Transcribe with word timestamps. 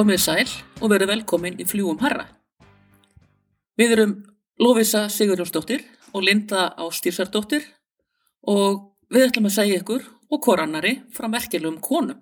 Komið 0.00 0.20
sæl 0.22 0.50
og 0.80 0.94
verið 0.94 1.10
velkomin 1.10 1.58
í 1.60 1.64
fljúum 1.68 1.98
harra. 2.00 2.22
Við 3.76 3.90
erum 3.98 4.14
Lófisa 4.56 5.02
Sigurjónsdóttir 5.12 5.82
og 6.16 6.24
Linda 6.24 6.70
Ástýrsardóttir 6.80 7.66
og 8.48 8.78
við 9.12 9.26
ætlum 9.26 9.50
að 9.50 9.54
segja 9.58 9.82
ykkur 9.82 10.06
og 10.32 10.40
korannari 10.46 10.94
frá 11.12 11.28
merkjulegum 11.28 11.76
konum. 11.84 12.16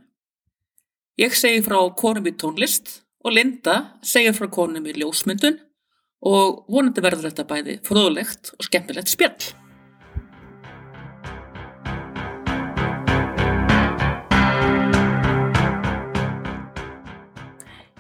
Ég 1.23 1.39
segi 1.39 1.63
frá 1.63 1.79
konum 2.03 2.27
í 2.27 2.35
tónlist 2.35 2.97
og 3.23 3.37
Linda 3.39 3.77
segir 4.03 4.35
frá 4.35 4.51
konum 4.51 4.91
í 4.91 4.97
ljósmyndun 4.99 5.63
og 6.27 6.65
vonandi 6.67 7.05
verður 7.07 7.29
þetta 7.29 7.47
bæði 7.47 7.79
fróðlegt 7.87 8.57
og 8.59 8.67
skemmtilegt 8.67 9.15
spjall. 9.15 9.53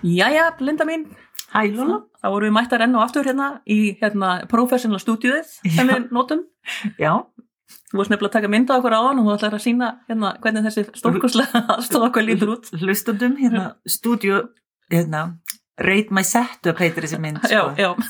Jæja, 0.04 0.50
Linda 0.60 0.84
mín, 0.84 1.06
Hæ 1.52 1.64
Lóla. 1.74 2.02
þá 2.22 2.26
vorum 2.30 2.48
við 2.50 2.54
mættar 2.58 2.82
enn 2.84 2.94
og 2.98 3.02
aftur 3.06 3.24
hérna 3.26 3.46
í 3.66 3.78
hérna 4.00 4.28
professional 4.50 4.98
stúdíuðið 5.00 5.46
sem 5.74 5.88
Já. 5.88 5.94
við 5.94 6.10
notum. 6.12 6.40
Já, 7.00 7.12
Þú 7.88 7.98
varst 8.00 8.10
nefnilega 8.12 8.30
að 8.30 8.36
taka 8.36 8.48
mynda 8.52 8.76
okkur 8.78 8.94
á 8.96 9.00
hann 9.04 9.18
og 9.20 9.24
þú 9.28 9.32
ætlar 9.34 9.54
að 9.56 9.64
sína 9.64 9.86
hérna 10.08 10.28
hvernig 10.40 10.64
þessi 10.68 10.82
stórkurslega 10.96 11.58
aðstofa 11.74 12.06
okkur 12.08 12.24
lítur 12.24 12.48
út. 12.54 12.64
hlustundum 12.80 13.34
hérna 13.40 13.64
stúdíu, 13.88 14.36
hérna 14.92 15.20
Rate 15.80 16.10
My 16.12 16.22
Setup 16.24 16.78
heitir 16.80 17.02
þessi 17.04 17.18
mynd 17.20 17.38
Já, 17.48 17.62
sko. 17.64 17.74
já. 17.76 17.90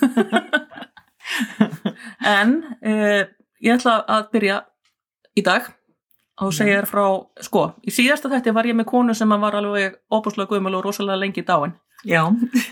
en 2.38 2.48
uh, 2.82 3.22
ég 3.62 3.72
ætla 3.78 3.94
að 4.06 4.22
byrja 4.34 4.56
í 5.38 5.42
dag 5.46 5.62
og 6.44 6.52
segja 6.54 6.78
þér 6.80 6.86
frá, 6.90 7.04
sko, 7.42 7.62
í 7.82 7.90
síðasta 7.94 8.30
þætti 8.32 8.52
var 8.54 8.66
ég 8.70 8.76
með 8.78 8.86
konu 8.92 9.14
sem 9.16 9.28
var 9.42 9.56
alveg 9.58 9.96
opuslega 10.14 10.50
guðmjöl 10.52 10.76
og 10.78 10.84
rosalega 10.86 11.18
lengi 11.18 11.42
dáin. 11.46 11.72
já, 12.06 12.22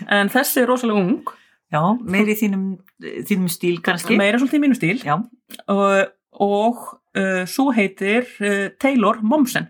En 0.07 0.29
þessi 0.31 0.61
er 0.63 0.67
rosalega 0.71 0.99
ung, 1.01 1.31
já, 1.73 1.81
meiri 2.03 2.31
í 2.35 2.39
þínum, 2.39 2.67
þínum 3.27 3.49
stíl 3.51 3.81
kannski 3.83 4.15
meira 4.17 4.39
svolítið 4.39 4.59
í 4.59 4.63
mínu 4.63 4.77
stíl 4.79 5.01
Já, 5.03 5.17
og, 5.67 6.13
og 6.39 6.83
uh, 7.17 7.43
svo 7.45 7.71
heitir 7.75 8.23
uh, 8.39 8.69
Taylor 8.79 9.19
Momsen. 9.21 9.67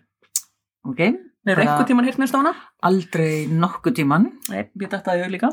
ok 0.86 1.00
Er 1.48 1.56
Bara- 1.56 1.64
einhver 1.64 1.86
tíman 1.88 2.04
hirt 2.06 2.18
minnst 2.20 2.36
á 2.36 2.44
hana? 2.44 2.52
Aldrei 2.84 3.48
nokkuð 3.48 3.94
tíman 4.02 4.26
Nei, 4.52 4.66
ég 4.68 4.90
dætti 4.92 5.10
að 5.14 5.22
ég 5.24 5.32
líka. 5.32 5.50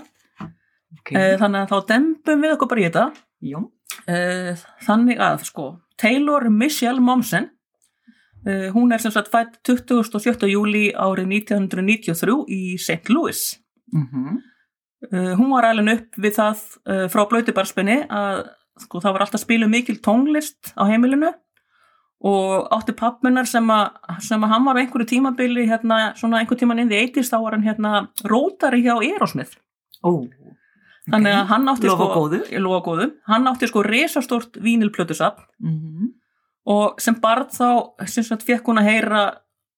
okay. 0.99 1.15
Uh, 1.15 1.37
þannig 1.39 1.61
að 1.65 1.71
þá 1.71 1.87
dembum 1.93 2.43
við 2.43 2.55
okkur 2.57 2.69
bara 2.75 2.81
í 2.83 2.89
þetta. 2.91 3.07
Já, 3.45 3.63
Uh, 4.11 4.59
þannig 4.85 5.21
að 5.23 5.45
sko 5.47 5.65
Taylor 5.97 6.49
Michelle 6.51 7.01
Momsen 7.01 7.47
hún 8.75 8.93
er 8.93 9.01
sem 9.01 9.13
sagt 9.15 9.31
fætt 9.33 9.61
27. 9.65 10.49
júli 10.51 10.91
árið 10.93 11.31
1993 11.41 12.35
í 12.49 12.63
St. 12.79 13.09
Louis 13.13 13.47
mm 13.93 14.37
uh, 15.13 15.33
hún 15.39 15.53
var 15.53 15.69
alveg 15.69 15.99
upp 15.99 16.21
við 16.21 16.37
það 16.39 16.61
uh, 16.89 17.07
frá 17.13 17.25
blöytubarspenni 17.31 17.99
að 18.09 18.45
sko, 18.81 19.01
það 19.01 19.17
var 19.17 19.25
alltaf 19.27 19.43
spiluð 19.43 19.73
mikil 19.73 19.99
tónlist 20.03 20.73
á 20.75 20.89
heimilinu 20.89 21.33
og 22.25 22.71
átti 22.73 22.95
pappmennar 22.97 23.47
sem 23.49 23.69
að, 23.71 23.99
sem 24.25 24.45
að 24.47 24.55
hann 24.55 24.65
var 24.65 24.81
einhverju 24.81 25.11
tímabili 25.11 25.67
hérna, 25.69 26.15
svona 26.17 26.41
einhver 26.41 26.59
tíman 26.59 26.81
inn 26.81 26.93
í 26.93 27.03
80s 27.03 27.33
þá 27.33 27.39
var 27.43 27.57
hann 27.57 27.67
hérna 27.67 27.93
rótari 28.25 28.81
hjá 28.87 28.97
Erosmith 29.05 29.59
ó 30.01 30.25
þannig 31.13 31.35
að 31.37 31.49
hann 31.51 31.69
átti 31.69 31.89
Lofa 31.91 32.07
sko 32.07 32.13
góðu. 32.17 32.39
lofa 32.65 32.85
góðu, 32.87 33.09
hann 33.29 33.49
átti 33.51 33.69
sko 33.69 33.83
resastort 33.85 34.61
vínilplötusafn 34.65 35.49
mm 35.61 36.14
og 36.65 37.01
sem 37.03 37.17
barð 37.21 37.53
þá 37.57 37.69
sem 38.09 38.25
sagt 38.25 38.47
fekk 38.47 38.71
hún 38.71 38.81
að 38.81 38.91
heyra 38.91 39.25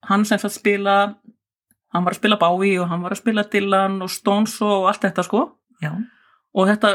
hann 0.06 0.24
sem 0.28 0.38
sagt 0.38 0.54
spila 0.54 0.96
hann 1.94 2.06
var 2.06 2.14
að 2.14 2.20
spila 2.20 2.38
Bowie 2.40 2.78
og 2.80 2.90
hann 2.90 3.02
var 3.02 3.14
að 3.14 3.22
spila 3.22 3.46
Dylan 3.50 4.00
og 4.04 4.12
Stones 4.12 4.56
og 4.64 4.88
allt 4.90 5.06
þetta 5.06 5.24
sko. 5.26 5.44
Já, 5.82 5.92
og 6.56 6.70
þetta 6.70 6.92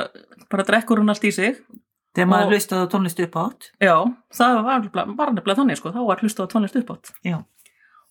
bara 0.52 0.66
drekkur 0.68 1.02
hún 1.02 1.12
allt 1.14 1.26
í 1.28 1.32
sig. 1.36 1.62
Þegar 2.12 2.28
maður 2.28 2.58
hlustaði 2.58 2.88
tónlist 2.92 3.20
upp 3.24 3.36
átt 3.40 3.70
já, 3.80 3.94
það 4.36 4.58
var, 4.66 4.88
var 5.16 5.30
nefnilega 5.32 5.62
þannig 5.62 5.78
sko. 5.80 5.94
Þá 5.96 6.02
var 6.10 6.20
hlustað 6.20 6.50
á 6.50 6.52
tónlist 6.52 6.76
upp 6.82 6.90
átt 6.92 7.12
Já, 7.24 7.38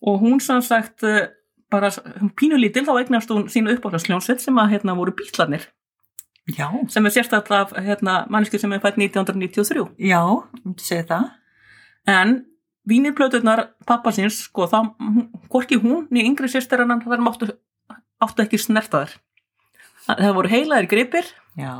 og 0.00 0.22
hún 0.22 0.40
sem 0.40 0.62
sagt 0.64 1.04
eh, 1.04 1.28
bara 1.70 1.90
pínulítil 2.38 2.86
þá 2.86 2.94
eignast 2.98 3.30
hún 3.32 3.48
sínu 3.52 3.74
uppáhaldsljónsveit 3.76 4.42
sem 4.42 4.58
að 4.60 4.74
hérna 4.74 4.96
voru 4.98 5.14
bítlarnir 5.16 5.68
já, 6.50 6.66
sem 6.90 7.06
er 7.06 7.14
sérstaklega 7.14 7.84
hérna 7.84 8.24
manneski 8.32 8.58
sem 8.58 8.72
er 8.74 8.82
fætt 8.82 8.98
1993 8.98 9.84
já, 10.10 10.22
myndi 10.64 10.86
segja 10.86 11.06
það 11.12 11.28
En 12.06 12.46
vínirplöturnar 12.88 13.66
pappa 13.86 14.10
síns, 14.14 14.40
sko, 14.48 14.66
þá, 14.70 14.94
hvorki 15.52 15.76
hún, 15.82 16.06
ný 16.10 16.24
yngri 16.26 16.48
sýstir 16.50 16.80
hennan, 16.82 17.02
þar 17.04 17.20
máttu, 17.22 17.50
áttu 18.22 18.42
ekki 18.46 18.58
snertaðar. 18.58 19.12
Það 20.10 20.32
voru 20.34 20.50
heilaðir 20.50 20.88
gripir 20.90 21.26
Já, 21.58 21.74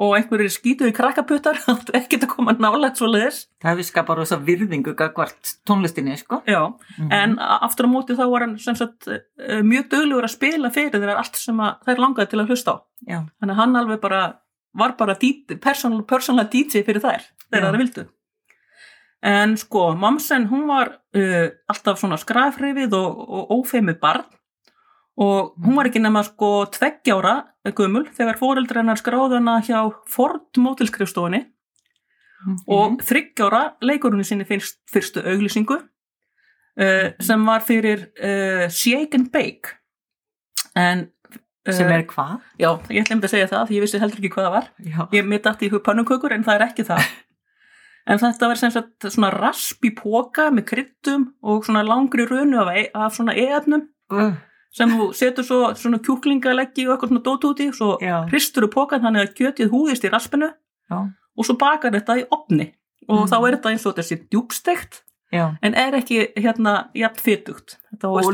og 0.00 0.14
einhverjir 0.16 0.50
skítuði 0.52 0.92
krakkaputtar, 0.96 1.58
áttu 1.70 1.94
ekkert 1.96 2.24
að 2.26 2.32
koma 2.32 2.52
nálægt 2.58 2.98
svo 2.98 3.06
leiðis. 3.08 3.44
það 3.62 3.78
við 3.78 3.86
skapar 3.88 4.18
rosa 4.18 4.36
virðingu 4.42 4.94
gagvart 4.98 5.52
tónlistinni, 5.68 6.16
sko 6.18 6.40
Já, 6.48 6.74
Mhm. 6.98 7.12
en 7.12 7.38
aftur 7.38 7.86
á 7.86 7.90
móti 7.92 8.16
þá 8.18 8.24
var 8.32 8.40
hann 8.40 8.58
sagt 8.58 9.08
eh, 9.08 9.62
mjög 9.62 9.88
döglegur 9.92 10.24
að 10.26 10.34
spila 10.34 10.70
fyrir 10.74 10.90
þeirra 10.98 11.16
allt 11.22 11.36
sem 11.36 11.56
þær 11.56 12.00
langaði 12.02 12.30
til 12.32 12.40
að 12.42 12.48
hlusta 12.50 12.74
á. 12.74 12.76
Já, 13.06 13.18
Þannig 13.40 13.54
að 13.54 13.60
hann 13.62 13.76
alveg 13.76 14.00
bara, 14.00 14.22
var 14.74 14.96
bara 14.98 15.14
personal, 15.60 16.02
personal 16.02 16.48
DJ 16.50 16.82
fyrir 16.84 17.00
þær, 17.00 17.22
þegar 17.52 17.70
það 17.70 17.78
vildu. 17.84 18.08
En 19.22 19.56
sko, 19.60 19.90
Mamsen, 20.00 20.46
hún 20.48 20.66
var 20.70 20.94
uh, 21.16 21.48
alltaf 21.68 21.98
svona 22.00 22.16
skrafrifið 22.16 22.94
og, 22.96 23.18
og 23.28 23.50
ófeimið 23.60 23.98
barn 24.00 24.24
og 25.20 25.50
hún 25.60 25.76
var 25.76 25.90
ekki 25.90 26.00
nema 26.00 26.22
sko 26.24 26.64
tveggjára 26.72 27.34
gömul 27.76 28.06
þegar 28.16 28.38
fóreldri 28.40 28.80
hennar 28.80 28.96
skráði 28.96 29.36
hana 29.36 29.58
hjá 29.66 29.82
Ford 30.08 30.48
mótilskrifstofunni 30.56 31.46
Mhm. 32.40 32.54
og 32.72 33.02
þryggjára 33.04 33.58
leikur 33.84 34.14
í 34.16 34.24
sinni 34.24 34.46
fyrst, 34.48 34.78
fyrstu 34.88 35.20
auglýsingu 35.20 35.76
uh, 35.76 37.10
sem 37.20 37.42
var 37.44 37.60
fyrir 37.60 38.06
uh, 38.16 38.64
Shake 38.72 39.12
and 39.18 39.28
Bake 39.30 39.74
en 40.74 41.02
uh, 41.68 41.72
sem 41.76 41.90
er 41.92 42.06
hvað? 42.08 42.38
Já, 42.56 42.70
ég 42.88 43.04
ætlum 43.04 43.20
að 43.20 43.34
segja 43.34 43.50
það 43.50 43.66
því 43.68 43.76
ég 43.76 43.84
vissi 43.84 44.00
heldur 44.00 44.22
ekki 44.22 44.30
hvað 44.32 44.46
það 44.48 44.54
var. 44.56 44.70
Já, 44.88 45.00
Ég 45.18 45.28
mitt 45.28 45.44
dætti 45.44 45.68
í 45.68 45.72
hug 45.74 45.84
pannukökur 45.84 46.32
en 46.32 46.46
það 46.48 46.56
er 46.62 46.64
ekki 46.70 46.86
það. 46.88 47.04
En 48.10 48.18
þetta 48.18 48.48
var 48.50 48.58
sem 48.58 48.72
sagt 48.74 49.06
svona 49.14 49.30
rasp 49.30 49.84
í 49.86 49.92
póka 49.94 50.48
með 50.50 50.64
kryttum 50.72 51.28
og 51.46 51.64
svona 51.66 51.84
langri 51.86 52.24
runu 52.26 52.58
af, 52.64 52.70
e 52.74 52.88
af 52.94 53.14
svona 53.14 53.34
e-efnum 53.38 53.84
uh, 54.12 54.32
sem 54.74 54.90
þú 54.90 55.06
setur 55.14 55.46
svo 55.46 55.60
svona 55.78 56.00
kjúklingaleggi 56.02 56.88
og 56.88 56.96
eitthvað 56.96 57.12
svona 57.12 57.22
dót 57.28 57.46
úti 57.50 57.68
svo 57.74 57.92
Já. 58.02 58.24
hristur 58.30 58.66
þú 58.66 58.70
pókan 58.74 59.04
þannig 59.04 59.28
að 59.28 59.36
kjötið 59.38 59.70
húðist 59.72 60.04
í 60.06 60.10
raspinu 60.10 60.48
já, 60.90 60.98
og 61.36 61.46
svo 61.46 61.54
bakar 61.60 61.94
þetta 61.94 62.18
í 62.22 62.26
opni 62.34 62.72
og 63.08 63.24
Mm. 63.24 63.28
þá 63.30 63.36
er 63.46 63.54
þetta 63.56 63.70
eins 63.72 63.86
og 63.88 63.94
þessi 63.96 64.16
djúbstegt 64.30 65.00
já 65.32 65.44
en 65.62 65.74
er 65.74 65.94
ekki 65.98 66.18
hérna 66.36 66.74
jafn 66.94 67.18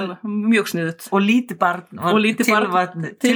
alveg 0.02 0.24
mjög 0.24 0.66
sniðut. 0.72 1.08
og 1.12 1.20
lítið 1.22 1.58
barn 1.58 1.84
Og 1.98 2.18
lítið 2.20 2.48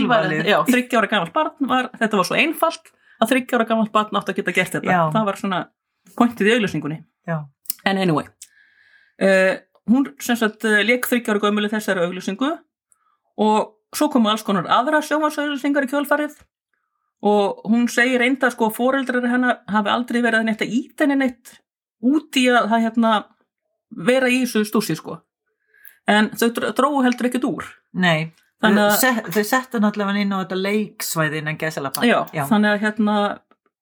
barn- 0.09 0.47
já, 0.47 0.59
þryggjára 0.69 1.09
gamalt 1.11 1.33
barn 1.33 1.53
var, 1.69 1.91
þetta 2.01 2.17
var 2.17 2.25
svo 2.25 2.37
einfalt 2.37 2.93
að 3.23 3.29
þryggjára 3.35 3.69
gamalt 3.69 3.93
barn 3.93 4.17
átt 4.17 4.29
að 4.33 4.37
geta 4.41 4.53
gert 4.53 4.73
þetta 4.73 4.91
Já. 4.91 5.11
það 5.13 5.25
var 5.29 5.37
svona 5.37 5.61
pointið 6.19 6.51
í 6.51 6.55
auglýsingunni 6.59 7.01
Já. 7.29 7.37
en 7.87 7.99
anyway 8.03 8.27
uh, 9.23 9.59
hún 9.91 10.09
sem 10.23 10.37
sagt 10.39 10.65
uh, 10.69 10.81
leik 10.87 11.09
þryggjára 11.11 11.43
gömuli 11.43 11.71
þessari 11.73 12.05
auglýsingu 12.07 12.51
og 13.41 13.77
svo 13.97 14.09
komu 14.13 14.31
alls 14.31 14.45
konar 14.47 14.69
aðra 14.71 15.01
sjómasauglýsingar 15.03 15.87
í 15.89 15.91
kjölfarið 15.91 16.37
og 17.27 17.65
hún 17.69 17.89
segir 17.93 18.23
reynda 18.23 18.49
sko 18.53 18.71
foreldrar 18.73 19.27
hennar 19.29 19.59
hafi 19.69 19.91
aldrei 19.93 20.23
verið 20.25 20.47
neitt 20.49 20.63
að 20.65 20.77
íta 20.79 21.05
henni 21.05 21.19
neitt 21.21 21.57
út 22.01 22.39
í 22.41 22.47
að 22.49 22.71
það 22.71 22.85
hérna 22.87 23.11
vera 24.09 24.31
í 24.33 24.39
þessu 24.45 24.63
stúsi 24.69 24.97
sko 24.97 25.19
en 26.09 26.31
þau 26.39 26.49
dr- 26.57 26.73
dróu 26.79 27.03
heldur 27.05 27.29
ekkert 27.29 27.45
úr 27.51 27.67
Nei, 27.93 28.31
Þannig 28.63 29.01
þau, 29.35 29.43
settu 29.45 29.81
náttúrulega 29.83 30.21
inn 30.23 30.33
á 30.37 30.41
þetta 30.45 30.59
leiksvæði 30.61 31.41
innan 31.43 31.59
gesalapa 31.61 32.05
Já, 32.07 32.19
já. 32.37 32.45
þannig 32.49 32.75
að 32.77 32.83
hérna 32.85 33.15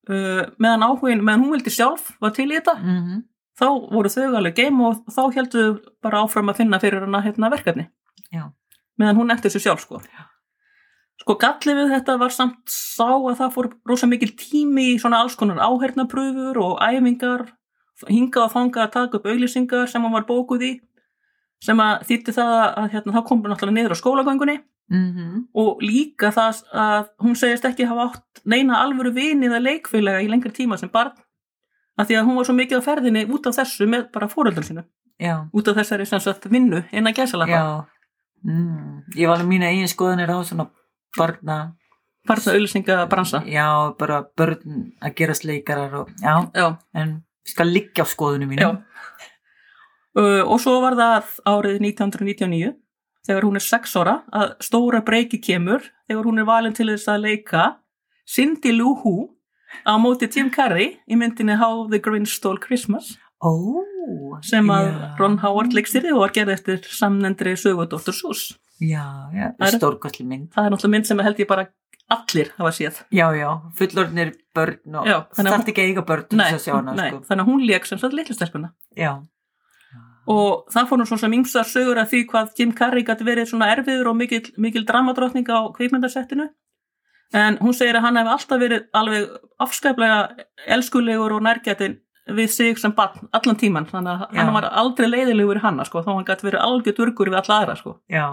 uh, 0.09 0.45
meðan 0.59 0.87
áhugin, 0.89 1.25
meðan 1.25 1.45
hún 1.45 1.57
vildi 1.57 1.73
sjálf 1.73 2.13
var 2.23 2.35
til 2.37 2.49
í 2.51 2.57
þetta, 2.57 2.79
Mm 2.83 3.27
þá 3.59 3.67
voru 3.91 4.11
þau 4.13 4.39
alveg 4.39 4.57
geim 4.59 4.81
og 4.87 5.05
þá 5.11 5.23
heldur 5.35 5.69
þau 5.79 5.93
bara 6.05 6.23
áfram 6.25 6.51
að 6.53 6.61
finna 6.63 6.81
fyrir 6.83 7.05
hana 7.07 7.23
hérna 7.25 7.51
verkefni. 7.53 7.89
Já. 8.31 8.51
meðan 8.99 9.17
hún 9.17 9.33
eftir 9.33 9.53
sér 9.55 9.65
sjálf 9.65 9.85
sko. 9.85 10.01
Sko 11.19 11.35
gallið 11.41 11.79
við 11.81 11.93
þetta 11.95 12.17
var 12.21 12.35
samt 12.35 12.71
sá 12.71 13.09
að 13.09 13.39
það 13.41 13.55
fór 13.55 13.69
rosa 13.89 14.09
mikil 14.11 14.31
tími 14.39 14.93
í 14.93 14.99
svona 15.01 15.23
alls 15.23 15.37
konar 15.39 15.61
áhernapröfur 15.63 16.59
og 16.63 16.83
æfingar 16.83 17.47
hingað 18.07 18.45
og 18.45 18.53
fangað 18.53 18.85
að 18.85 18.93
taka 18.95 19.19
upp 19.19 19.27
auglýsingar 19.27 19.91
sem 19.91 20.03
hann 20.03 20.15
var 20.15 20.27
bókuð 20.29 20.67
í 20.67 20.73
sem 21.65 21.81
að 21.83 22.05
þýtti 22.11 22.35
það 22.37 22.53
að 22.63 22.91
hérna, 22.93 23.15
þá 23.17 23.23
kom 23.27 23.41
hún 23.43 23.51
náttúrulega 23.51 23.79
niður 23.79 23.97
á 23.99 24.03
skólagöngunni 24.03 24.59
-hmm. 24.91 25.49
og 25.55 25.83
líka 25.83 26.31
það 26.33 26.63
að 26.73 27.09
hún 27.25 27.37
segist 27.37 27.65
ekki 27.65 27.85
hafa 27.89 28.09
átt 28.09 28.43
neina 28.45 28.81
alvöru 28.83 29.13
vinið 29.13 29.53
að 29.57 29.67
leikfélaga 29.69 30.23
í 30.23 30.29
lengri 30.29 30.53
tíma 30.53 30.79
sem 30.79 30.89
barn 30.89 31.13
af 31.99 32.07
því 32.07 32.17
að 32.19 32.27
hún 32.27 32.37
var 32.37 32.45
svo 32.45 32.55
mikið 32.55 32.81
á 32.81 32.87
ferðinni 32.89 33.27
út 33.29 33.47
af 33.47 33.57
þessu 33.59 33.87
með 33.87 34.11
bara 34.13 34.29
fóröldum 34.29 34.65
sinu 34.65 34.85
Já, 35.19 35.49
út 35.53 35.69
af 35.69 35.77
þessari 35.77 36.07
sem 36.07 36.21
sagt 36.21 36.47
vinnu 36.51 36.85
innan 36.93 37.15
gæsalappa 37.15 37.53
já 37.53 37.85
mm. 38.45 39.03
Ég 39.17 39.29
var 39.29 39.37
alveg 39.39 39.49
mína 39.49 39.71
eigin 39.73 39.89
skoðanir 39.91 40.31
á 40.31 40.39
svona 40.47 40.69
barna, 41.19 41.75
Barna 42.29 42.53
auðlýsinga 42.53 43.09
bransa. 43.09 43.43
já, 43.47 43.95
bara 43.99 44.23
börn 44.37 44.93
að 45.01 45.15
gerast 45.15 45.45
leikarar 45.45 45.95
og, 45.95 46.09
já, 46.23 46.51
Já, 46.55 46.77
en 46.95 47.25
skal 47.45 47.73
liggja 47.73 48.05
á 48.05 48.07
skoðunum 48.07 48.53
já. 48.53 48.57
mínum. 48.57 48.85
Uh, 50.19 50.43
og 50.45 50.61
svo 50.61 50.81
var 50.81 50.97
það 50.99 51.25
árið 51.47 51.81
1999 51.81 52.75
þegar 53.27 53.47
hún 53.49 53.59
er 53.61 53.65
6 53.65 53.97
ára 54.01 54.15
að 54.33 54.55
stóra 54.65 55.03
breyki 55.05 55.41
kemur 55.43 55.83
þegar 56.09 56.29
hún 56.29 56.39
er 56.43 56.49
valin 56.49 56.77
til 56.77 56.89
þess 56.93 57.11
að 57.11 57.25
leika 57.27 57.65
Cindy 58.29 58.73
Lou 58.77 58.95
Who 59.03 59.17
á 59.85 59.97
móti 60.01 60.29
Jim 60.33 60.51
Carrey 60.51 60.99
í 61.09 61.17
myndinni 61.17 61.59
How 61.61 61.89
the 61.91 61.99
Grinch 61.99 62.37
Stole 62.37 62.61
Christmas 62.61 63.17
Ó, 63.39 63.53
sem 64.43 64.67
að 64.75 64.89
já. 64.91 65.11
Ron 65.21 65.37
Howard 65.45 65.75
leikstýrði 65.77 66.11
og 66.17 66.25
var 66.25 66.33
gerð 66.35 66.57
eftir 66.57 66.81
samnendri 66.91 67.53
sögu 67.55 67.87
Dr. 67.87 68.11
Seuss. 68.17 68.57
Já, 68.83 69.31
já, 69.35 69.53
Það 69.59 69.77
stórkostli 69.77 70.27
mynd. 70.27 70.49
Það 70.55 70.67
er 70.67 70.75
náttúrulega 70.75 70.95
mynd 70.97 71.07
sem 71.07 71.23
held 71.23 71.43
ég 71.43 71.51
bara 71.51 71.69
allir 72.11 72.51
hafa 72.57 72.73
séð. 72.75 73.01
Já, 73.15 73.27
já, 73.39 73.49
fullorðnir 73.79 74.33
börn 74.57 74.99
og 74.99 75.07
Já, 75.07 75.17
þannig 75.37 75.53
að 75.53 75.55
þarf 75.55 75.71
ekki 75.73 75.85
að 75.85 75.91
eiga 75.93 76.05
börn 76.09 76.27
Nei, 76.33 76.47
nei, 76.49 77.09
sko. 77.13 77.23
þannig 77.29 77.43
að 77.45 77.51
hún 77.53 77.65
leik 77.69 77.87
sem 77.87 78.01
sagt 78.03 78.17
litlistelpuna. 78.19 78.73
Já. 78.99 79.13
Og 80.29 80.67
það 80.73 80.89
fór 80.91 81.01
nú 81.01 81.07
svona 81.09 81.23
sem 81.25 81.37
yngsta 81.39 81.63
sögur 81.65 82.01
að 82.01 82.11
því 82.13 82.23
hvað 82.33 82.51
Jim 82.59 82.73
Carrey 82.77 83.05
gæti 83.07 83.25
verið 83.25 83.49
svona 83.49 83.71
erfiður 83.73 84.11
og 84.11 84.19
mikil, 84.19 84.43
mikil 84.61 84.85
dramadrottning 84.89 85.49
á 85.49 85.73
kvikmyndasettinu. 85.77 86.51
En 87.39 87.57
hún 87.61 87.77
segir 87.77 87.97
að 87.97 88.05
hann 88.07 88.21
hefði 88.21 88.35
alltaf 88.35 88.61
verið 88.61 88.85
alveg 88.97 89.33
afskaplega 89.65 90.19
elskulegur 90.77 91.37
og 91.37 91.43
nærgætin 91.45 91.97
við 92.37 92.53
sig 92.53 92.79
sem 92.81 92.93
barn 92.93 93.29
allan 93.33 93.57
tíman. 93.57 93.89
Þannig 93.89 94.13
að 94.13 94.37
Já. 94.37 94.43
hann 94.43 94.53
var 94.57 94.69
aldrei 94.83 95.09
leiðilegur 95.09 95.61
í 95.61 95.65
hanna 95.65 95.89
sko, 95.89 96.05
þá 96.05 96.13
hann 96.13 96.29
gæti 96.29 96.49
verið 96.49 96.65
algjör 96.67 96.97
durgur 97.01 97.33
við 97.33 97.41
alla 97.41 97.61
aðra 97.63 97.77
sko. 97.81 97.97
Já, 98.13 98.27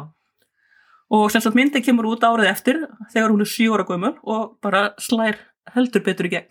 Og 1.14 1.30
sem 1.32 1.42
sagt 1.42 1.56
myndi 1.58 1.82
kemur 1.86 2.08
út 2.10 2.24
árið 2.26 2.50
eftir 2.50 2.80
þegar 3.14 3.30
hún 3.34 3.44
er 3.46 3.50
7 3.52 3.74
ára 3.76 3.86
gömul 3.86 4.16
og 4.24 4.58
bara 4.64 4.88
slær 4.98 5.38
heldur 5.76 6.02
betur 6.06 6.30
í 6.30 6.34
gegn. 6.34 6.48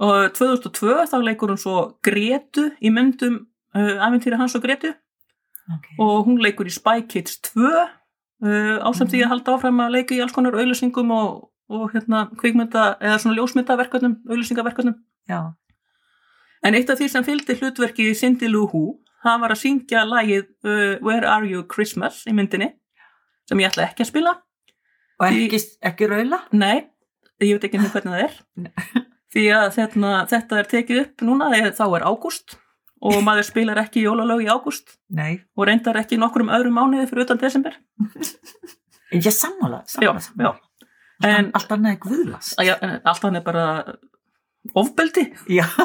Og 0.00 0.32
2002 0.38 1.04
þá 1.10 1.16
leikur 1.26 1.52
hún 1.52 1.60
svo 1.60 1.76
Gretu 2.04 2.70
í 2.80 2.92
myndum 2.94 3.42
uh, 3.78 3.94
Æventýri 4.06 4.40
hans 4.40 4.56
og 4.58 4.64
Gretu 4.64 4.90
ok. 4.90 5.86
og 6.02 6.16
hún 6.26 6.42
leikur 6.42 6.68
í 6.68 6.74
Spy 6.74 7.06
Kids 7.08 7.38
2 7.52 7.62
uh, 7.62 8.76
ásamt 8.88 9.14
því 9.14 9.22
að 9.24 9.32
halda 9.36 9.54
áfram 9.54 9.84
að 9.84 9.94
leika 9.98 10.16
í 10.16 10.20
alls 10.24 10.34
konar 10.36 10.58
auðlýsingum 10.58 11.14
og, 11.14 11.48
og 11.70 11.88
hérna 11.94 12.26
kvikmynda 12.40 12.90
eða 12.98 13.22
svona 13.22 13.38
ljósmyndaverkefnum, 13.38 14.20
auðlýsingaverkefnum. 14.28 14.98
Já, 15.28 15.40
En 16.66 16.74
eitt 16.74 16.90
af 16.90 16.98
því 16.98 17.08
sem 17.12 17.26
fylgdi 17.26 17.56
hlutverki 17.58 18.08
Cindy 18.18 18.48
Lou 18.50 18.66
Who, 18.70 18.84
það 19.22 19.42
var 19.44 19.54
að 19.54 19.60
syngja 19.62 20.04
lagið 20.08 20.46
uh, 20.66 20.94
Where 21.04 21.28
Are 21.30 21.46
You 21.46 21.64
Christmas 21.70 22.24
í 22.28 22.34
myndinni, 22.34 22.72
sem 23.48 23.62
ég 23.62 23.70
ætla 23.70 23.88
ekki 23.88 24.04
að 24.04 24.10
spila. 24.10 24.34
og 25.18 25.28
ekki, 25.28 25.60
ekki 25.90 26.08
raula? 26.10 26.42
Nei, 26.52 26.88
ég 27.42 27.58
veit 27.58 27.68
ekki 27.68 27.82
hvernig 27.82 28.02
það 28.02 28.24
er. 28.24 28.40
Því 29.34 29.44
að 29.52 29.68
þetta, 29.76 30.14
þetta 30.30 30.58
er 30.58 30.70
tekið 30.72 31.02
upp 31.02 31.24
núna, 31.28 31.50
þá 31.76 31.84
er 31.86 32.06
ágúst 32.08 32.56
og 33.00 33.18
maður 33.26 33.46
spilar 33.46 33.78
ekki 33.84 34.02
jólalög 34.04 34.42
í 34.44 34.48
ágúst 34.50 34.96
Nei. 35.14 35.44
og 35.56 35.66
reyndar 35.68 35.96
ekki 36.00 36.18
nokkrum 36.18 36.48
öðrum 36.50 36.74
mánuði 36.78 37.06
fyrir 37.10 37.26
utan 37.28 37.38
desember. 37.42 37.76
Ég 39.14 39.30
sammála, 39.32 39.82
Já, 39.86 40.12
sammála, 40.12 40.20
sammála. 40.20 40.54
já. 40.54 41.28
En 41.28 41.48
Allt 41.56 41.70
annað 41.74 41.94
er 41.96 42.00
guðlast. 42.02 42.58
að, 42.60 42.66
ja, 42.68 42.74
allt 43.08 43.22
hann 43.26 43.36
er 43.38 43.42
bara 43.46 43.64
ofbeldi. 44.78 45.24
Já, 45.50 45.64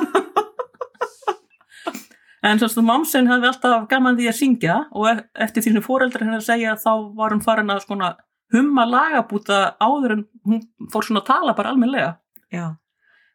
En 2.44 2.60
svo 2.60 2.68
að 2.68 2.84
mamsen 2.84 3.30
hefði 3.32 3.48
alltaf 3.48 3.86
gaman 3.88 4.18
því 4.18 4.26
að 4.28 4.36
syngja 4.36 4.74
og 4.92 5.06
e- 5.08 5.22
eftir 5.46 5.64
því 5.64 5.72
sem 5.78 5.84
fóreldrar 5.86 6.26
hennar 6.26 6.42
segja 6.44 6.74
þá 6.76 6.90
var 7.16 7.32
hún 7.32 7.44
farin 7.46 7.72
að 7.72 7.86
skona 7.86 8.10
humma 8.52 8.84
lagabúta 8.84 9.60
áður 9.80 10.18
en 10.18 10.24
hún 10.44 10.60
fór 10.92 11.08
svona 11.08 11.22
að 11.24 11.30
tala 11.30 11.54
bara 11.56 11.72
almennilega. 11.72 12.18
já, 12.52 12.66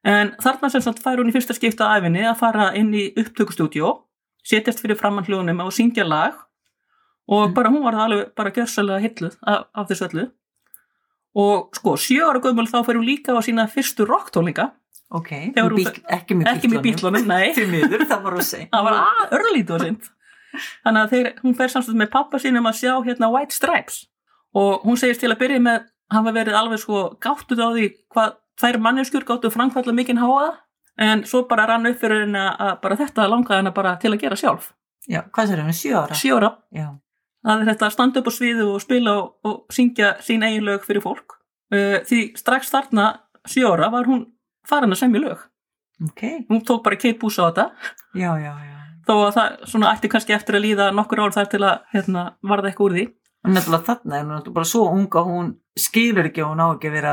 En 0.05 0.31
þarna 0.41 0.71
sem 0.71 0.81
sagt 0.85 1.03
fær 1.03 1.19
hún 1.19 1.29
í 1.29 1.35
fyrsta 1.35 1.55
skipta 1.57 1.89
af 1.91 2.03
æfinni 2.03 2.23
að 2.25 2.37
fara 2.39 2.69
inn 2.79 2.93
í 2.95 3.09
upptökustúdjó, 3.19 3.89
setjast 4.47 4.81
fyrir 4.81 4.97
framann 4.97 5.27
hljónum 5.27 5.61
og 5.65 5.73
syngja 5.75 6.05
lag 6.07 6.35
og 7.29 7.49
Mm. 7.51 7.55
bara 7.55 7.69
hún 7.69 7.83
var 7.85 7.93
það 7.93 8.05
alveg 8.07 8.35
bara 8.35 8.51
gjörsalega 8.51 9.01
hilluð 9.05 9.35
af, 9.47 9.65
af 9.75 9.89
þessu 9.89 10.07
öllu. 10.09 10.31
Og 11.39 11.69
sko, 11.77 11.93
sjö 12.01 12.25
ára 12.25 12.41
gömul 12.41 12.67
þá 12.71 12.79
fer 12.87 12.97
hún 12.99 13.05
líka 13.07 13.35
á 13.37 13.41
sína 13.45 13.67
fyrstu 13.69 14.07
rocktónleika, 14.09 14.71
ok. 15.11 15.29
Hún- 15.57 15.75
Bíl, 15.77 15.91
ekki 16.09 16.35
með 16.73 16.83
bítlunum, 16.83 17.27
nei. 17.27 17.53
Því 17.57 17.67
miður, 17.71 18.07
það 18.09 18.23
var 18.23 18.33
að 18.39 18.47
segja. 18.49 18.69
það 18.73 18.85
var 18.89 18.97
að 19.03 19.37
örlítið 19.39 19.75
og 19.77 19.81
sint. 19.85 20.09
Þannig 20.87 21.03
að 21.05 21.11
þeir, 21.13 21.29
hún 21.45 21.55
fer 21.59 21.69
samstætt 21.69 21.99
með 22.01 22.11
pappa 22.11 22.39
sínum 22.41 22.67
að 22.67 22.79
sjá 22.81 22.95
hérna 23.05 23.29
White 23.31 23.53
Stripes 23.55 24.07
og 24.57 24.83
hún 24.89 24.97
segist 24.97 25.21
til 25.21 25.29
að 25.31 25.39
byrja 25.43 25.61
með 25.61 25.85
hafa 26.11 26.33
verið 26.33 26.57
alveg 26.57 26.81
sko 26.81 27.03
gáttuð 27.21 27.61
á 27.61 27.69
því 27.77 27.85
hvað 28.15 28.33
þær 28.61 28.79
manneskjur 28.85 29.25
gáttu 29.29 29.51
framkvæmla 29.55 29.95
mikinn 29.97 30.21
háaða 30.23 30.55
en 30.99 31.25
svo 31.27 31.45
bara 31.51 31.67
rann 31.71 31.87
upp 31.87 32.01
fyrir 32.01 32.25
henni 32.25 32.41
að 32.43 32.73
bara 32.83 32.97
þetta 32.99 33.29
langaði 33.31 33.61
henni 33.61 33.75
bara 33.77 33.97
til 34.03 34.13
að 34.13 34.21
gera 34.25 34.37
sjálf. 34.41 34.73
Já, 35.09 35.23
hvað 35.33 35.49
sér 35.53 35.61
henni, 35.63 35.77
sjö 35.79 35.93
ára? 36.01 36.15
Sjóra, 36.19 36.51
Já, 36.75 36.89
það 37.47 37.61
er 37.63 37.69
þetta 37.71 37.87
að 37.87 37.93
standa 37.95 38.21
upp 38.21 38.29
á 38.29 38.33
sviðu 38.35 38.67
og 38.75 38.81
spila 38.83 39.15
og, 39.21 39.29
og 39.47 39.61
syngja 39.73 40.17
sín 40.27 40.43
eigin 40.45 40.67
lög 40.67 40.83
fyrir 40.89 41.05
fólk. 41.05 41.39
Uh, 41.73 42.01
því 42.09 42.19
strax 42.37 42.71
þarna 42.73 43.07
sjóra 43.49 43.91
var 43.93 44.09
hún 44.11 44.27
farin 44.69 44.93
að 44.93 45.01
semja 45.05 45.21
lög. 45.23 45.39
ok. 46.11 46.23
Hún 46.51 46.65
tók 46.67 46.83
bara 46.85 46.97
Kate 46.97 47.19
Boos 47.19 47.39
á 47.39 47.47
þetta 47.49 47.71
Já, 48.15 48.33
já, 48.41 48.53
já. 48.53 48.77
þó 49.07 49.15
að 49.29 49.33
það 49.39 49.57
svona 49.71 49.93
ætti 49.95 50.09
kannski 50.13 50.35
eftir 50.37 50.59
að 50.59 50.65
líða 50.67 50.91
nokkur 50.95 51.21
ár 51.25 51.33
þar 51.37 51.49
til 51.55 51.63
að 51.63 51.81
hérna, 51.95 52.27
varða 52.43 52.69
eitthvað 52.73 52.87
úr 52.91 52.97
því. 52.99 53.07
Og 53.47 53.51
nefnilega 53.55 53.87
þarna 53.87 54.19
er 54.19 54.25
hún 54.29 54.53
bara 54.55 54.67
svo 54.69 54.85
unga, 54.93 55.23
hún 55.25 55.53
skilur 55.79 56.27
ekki 56.29 56.43
og 56.43 56.53
hún 56.53 56.63
á 56.65 56.67
ekki 56.75 56.91
að 56.91 56.97
vera 56.99 57.13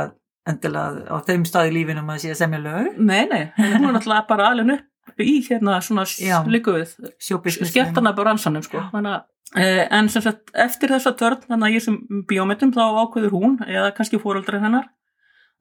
endilega 0.49 1.05
á 1.09 1.17
þeim 1.25 1.45
stað 1.47 1.69
í 1.69 1.77
lífinu 1.79 2.03
maður 2.05 2.25
sé 2.25 2.33
að 2.33 2.41
semja 2.43 2.59
lög. 2.61 2.97
Nei, 2.97 3.23
nei, 3.31 3.43
hún 3.57 3.87
er 3.89 3.95
náttúrulega 3.95 4.27
bara 4.29 4.49
alveg 4.51 4.83
upp 5.09 5.21
í 5.21 5.37
hérna 5.45 5.79
svona 5.81 6.05
Sjóbusiness. 6.09 7.71
skemmtana 7.71 8.13
bransanum 8.17 8.63
sko. 8.65 8.81
Þannig, 8.91 9.13
að, 9.15 9.61
eh, 9.61 9.87
en 9.91 10.09
sem 10.09 10.21
sagt 10.21 10.51
eftir 10.53 10.89
þessa 10.89 11.15
törn 11.17 11.45
þannig 11.47 11.69
að 11.69 11.75
ég 11.77 11.81
sem 11.85 11.97
bíómyndum 12.29 12.73
þá 12.75 12.83
ákveður 13.05 13.35
hún 13.37 13.57
eða 13.67 13.93
kannski 13.95 14.21
fóreldrar 14.21 14.61
hennar 14.61 14.89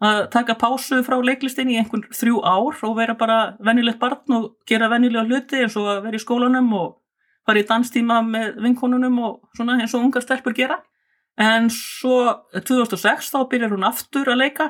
að 0.04 0.30
taka 0.30 0.56
pásu 0.58 1.02
frá 1.06 1.16
leiklistin 1.22 1.70
í 1.70 1.78
einhvern 1.78 2.04
þrjú 2.12 2.40
ár 2.42 2.80
og 2.82 2.96
vera 2.98 3.14
bara 3.14 3.56
venjulegt 3.60 4.00
barn 4.00 4.36
og 4.36 4.56
gera 4.66 4.88
venjulega 4.92 5.24
hluti 5.28 5.62
eins 5.62 5.76
og 5.76 5.86
að 5.92 6.02
vera 6.08 6.18
í 6.18 6.24
skólanum 6.24 6.72
og 6.74 6.96
fara 7.46 7.60
í 7.60 7.68
danstíma 7.68 8.20
með 8.26 8.58
vinkonunum 8.64 9.18
og 9.22 9.56
svona 9.56 9.78
eins 9.80 9.94
og 9.94 10.04
ungar 10.04 10.24
stelpur 10.24 10.56
gera. 10.56 10.80
En 11.40 11.66
svo 11.72 12.46
2006 12.54 13.32
þá 13.34 13.38
byrjar 13.50 13.72
hún 13.74 13.86
aftur 13.88 14.30
að 14.30 14.42
leika 14.44 14.68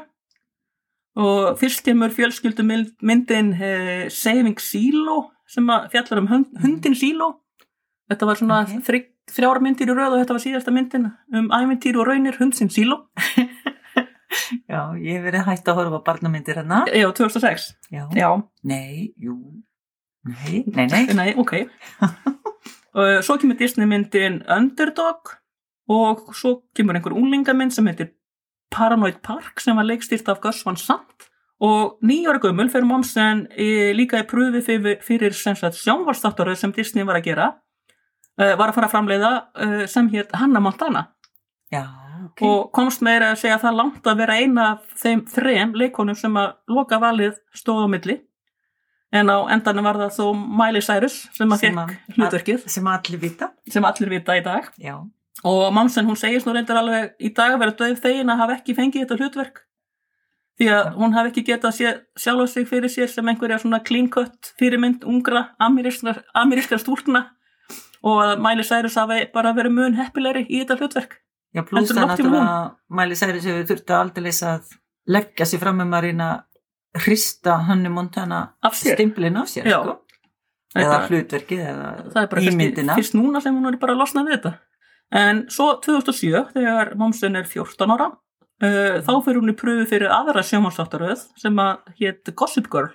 og 1.20 1.58
fyrst 1.60 1.84
kemur 1.86 2.10
fjölskyldumyndin 2.14 3.52
eh, 3.54 4.06
Saving 4.10 4.58
Silo 4.62 5.30
sem 5.46 5.68
fjallar 5.92 6.22
um 6.22 6.30
hund, 6.30 6.48
hundin 6.62 6.96
Silo. 6.98 7.28
Þetta 8.10 8.26
var 8.26 8.40
svona 8.40 8.62
Ok. 8.64 8.72
okay. 8.80 9.04
þrjár 9.30 9.60
myndir 9.64 9.92
í 9.92 9.94
röð 9.94 10.16
og 10.16 10.22
þetta 10.22 10.36
var 10.36 10.42
síðasta 10.42 10.74
myndin 10.74 11.06
um 11.32 11.52
æventýr 11.54 12.00
og 12.00 12.08
raunir 12.08 12.40
hundsinn 12.40 12.72
Silo. 12.72 13.04
Já, 14.70 14.80
ég 14.98 15.22
verið 15.22 15.46
hægt 15.46 15.68
að 15.70 15.78
horfa 15.78 16.00
barnamyndir 16.04 16.58
hérna. 16.58 16.82
Já, 16.90 17.06
2006. 17.14 17.68
Já. 17.94 18.08
Já, 18.18 18.28
Nei, 18.66 19.12
jú. 19.20 19.36
Nei, 20.24 20.64
nei, 20.66 20.86
nei. 20.88 21.04
nei, 21.14 21.30
ok. 21.38 21.52
svo 23.26 23.36
kemur 23.38 23.58
Disney 23.60 23.86
myndin 23.86 24.40
Underdog 24.50 25.36
og 25.88 26.30
svo 26.34 26.62
kemur 26.76 26.94
einhver 26.96 27.12
unglingamynd 27.16 27.72
sem 27.72 27.86
heitir 27.86 28.12
Paranoid 28.70 29.20
Park 29.22 29.60
sem 29.60 29.76
var 29.76 29.84
leikstýrt 29.86 30.28
af 30.32 30.40
Gus 30.42 30.62
Van 30.66 30.76
Sant 30.76 31.28
og 31.60 31.98
nýjára 32.02 32.40
gömul 32.42 32.70
fyrir 32.72 32.84
Momsen 32.88 33.44
líka 33.94 34.18
í 34.22 34.26
pröfi 34.26 34.62
fyrir, 34.66 34.96
fyrir 35.04 35.32
sjónvarstáttaröð 35.36 36.56
sem 36.58 36.72
Disney 36.72 37.04
var 37.06 37.20
að 37.20 37.24
gera 37.28 37.46
uh, 38.40 38.54
var 38.58 38.68
að 38.70 38.74
fara 38.74 38.88
að 38.88 38.94
framleiða 38.96 39.32
uh, 39.54 39.86
sem 39.86 40.08
hér 40.12 40.26
Hanna 40.34 40.60
Montana 40.60 41.04
Já, 41.72 41.84
ok. 42.26 42.42
og 42.42 42.70
komst 42.74 43.02
meira 43.06 43.32
að 43.32 43.40
segja 43.44 43.60
það 43.62 43.78
langt 43.80 44.06
að 44.10 44.18
vera 44.24 44.36
eina 44.40 44.66
af 44.74 44.84
þeim 45.00 45.22
þrem 45.30 45.74
leikonum 45.78 46.16
sem 46.18 46.34
að 46.36 46.54
loka 46.68 46.98
valið 47.02 47.38
stóð 47.54 47.86
á 47.86 47.88
milli 47.94 48.18
en 49.14 49.30
á 49.30 49.38
endanum 49.54 49.86
var 49.86 50.00
það 50.02 50.16
þó 50.18 50.26
Miley 50.58 50.82
Cyrus 50.82 51.20
sem 51.36 51.52
að 51.54 51.60
fekk 51.68 51.78
að- 51.84 52.16
hlutverkið 52.16 52.64
Sem 52.68 52.86
allir 52.90 53.20
vita. 53.22 53.52
sem 53.70 53.84
allir 53.84 54.10
vita 54.10 54.34
í 54.36 54.42
dag 54.42 54.72
Já. 54.82 54.96
Og 55.42 55.72
Mamsen 55.74 56.06
hún 56.06 56.18
segist 56.20 56.46
nú 56.46 56.54
reyndar 56.54 56.78
alveg 56.80 57.14
í 57.18 57.32
dag 57.34 57.54
að 57.56 57.62
vera 57.64 57.76
döf 57.80 58.02
þegin 58.04 58.30
að 58.30 58.42
hafa 58.44 58.58
ekki 58.58 58.76
fengið 58.78 59.04
þetta 59.04 59.18
hlutverk 59.20 59.62
því 60.54 60.68
að 60.70 60.92
hún 61.00 61.16
hafi 61.16 61.32
ekki 61.32 61.46
getað 61.48 61.74
sé, 61.74 61.94
sjálfa 62.14 62.46
sig 62.52 62.68
fyrir 62.70 62.92
sér 62.92 63.10
sem 63.10 63.28
einhverja 63.28 63.58
svona 63.58 63.82
clean 63.82 64.06
cut 64.08 64.52
fyrirmynd 64.60 65.02
ungra 65.02 65.48
amerískar, 65.58 66.78
stúrkna 66.78 67.26
og 68.04 68.20
að 68.22 68.38
Miley 68.44 68.66
Cyrus 68.68 68.98
hafi 69.00 69.24
bara 69.34 69.54
verið 69.56 69.74
mun 69.74 69.98
heppilegri 69.98 70.46
í 70.46 70.62
þetta 70.62 70.78
hlutverk 70.78 71.18
Já, 71.54 71.62
pluss 71.62 71.92
það 71.92 72.00
um 72.02 72.08
náttúrulega 72.10 72.54
Mæli 72.98 73.16
Særis 73.18 73.44
hefur 73.46 73.68
þurftu 73.68 73.94
aldrei 73.94 74.32
að 74.32 74.72
leggja 75.14 75.46
sér 75.46 75.60
fram 75.62 75.82
um 75.84 75.92
að 75.94 76.08
reyna 76.08 76.30
að 76.34 77.04
hrista 77.04 77.58
Hannu 77.68 77.92
Montana 77.94 78.40
Af 78.62 78.74
sér. 78.78 78.96
stimplin 78.96 79.36
af 79.38 79.50
sér, 79.50 79.68
sko. 79.70 80.00
Eða 80.74 80.98
hlutverkið 81.06 81.60
eða 81.62 81.88
það 82.10 82.20
er 82.22 82.30
bara 82.32 82.40
kannski 82.40 82.54
ímyndina. 82.56 82.96
fyrst 82.98 83.14
núna 83.14 83.42
sem 83.42 83.54
hún 83.54 83.70
er 83.70 83.78
bara 83.78 83.94
að 83.94 84.02
losna 84.02 84.24
við 84.26 84.36
þetta 84.38 84.52
en 85.14 85.44
svo 85.52 85.74
2007 85.84 86.50
þegar 86.56 86.94
Momsen 86.98 87.38
er 87.38 87.46
14 87.46 87.94
ára 87.94 88.10
uh, 88.64 89.00
þá 89.04 89.12
fyrir 89.24 89.40
hún 89.40 89.52
í 89.52 89.56
pröfu 89.58 89.86
fyrir 89.90 90.12
aðra 90.14 90.42
sjómanstáttaröð 90.46 91.26
sem 91.40 91.58
að 91.62 91.94
hétt 92.00 92.32
Gossip 92.38 92.70
Girl 92.72 92.92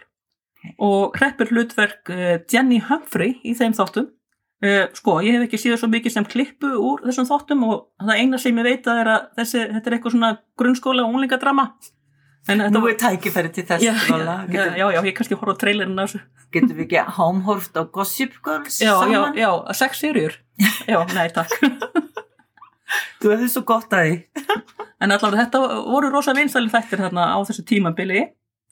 og 0.83 1.15
hreppir 1.19 1.51
hlutverk 1.53 2.11
uh, 2.11 2.37
Jenny 2.51 2.81
Humphrey 2.83 3.37
í 3.47 3.53
þeim 3.55 3.75
þáttum. 3.77 4.09
Uh, 4.59 4.89
sko, 4.91 5.21
ég 5.23 5.37
hef 5.37 5.45
ekki 5.47 5.61
síðan 5.61 5.79
svo 5.79 5.87
mikið 5.93 6.17
sem 6.17 6.25
klippu 6.27 6.73
úr 6.75 7.05
þessum 7.05 7.29
þáttum 7.29 7.61
og 7.69 7.77
það 8.03 8.19
eina 8.19 8.39
sem 8.43 8.59
ég 8.59 8.67
veit 8.67 8.89
að 8.91 8.99
er 9.05 9.11
að 9.13 9.29
þessi, 9.39 9.61
þetta 9.77 9.87
er 9.89 9.95
eitthvað 9.95 10.15
svona 10.17 10.31
grunnskóla 10.59 11.05
og 11.05 11.13
unglingadrama. 11.13 11.69
En 12.49 12.65
Nú 12.73 12.81
er 12.89 12.97
tækifæri 12.99 13.53
til 13.55 13.63
þess 13.67 13.83
já, 13.85 13.93
já, 13.93 14.11
Lola. 14.11 14.35
já, 14.51 14.65
já, 14.75 14.85
já, 14.95 14.99
ég 15.05 15.15
kannski 15.15 15.37
horf 15.39 15.55
á 15.55 15.61
trailerin 15.63 15.95
á 15.95 16.03
þessu. 16.03 16.21
Getum 16.55 16.75
við 16.75 16.85
ekki 16.87 17.01
hámhorft 17.19 17.79
á 17.79 17.83
Gossip 17.93 18.35
Girls 18.43 18.79
já, 18.81 18.89
já, 18.89 18.99
saman? 19.15 19.35
já, 19.37 19.49
sex 19.79 19.99
serjur 20.01 20.35
já, 20.89 20.99
nei, 21.13 21.27
takk 21.35 21.51
Þú 23.21 23.31
hefði 23.33 23.49
svo 23.53 23.63
gott 23.67 23.93
að 23.93 24.05
því 24.07 24.15
en 25.03 25.11
allavega 25.15 25.43
þetta 25.45 25.61
voru 25.89 26.09
rosa 26.13 26.33
vinstæli 26.37 26.71
þættir 26.73 27.03
þarna 27.05 27.27
á 27.35 27.37
þessu 27.47 27.65
tímabili 27.69 28.23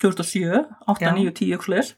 2007, 0.04 0.64
8, 0.88 1.02
Já. 1.02 1.12
9, 1.16 1.32
10 1.40 1.54
og, 1.58 1.92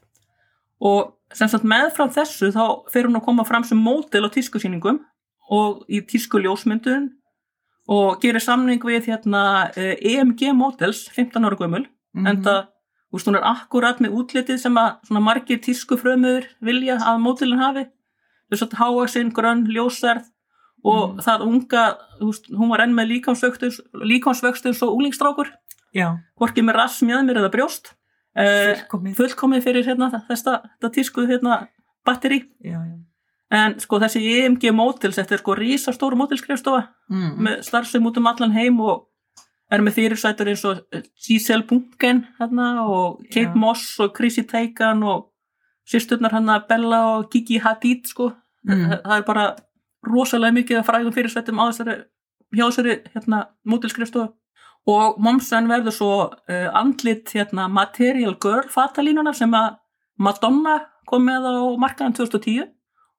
og 0.80 1.14
sem 1.36 1.48
sagt 1.52 1.64
meðfram 1.68 2.10
þessu 2.14 2.50
þá 2.54 2.62
fer 2.92 3.06
hún 3.08 3.18
að 3.20 3.26
koma 3.28 3.44
fram 3.48 3.64
sem 3.66 3.78
mótel 3.80 4.24
á 4.24 4.30
tískusýningum 4.32 5.00
og 5.50 5.82
í 5.90 6.00
tísku 6.06 6.40
ljósmyndun 6.40 7.10
og 7.90 8.20
gerir 8.22 8.42
samning 8.42 8.82
við 8.86 9.08
hérna 9.10 9.70
eh, 9.76 9.96
EMG 9.98 10.52
Models 10.54 11.08
15 11.16 11.44
ára 11.48 11.58
gömul 11.58 11.86
Mhm. 12.10 12.26
en 12.26 12.40
það, 12.42 12.56
þú 13.06 13.14
veist, 13.14 13.26
hún 13.28 13.36
er 13.38 13.44
akkurat 13.46 14.00
með 14.02 14.14
útlitið 14.18 14.56
sem 14.58 14.74
að 14.74 14.96
svona 15.06 15.20
margir 15.22 15.60
tísku 15.62 15.94
frömuður 16.00 16.48
vilja 16.60 16.96
að 16.98 17.20
mótilin 17.22 17.60
hafi 17.62 17.84
þess 18.50 18.64
að 18.66 18.74
háaksinn, 18.80 19.30
grönn, 19.32 19.60
ljósærð 19.70 20.24
og 20.84 21.16
Mhm. 21.16 21.20
það 21.26 21.46
unga 21.46 21.98
hún 22.20 22.70
var 22.70 22.80
enn 22.80 22.94
með 22.94 23.10
líkansvöxtu 23.20 24.68
eins 24.70 24.82
og 24.82 24.96
úlingstrákur 24.96 25.50
Já, 25.94 26.18
hvorki 26.38 26.62
með 26.62 26.74
rass, 26.74 27.02
mjöðmir 27.02 27.36
eða 27.36 27.50
brjóst 27.50 27.94
uh, 28.36 28.74
fullkomið 28.76 29.16
fullkomið 29.16 29.62
fyrir 29.62 29.84
hérna, 29.84 30.10
þetta 30.28 30.90
tísku 30.94 31.26
hérna, 31.26 31.66
batteri 32.06 32.44
Já, 32.62 32.78
já 32.78 32.96
en 33.50 33.80
sko 33.82 33.98
þessi 33.98 34.20
EMG 34.22 34.70
Models 34.74 35.18
þetta 35.18 35.34
er 35.34 35.42
sko 35.42 35.56
rísastóru 35.58 36.18
mótilskrifstofa 36.18 36.84
mm. 37.10 37.30
með 37.42 37.62
starfsum 37.66 38.06
út 38.06 38.20
um 38.20 38.28
allan 38.30 38.54
heim 38.54 38.78
og 38.80 39.08
er 39.70 39.82
með 39.82 39.96
fyrirsætur 39.98 40.50
eins 40.50 40.62
og 40.66 40.84
eh, 40.94 41.02
Giselle 41.18 41.66
Bunken 41.66 42.24
hérna, 42.38 42.84
og 42.86 43.24
Kate 43.30 43.50
Já. 43.50 43.58
Moss 43.58 43.98
og 44.02 44.14
Chrissy 44.16 44.42
Teigan 44.46 45.02
og 45.02 45.28
sýsturnar 45.90 46.34
hérna 46.34 46.60
Bella 46.68 47.00
og 47.16 47.30
Gigi 47.32 47.58
Hadid 47.58 48.06
sko. 48.10 48.32
Mm. 48.66 48.90
það 49.02 49.14
er 49.16 49.22
bara 49.24 49.44
rosalega 50.06 50.52
mikið 50.56 50.78
að 50.80 50.86
frægum 50.88 51.12
fyrirsætum 51.16 51.60
á 51.60 51.64
þessari 51.70 51.96
hjá 52.56 52.64
þessari 52.66 52.94
hérna, 53.14 53.40
mótilskrifstofu 53.68 54.32
og 54.90 55.18
momsen 55.20 55.68
verður 55.68 55.92
svo 55.92 56.12
uh, 56.30 56.68
andlit 56.74 57.28
hérna, 57.36 57.68
Material 57.68 58.34
Girl 58.42 58.64
fatalínunar 58.72 59.36
sem 59.36 59.52
að 59.54 59.76
Madonna 60.18 60.78
kom 61.08 61.24
með 61.28 61.46
á 61.48 61.54
markaðan 61.80 62.14
2010 62.16 62.66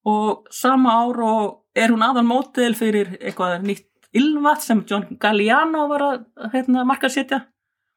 og 0.09 0.47
sama 0.53 0.95
ár 1.03 1.19
og 1.21 1.57
er 1.77 1.93
hún 1.93 2.01
aðan 2.03 2.27
mótil 2.27 2.73
fyrir 2.77 3.15
eitthvað 3.21 3.61
nýtt 3.67 3.87
Ylvat 4.17 4.59
sem 4.65 4.81
John 4.89 5.05
Galliano 5.21 5.85
var 5.87 6.01
að 6.03 6.25
hérna, 6.53 6.83
markaðsetja 6.85 7.45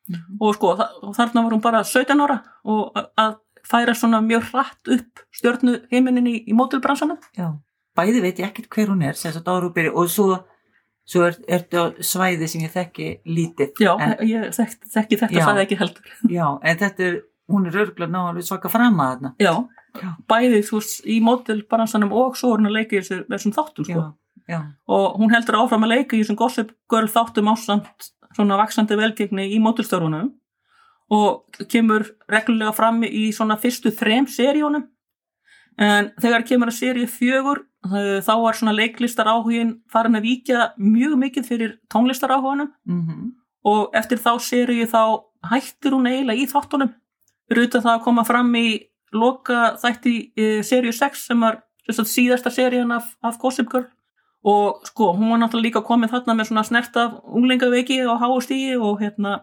Mhm. 0.05 0.37
og 0.45 0.55
sko 0.55 0.69
og 0.77 1.15
þarna 1.17 1.43
var 1.47 1.53
hún 1.57 1.63
bara 1.65 1.79
17 1.83 2.21
ára 2.21 2.43
og 2.69 2.93
að- 3.17 3.39
færa 3.65 3.95
svona 3.97 4.21
mjög 4.21 4.43
hratt 4.53 4.89
upp 4.93 5.23
stjörnu 5.33 5.79
heiminin 5.91 6.27
í, 6.29 6.45
í 6.47 6.53
mótilbransanum 6.53 7.17
Já, 7.39 7.47
bæði 7.97 8.23
veit 8.25 8.39
ég 8.43 8.49
ekkert 8.51 8.69
hver 8.75 8.91
hún 8.93 9.05
er 9.07 9.15
sem 9.19 9.33
sagt 9.33 9.47
ára 9.49 9.71
byrja 9.75 9.93
og 9.95 10.09
svo, 10.11 10.39
svo 11.07 11.27
er, 11.29 11.37
ertu 11.59 11.79
á 11.79 11.85
svæði 12.01 12.49
sem 12.51 12.65
ég 12.65 12.73
þekki 12.75 13.09
lítið. 13.27 13.73
Já, 13.85 13.93
en, 14.01 14.17
ég 14.29 14.51
þekk, 14.57 14.89
þekki 14.97 15.21
þetta 15.23 15.39
Já. 15.41 15.45
sagði 15.47 15.65
ekki 15.67 15.79
heldur. 15.83 16.13
Já, 16.33 16.47
en 16.63 16.79
þetta 16.83 17.07
er 17.11 17.21
hún 17.53 17.67
er 17.69 17.79
örgulega 17.85 18.11
ná 18.11 18.21
alveg 18.31 18.47
svaka 18.49 18.71
fram 18.73 19.01
að 19.05 19.11
þarna. 19.15 19.33
Já, 19.39 19.55
Já. 20.03 20.11
bæði 20.33 20.63
þú 20.67 20.79
veist 20.81 21.05
í 21.07 21.21
mótilbransanum 21.23 22.13
og 22.13 22.37
svo 22.41 22.55
er 22.55 22.63
hún 22.63 22.71
að 22.71 22.77
leika 22.81 22.97
í 22.97 23.03
þessu- 23.03 23.27
þessum 23.29 23.53
þáttum 23.59 23.85
sko. 23.91 24.01
Já, 24.01 24.55
já, 24.55 24.61
og 24.89 25.19
hún 25.21 25.31
heldur 25.35 25.61
áfram 25.61 25.85
að 25.85 25.93
leika 25.97 26.17
í 26.17 26.23
þessum 26.25 26.37
Gossip 26.41 26.73
Girl 26.91 27.07
þáttum 27.13 27.53
ásamt 27.53 28.11
svona 28.35 28.57
vaksandi 28.59 28.97
velgengni 28.99 29.45
í 29.55 29.61
mótilstörfunum 29.63 30.33
og 31.15 31.45
kemur 31.71 32.03
reglulega 32.33 32.73
fram 32.75 33.03
í 33.05 33.29
svona 33.37 33.59
fyrstu 33.61 33.93
þrem 33.95 34.25
seríunum 34.27 34.89
en 35.79 36.11
þegar 36.23 36.45
kemur 36.49 36.71
að 36.71 36.79
seríu 36.79 37.07
fjögur 37.11 37.65
eh, 37.91 38.21
þá 38.23 38.35
var 38.43 38.59
svona 38.59 38.75
leiklistar 38.77 39.31
áhugin 39.31 39.81
farin 39.91 40.19
að 40.19 40.29
víkja 40.29 40.69
mjög 40.79 41.17
mikið 41.23 41.49
fyrir 41.49 41.79
tónlistar 41.91 42.35
áhuganum 42.35 42.71
mm 42.85 43.33
og 43.65 43.97
eftir 43.97 44.21
þá 44.21 44.35
seríu 44.45 44.87
þá 44.89 45.25
hættir 45.49 45.97
hún 45.97 46.09
eiginlega 46.09 46.43
í 46.43 46.49
þáttunum. 46.51 46.93
Utan 47.55 47.85
það 47.85 47.93
að 47.95 48.05
koma 48.07 48.25
fram 48.29 48.51
í 48.57 48.69
loka 49.15 49.75
þætti 49.81 50.15
e, 50.37 50.49
seríu 50.67 50.93
6 50.93 51.27
sem 51.31 51.45
var 51.45 51.63
sem 51.85 52.07
síðasta 52.09 52.53
seríun 52.53 52.95
af, 52.97 53.11
af 53.25 53.39
Gossip 53.41 53.71
Girl. 53.73 53.89
Og 54.45 54.85
sko, 54.89 55.13
hún 55.17 55.31
var 55.33 55.41
náttúrulega 55.41 55.71
líka 55.71 55.85
komið 55.85 56.13
þarna 56.13 56.37
með 56.37 56.51
svona 56.51 56.65
snert 56.69 56.97
af 57.01 57.17
unglingaveiki 57.25 58.03
og 58.05 58.21
háustígi 58.21 58.77
og 58.77 59.01
hérna 59.01 59.39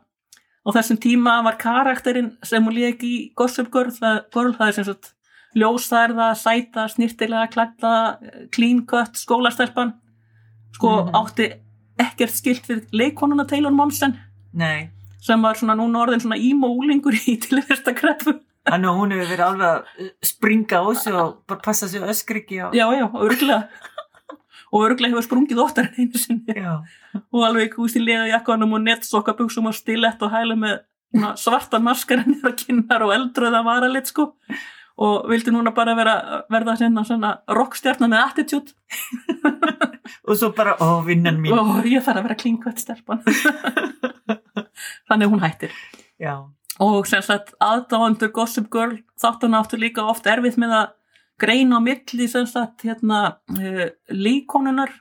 á 0.62 0.70
þessum 0.76 1.00
tíma 1.02 1.40
var 1.46 1.58
karakterinn 1.62 2.36
sem 2.46 2.66
hún 2.66 2.78
lék 2.78 3.02
í 3.06 3.16
Gossip 3.38 3.72
Girl 3.74 3.90
það, 3.96 4.20
Girl, 4.34 4.54
það 4.58 4.68
er 4.68 4.78
sem 4.78 4.90
sagt 4.92 5.14
ljósærða, 5.56 6.32
sæta, 6.36 6.88
snirtilega, 6.90 7.48
klætta, 7.52 8.18
clean 8.56 8.86
cut, 8.88 9.14
skólastelpan. 9.20 9.94
Sko 10.76 10.90
Mhm. 11.06 11.12
átti 11.16 11.54
ekkert 12.00 12.32
skilt 12.34 12.68
við 12.68 12.88
leikonuna 12.94 13.46
Taylor 13.48 13.72
Momsen 13.72 14.18
nei. 14.54 14.90
sem 15.22 15.42
var 15.42 15.54
svona 15.56 15.76
núna 15.76 16.00
orðin 16.06 16.22
svona 16.24 16.38
ímólingur 16.40 17.14
í 17.28 17.38
tilversta 17.40 17.94
kreppu. 17.94 18.40
Þannig 18.66 18.90
að 18.90 18.98
hún 19.00 19.12
hefur 19.12 19.30
verið 19.32 19.46
alveg 19.46 19.68
að 19.68 20.12
springa 20.24 20.78
á 20.82 20.94
sig 20.96 21.14
og 21.14 21.38
bara 21.48 21.60
passa 21.60 21.88
sig 21.88 22.02
öskri 22.02 22.42
ekki 22.44 22.58
á 22.62 22.72
já, 22.72 22.86
já, 22.94 23.08
örglega 23.12 23.68
og 24.72 24.86
örglega 24.88 25.12
hefur 25.12 25.26
sprungið 25.28 25.60
óttar 25.60 25.90
en 25.90 25.96
einu 25.98 26.18
sinni. 26.18 26.54
Já, 26.56 26.82
og 27.34 27.42
alveg 27.44 27.74
húst 27.76 27.98
í 27.98 28.06
leða 28.06 28.30
jakkanum 28.40 28.74
og 28.74 28.82
nettsokkabuxum 28.86 29.68
og 29.68 29.74
stilett 29.76 30.22
og 30.22 30.32
hæla 30.32 30.56
með 30.56 30.80
svartan 31.36 31.84
maskarinn 31.84 32.40
og 32.46 32.56
kinnar 32.56 33.02
og 33.04 33.12
eldröða 33.12 33.64
varalit 33.66 34.08
sko 34.08 34.34
og 35.02 35.28
vildi 35.32 35.54
núna 35.54 35.74
bara 35.76 35.96
vera, 35.98 36.16
verða 36.52 36.78
svona, 36.78 37.04
svona 37.08 37.32
rockstjarnar 37.58 38.12
með 38.12 38.24
attitude? 38.26 38.76
Og 40.28 40.36
svo 40.38 40.52
bara, 40.54 40.76
ó, 40.84 41.02
vinnan 41.06 41.38
mín. 41.42 41.56
Og 41.56 41.86
ég 41.88 42.04
þarf 42.04 42.20
að 42.20 42.26
vera 42.28 42.38
klinkvætt 42.38 42.82
stelpan. 42.84 43.22
Þannig 45.10 45.32
hún 45.32 45.42
hættir. 45.42 45.72
Já, 46.22 46.36
og 46.82 47.08
sem 47.10 47.22
sagt 47.26 47.54
aðdáandur 47.62 48.32
Gossip 48.34 48.70
Girl 48.74 48.98
þáttan 49.22 49.58
áttu 49.58 49.78
líka 49.80 50.06
oft 50.10 50.28
erfitt 50.30 50.58
með 50.62 50.76
að 50.80 50.92
greina 51.42 51.78
á 51.78 51.82
milli 51.84 52.28
sem 52.30 52.48
sagt 52.50 52.86
hérna 52.86 53.22
uh, 53.54 53.88
líkonunar 54.10 54.94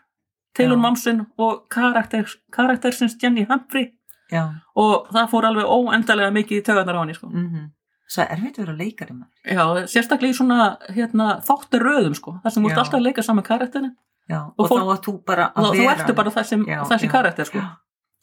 Taylor. 0.56 0.80
Momsen 0.80 1.24
og 1.38 1.66
karakter, 1.70 2.26
karaktersins 2.52 3.16
Jenny 3.22 3.46
Humphrey. 3.48 3.92
Já. 4.30 4.48
Og 4.78 5.10
það 5.12 5.28
fór 5.30 5.46
alveg 5.48 5.68
óendalega 5.70 6.32
mikið 6.34 6.58
í 6.60 6.64
tögarnar 6.66 6.98
á 6.98 7.02
henni 7.02 7.16
sko. 7.18 7.30
mm 7.30 7.68
Svo 8.10 8.24
erfitt 8.26 8.56
að 8.58 8.64
vera 8.64 8.76
leikari 8.80 9.14
maður 9.14 9.54
Já, 9.54 9.86
sérstaklega 9.92 10.34
í 10.34 10.38
svona 10.40 10.64
hérna, 10.96 11.26
þáttaröðum 11.46 12.16
sko, 12.18 12.32
þar 12.42 12.54
sem 12.56 12.64
þú 12.64 12.70
ert 12.72 12.80
alltaf 12.82 12.98
að 12.98 13.04
leika 13.06 13.22
saman 13.26 13.46
karakterin 13.46 13.92
Já, 14.30 14.40
Og 14.46 14.64
og, 14.64 14.68
fólk- 14.70 14.80
þá 14.82 14.90
að 14.96 15.02
þú 15.06 15.12
bara 15.30 15.44
að 15.50 15.64
þá, 15.64 15.68
þú 15.70 15.78
vera 15.80 15.92
ertu 15.94 16.14
bara 16.18 16.30
þessum, 16.34 16.64
Já, 16.70 16.80
þessi 16.90 17.06
já. 17.06 17.12
karakter 17.14 17.48
sko. 17.50 17.62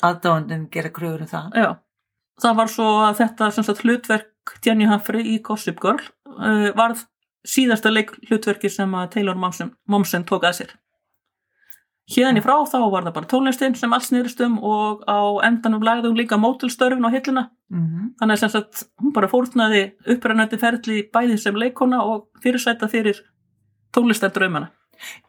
aðdáðandum 0.07 0.65
gera 0.71 0.89
kröfur 0.93 1.23
um 1.25 1.29
það 1.31 1.55
Já, 1.61 1.69
það 2.43 2.57
var 2.59 2.71
svo 2.73 2.87
að 3.07 3.21
þetta 3.21 3.49
sagt, 3.55 3.81
hlutverk 3.85 4.57
Jenny 4.65 4.85
Humphrey 4.87 5.23
í 5.35 5.37
Gossip 5.43 5.79
Girl 5.83 6.03
uh, 6.37 6.69
varð 6.77 7.05
síðasta 7.47 7.91
leik 7.93 8.11
hlutverki 8.29 8.69
sem 8.71 8.91
að 8.95 9.09
Taylor 9.15 9.35
Momsen, 9.39 9.71
Momsen 9.87 10.25
tók 10.27 10.43
að 10.47 10.59
sér. 10.61 10.71
Hérðan 12.07 12.37
í 12.39 12.41
frá 12.43 12.53
þá 12.63 12.77
var 12.89 13.03
það 13.03 13.13
bara 13.17 13.27
tónlistin 13.27 13.73
sem 13.75 13.93
allt 13.93 14.05
snýrist 14.07 14.39
um 14.45 14.53
og 14.63 15.01
á 15.11 15.19
endanum 15.43 15.83
lagði 15.83 16.07
hún 16.07 16.19
líka 16.21 16.37
mótilstörfin 16.39 17.03
á 17.03 17.11
hilluna. 17.11 17.49
mm 17.69 18.13
Þannig 18.21 18.33
að 18.37 18.39
sem 18.39 18.49
sagt, 18.53 18.83
hún 19.01 19.11
bara 19.13 19.27
fórnaði 19.27 19.81
upprennandi 20.13 20.57
ferli 20.57 21.01
bæði 21.13 21.35
sem 21.37 21.55
leikona 21.59 21.99
og 22.07 22.29
fyrirsæta 22.41 22.87
fyrir 22.89 23.19
tónlistardraumana. 23.93 24.69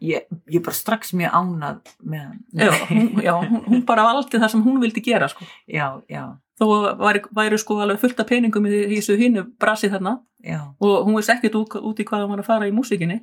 ég, 0.00 0.22
ég 0.48 0.62
bara 0.64 0.72
strax 0.72 1.12
mjög 1.12 1.34
ánað 1.36 1.90
með 2.00 2.22
hann 2.24 2.38
Já, 2.56 2.70
hún, 2.88 3.08
já 3.20 3.34
hún, 3.36 3.64
hún 3.66 3.82
bara 3.84 4.06
valdi 4.06 4.38
það 4.40 4.48
sem 4.54 4.62
hún 4.64 4.78
vildi 4.80 5.02
gera 5.04 5.28
sko. 5.28 5.44
já, 5.68 6.00
já, 6.08 6.22
Þó 6.58 6.96
væri, 6.98 7.20
væri 7.36 7.58
sko 7.60 7.76
alveg 7.84 8.00
fullt 8.00 8.20
af 8.22 8.26
peningum 8.30 8.64
í, 8.66 8.86
þessu 8.96 9.18
hinu 9.20 9.44
brasi 9.60 9.90
þarna 9.92 10.22
já, 10.40 10.62
og 10.80 11.04
hún 11.04 11.18
veist 11.18 11.28
ekkert 11.34 11.58
út, 11.60 11.76
út 11.82 12.00
í 12.00 12.06
hvað 12.08 12.24
hún 12.24 12.32
var 12.32 12.40
að 12.40 12.48
fara 12.48 12.70
í 12.70 12.72
músikinni 12.72 13.20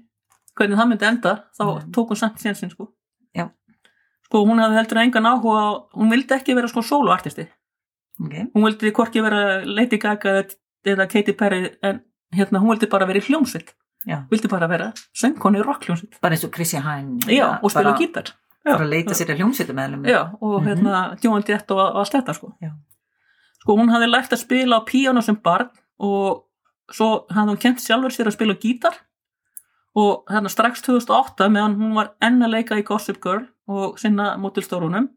hvernig 0.55 0.77
það 0.77 0.91
myndi 0.91 1.09
enda 1.09 1.33
þá 1.57 1.65
Nei. 1.65 1.89
tók 1.97 2.13
hún 2.13 2.21
samt 2.21 2.37
sénsinn 2.39 2.69
sko. 2.71 2.91
Sko 4.25 4.41
hún 4.45 4.59
hafði 4.63 4.79
heldur 4.81 5.01
engan 5.03 5.29
áhuga 5.31 5.63
hún 5.95 6.11
vildi 6.13 6.35
ekki 6.37 6.55
vera 6.57 6.67
sko 6.71 6.81
soloartisti 6.85 7.45
ok 8.25 8.35
hún 8.55 8.65
vildi 8.67 8.91
hvorki 8.91 9.21
vera 9.25 9.41
Lady 9.65 9.97
Gaga 10.01 10.43
eða- 10.85 11.09
Katy 11.09 11.33
Perry 11.33 11.71
en 11.83 12.01
hérna 12.35 12.59
hún 12.61 12.73
vildi 12.73 12.89
bara 12.89 13.05
vera 13.09 13.19
í 13.19 13.25
hljómsveit 13.27 13.73
Já. 14.05 14.19
vildi 14.29 14.47
bara 14.49 14.67
vera 14.69 14.91
söngkonni 15.17 15.61
í 15.61 15.65
rockhljómsveit 15.65 16.19
bara 16.21 16.35
eins 16.35 16.43
og 16.45 16.51
Chrissy 16.53 16.77
Hine 16.77 17.19
já, 17.25 17.59
og 17.61 17.71
spila 17.71 17.91
bara- 17.91 17.97
gítar 18.01 18.33
fyrir 18.65 18.81
að 18.81 18.89
leita 18.89 19.13
sér 19.17 19.31
að 19.33 19.39
hljómsveitum 19.41 19.75
meðlum 19.77 20.05
Já, 20.09 20.21
og 20.41 20.61
Mhm. 20.61 20.67
hérna 20.67 21.17
Joan 21.23 21.43
Jett 21.47 21.71
og, 21.71 21.77
og 21.79 21.95
allt 22.01 22.11
þetta 22.13 22.33
sko. 22.33 22.53
Já. 22.61 22.71
Sko 23.61 23.75
hún 23.77 23.89
hafði 23.93 24.07
lært 24.09 24.29
að 24.33 24.41
spila 24.41 24.79
á 24.81 24.85
píano 24.85 25.21
sem 25.23 25.35
barn 25.35 25.69
og 25.99 26.45
svo 26.91 27.25
hafði 27.29 27.49
hún 27.53 27.59
kent 27.61 27.77
sjálfur 27.81 28.09
sér 28.13 28.25
að 28.29 28.33
spila 28.37 28.53
gítar 28.55 28.93
og 29.95 30.25
hérna 30.29 30.49
strax 30.49 30.81
2008 30.81 31.49
meðan 31.49 31.75
hún 31.77 31.93
var 31.95 32.11
enn 32.21 32.41
að 32.43 32.51
leika 32.57 32.75
í 32.77 32.83
Gossip 32.83 33.21
Girl 33.21 33.45
og 33.67 33.99
sinna 33.99 34.35
mótilstórunum. 34.41 35.09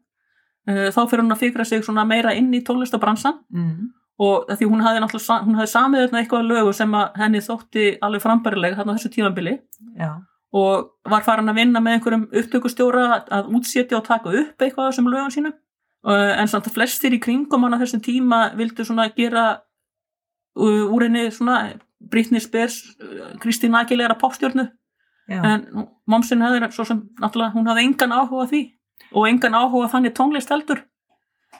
Uh, 0.68 0.88
þá 0.92 1.00
fyrir 1.08 1.24
hún 1.24 1.32
að 1.32 1.44
fikra 1.46 1.64
sig 1.64 1.84
svona 1.84 2.04
meira 2.08 2.34
inn 2.36 2.50
í 2.52 2.60
tónlistabransan 2.64 3.38
mm. 3.54 3.76
og 4.20 4.50
því 4.52 4.66
hún 4.68 4.82
hafði 4.84 5.00
náttúrulega 5.00 5.44
hún 5.46 5.56
hafði 5.56 5.70
samið 5.72 6.02
þarna 6.02 6.20
eitthvað 6.20 6.42
að 6.42 6.50
lögu 6.52 6.74
sem 6.76 6.96
að 6.98 7.22
henni 7.22 7.40
þótti 7.44 7.84
alveg 8.04 8.24
frambærileg 8.24 8.76
þarna 8.76 8.92
á 8.92 8.96
þessu 8.98 9.12
tímanbili 9.14 9.54
Já, 9.96 10.10
og 10.52 10.90
var 11.08 11.24
farin 11.24 11.48
að 11.48 11.60
vinna 11.62 11.80
með 11.80 11.96
einhverjum 11.96 12.26
upptökustjóra 12.42 13.06
að- 13.24 13.48
útsetja 13.56 13.96
og 13.96 14.04
taka 14.04 14.28
upp 14.28 14.60
eitthvað 14.66 14.84
af 14.84 14.92
þessum 14.92 15.08
lögum 15.12 15.32
sínum. 15.32 15.56
Uh, 16.04 16.34
en 16.36 16.48
samt 16.48 16.68
að 16.68 16.76
flestir 16.76 17.16
í 17.16 17.20
kringum 17.20 17.64
hann 17.64 17.74
á 17.74 17.80
þessum 17.80 18.04
tíma 18.04 18.42
vildu 18.56 18.84
svona 18.84 19.08
gera 19.16 19.46
uh, 20.56 20.84
úr 20.92 21.08
henni 21.08 21.30
svona 21.32 21.74
Britney 21.98 22.40
Spears, 22.40 22.82
Kristín 23.42 23.74
Aguilera 23.74 24.14
popstjörnu 24.14 24.68
já, 25.28 25.40
en 25.42 25.88
momsin 26.08 26.42
hefði 26.44 26.70
svo 26.74 26.86
sem 26.88 27.02
náttúrulega 27.20 27.54
hún 27.54 27.68
hafði 27.70 27.86
engan 27.86 28.14
áhuga 28.16 28.46
því 28.50 28.62
og 29.12 29.28
engan 29.28 29.58
áhuga 29.58 29.90
þannig 29.92 30.16
tónlist 30.16 30.52
heldur. 30.52 30.84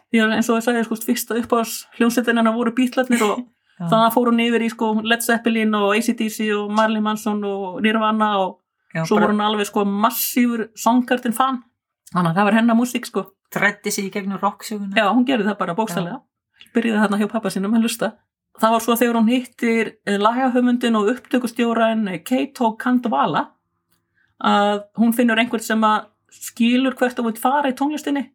Því 0.09 0.23
að 0.25 0.35
eins 0.37 0.49
og 0.49 0.59
það 0.59 0.67
sagði 0.67 0.85
sko 0.87 0.99
fyrsta 1.05 1.39
upp 1.39 1.55
á 1.55 1.61
hljómsveitin 1.99 2.41
hennar 2.41 2.57
voru 2.57 2.75
bítlarnir 2.77 3.25
og 3.27 3.43
þannig 3.91 4.07
að 4.07 4.15
fór 4.17 4.31
hún 4.33 4.45
yfir 4.45 4.65
í 4.65 4.71
sko 4.73 4.93
Led 5.05 5.25
Zeppelin 5.25 5.77
og 5.79 5.91
ACDC 5.97 6.39
og 6.57 6.73
Marilyn 6.77 7.05
Manson 7.05 7.43
og 7.45 7.83
Nirvana 7.85 8.31
og 8.45 8.61
já 8.95 9.05
svo 9.05 9.21
voru 9.21 9.35
hún 9.35 9.45
alveg 9.45 9.69
sko 9.69 9.85
massífur 9.85 10.69
songkartin 10.77 11.37
fan. 11.37 11.63
Þannig 12.13 12.33
að 12.33 12.41
það 12.41 12.49
var 12.49 12.57
hennar 12.57 12.79
músík 12.79 13.09
sko. 13.09 13.27
Trætti 13.53 13.93
sig 13.93 14.09
í 14.09 14.13
gegnum 14.13 14.41
rocksjóguna 14.41 14.97
já, 14.97 15.07
hún 15.09 15.25
gerði 15.29 15.49
það 15.49 15.61
bara 15.61 15.77
bókstælega 15.77 16.19
byrjaði 16.75 17.03
þarna 17.03 17.21
hjá 17.21 17.29
pappa 17.33 17.53
sínum 17.53 17.77
að 17.77 17.87
hlusta. 17.87 18.11
Það 18.59 18.75
var 18.75 18.85
svo 18.85 18.97
þegar 18.99 19.19
hún 19.21 19.31
hittir 19.31 19.91
lagahöfundin 20.19 20.99
og 20.99 21.13
upptökustjóran 21.13 22.09
Keito 22.27 22.73
Kandvala 22.81 23.45
að 24.45 24.83
hún 25.01 25.15
finnur 25.17 25.39
einhvern 25.41 25.65
sem 25.65 25.85
að 25.85 26.07
skilur 26.31 26.95
hvert 26.99 27.19
að 27.19 27.31
hún 27.31 27.39
fara 27.41 27.71
í 27.73 27.77
tónlistinni 27.79 28.27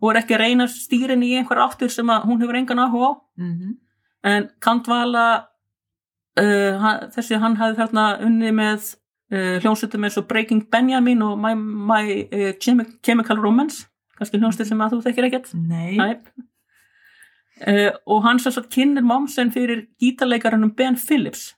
og 0.00 0.10
er 0.12 0.20
ekki 0.22 0.36
að 0.36 0.42
reyna 0.44 0.66
stýrin 0.70 1.22
í 1.24 1.34
einhver 1.38 1.60
áttur 1.64 1.90
sem 1.92 2.08
að 2.12 2.28
hún 2.28 2.40
hefur 2.42 2.56
engan 2.60 2.82
áhuga 2.84 3.10
á. 3.10 3.12
Mm 3.40 3.74
en 4.24 4.46
Kandvala 4.64 5.24
uh, 6.40 6.84
þessi 7.12 7.36
hann 7.36 7.58
hafði 7.60 7.76
þarna 7.76 8.04
unni 8.24 8.52
með 8.56 8.86
uh, 9.34 9.58
hljómsveitum 9.60 10.06
eins 10.08 10.16
og 10.16 10.24
Breaking 10.30 10.62
Benjamin 10.72 11.20
og 11.26 11.34
My, 11.38 11.52
my 11.54 12.06
uh, 12.24 12.52
Chemi- 12.56 12.88
Chemical 13.04 13.36
Romance 13.36 13.84
kannski 14.16 14.40
hljómsveit 14.40 14.70
sem 14.70 14.80
að 14.80 14.94
þú 14.94 15.02
þekkir 15.04 15.28
ekkert. 15.28 15.50
Nei. 15.58 15.98
Uh, 17.68 17.92
og 18.10 18.24
hann 18.24 18.40
sem 18.40 18.54
sagt 18.56 18.72
kynir 18.72 19.04
momsen 19.04 19.52
fyrir 19.52 19.84
gítarleikarannum 20.00 20.72
Ben 20.74 20.96
Phillips 20.96 21.52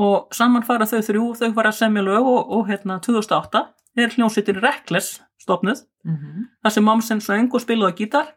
og 0.00 0.34
saman 0.34 0.64
fara 0.64 0.88
þau 0.88 1.00
þrjú 1.04 1.26
þau 1.40 1.50
fara 1.56 1.72
semja 1.76 2.04
lög 2.04 2.24
og, 2.24 2.52
og 2.56 2.68
hérna 2.70 3.00
2008 3.04 3.64
er 4.00 4.14
hljómsveitin 4.14 4.60
Reckless 4.62 5.20
stopnuð 5.40 5.84
mm 6.04 6.46
þar 6.62 6.72
sem 6.76 6.84
momsen 6.84 7.20
söng 7.24 7.50
og 7.52 7.62
spilaði 7.62 8.04
gítar 8.04 8.34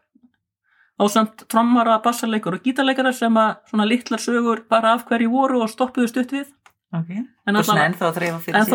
á 0.94 1.04
samt 1.10 1.44
trommara, 1.50 1.98
bassarleikur 2.02 2.54
og 2.58 2.66
gítarleikara 2.66 3.12
sem 3.12 3.34
að 3.36 3.56
svona 3.70 3.86
litlar 3.88 4.22
sögur 4.22 4.62
bara 4.70 4.94
af 4.94 5.04
hverju 5.08 5.30
voru 5.30 5.62
og 5.64 5.70
stoppuðu 5.70 6.08
stutt 6.08 6.32
við. 6.32 6.46
Ok. 6.94 7.10
En 7.48 7.56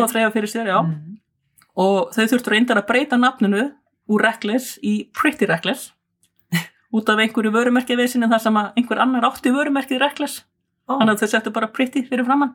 að 0.04 0.12
þreifa 0.12 0.32
fyrir 0.34 0.52
sér, 0.52 0.68
mm. 0.68 1.16
og 1.80 2.12
þau 2.12 2.26
þurftu 2.26 2.52
reyndar 2.52 2.82
að 2.82 2.88
breyta 2.90 3.16
nafninu 3.16 3.70
úr 4.10 4.24
Reckless 4.26 4.76
í 4.84 5.08
Pretty 5.16 5.48
Reckless 5.48 5.94
út 6.96 7.08
af 7.08 7.22
einhverju 7.24 7.54
vörumerkjavesinni 7.56 8.28
þar 8.28 8.44
sem 8.44 8.60
að 8.60 8.72
einhver 8.76 9.00
annar 9.00 9.28
átti 9.30 9.54
vörumerkið 9.54 10.02
Reckless. 10.04 10.44
Ó, 10.90 10.98
þannig 10.98 11.16
að 11.16 11.22
þau 11.24 11.32
settu 11.32 11.54
bara 11.56 11.72
Pretty 11.72 12.04
fyrir 12.04 12.28
framann 12.28 12.52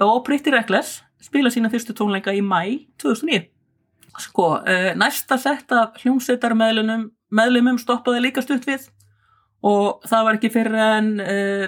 og 0.00 0.24
Pretty 0.26 0.52
Reckless 0.54 1.02
spila 1.22 1.50
sína 1.52 1.70
fyrstu 1.72 1.94
tónleika 1.96 2.32
í 2.34 2.42
mæ 2.44 2.86
2009 3.00 3.48
sko, 4.18 4.46
uh, 4.58 4.92
næsta 4.98 5.38
sett 5.40 5.72
af 5.74 5.98
hljómsveitarmeðlumum 6.02 7.08
meðlumum 7.34 7.78
stoppaði 7.80 8.24
líka 8.24 8.42
stutt 8.44 8.66
við 8.68 8.88
og 9.66 10.04
það 10.08 10.26
var 10.26 10.38
ekki 10.38 10.52
fyrir 10.54 10.78
en 10.82 11.10
uh, 11.22 11.66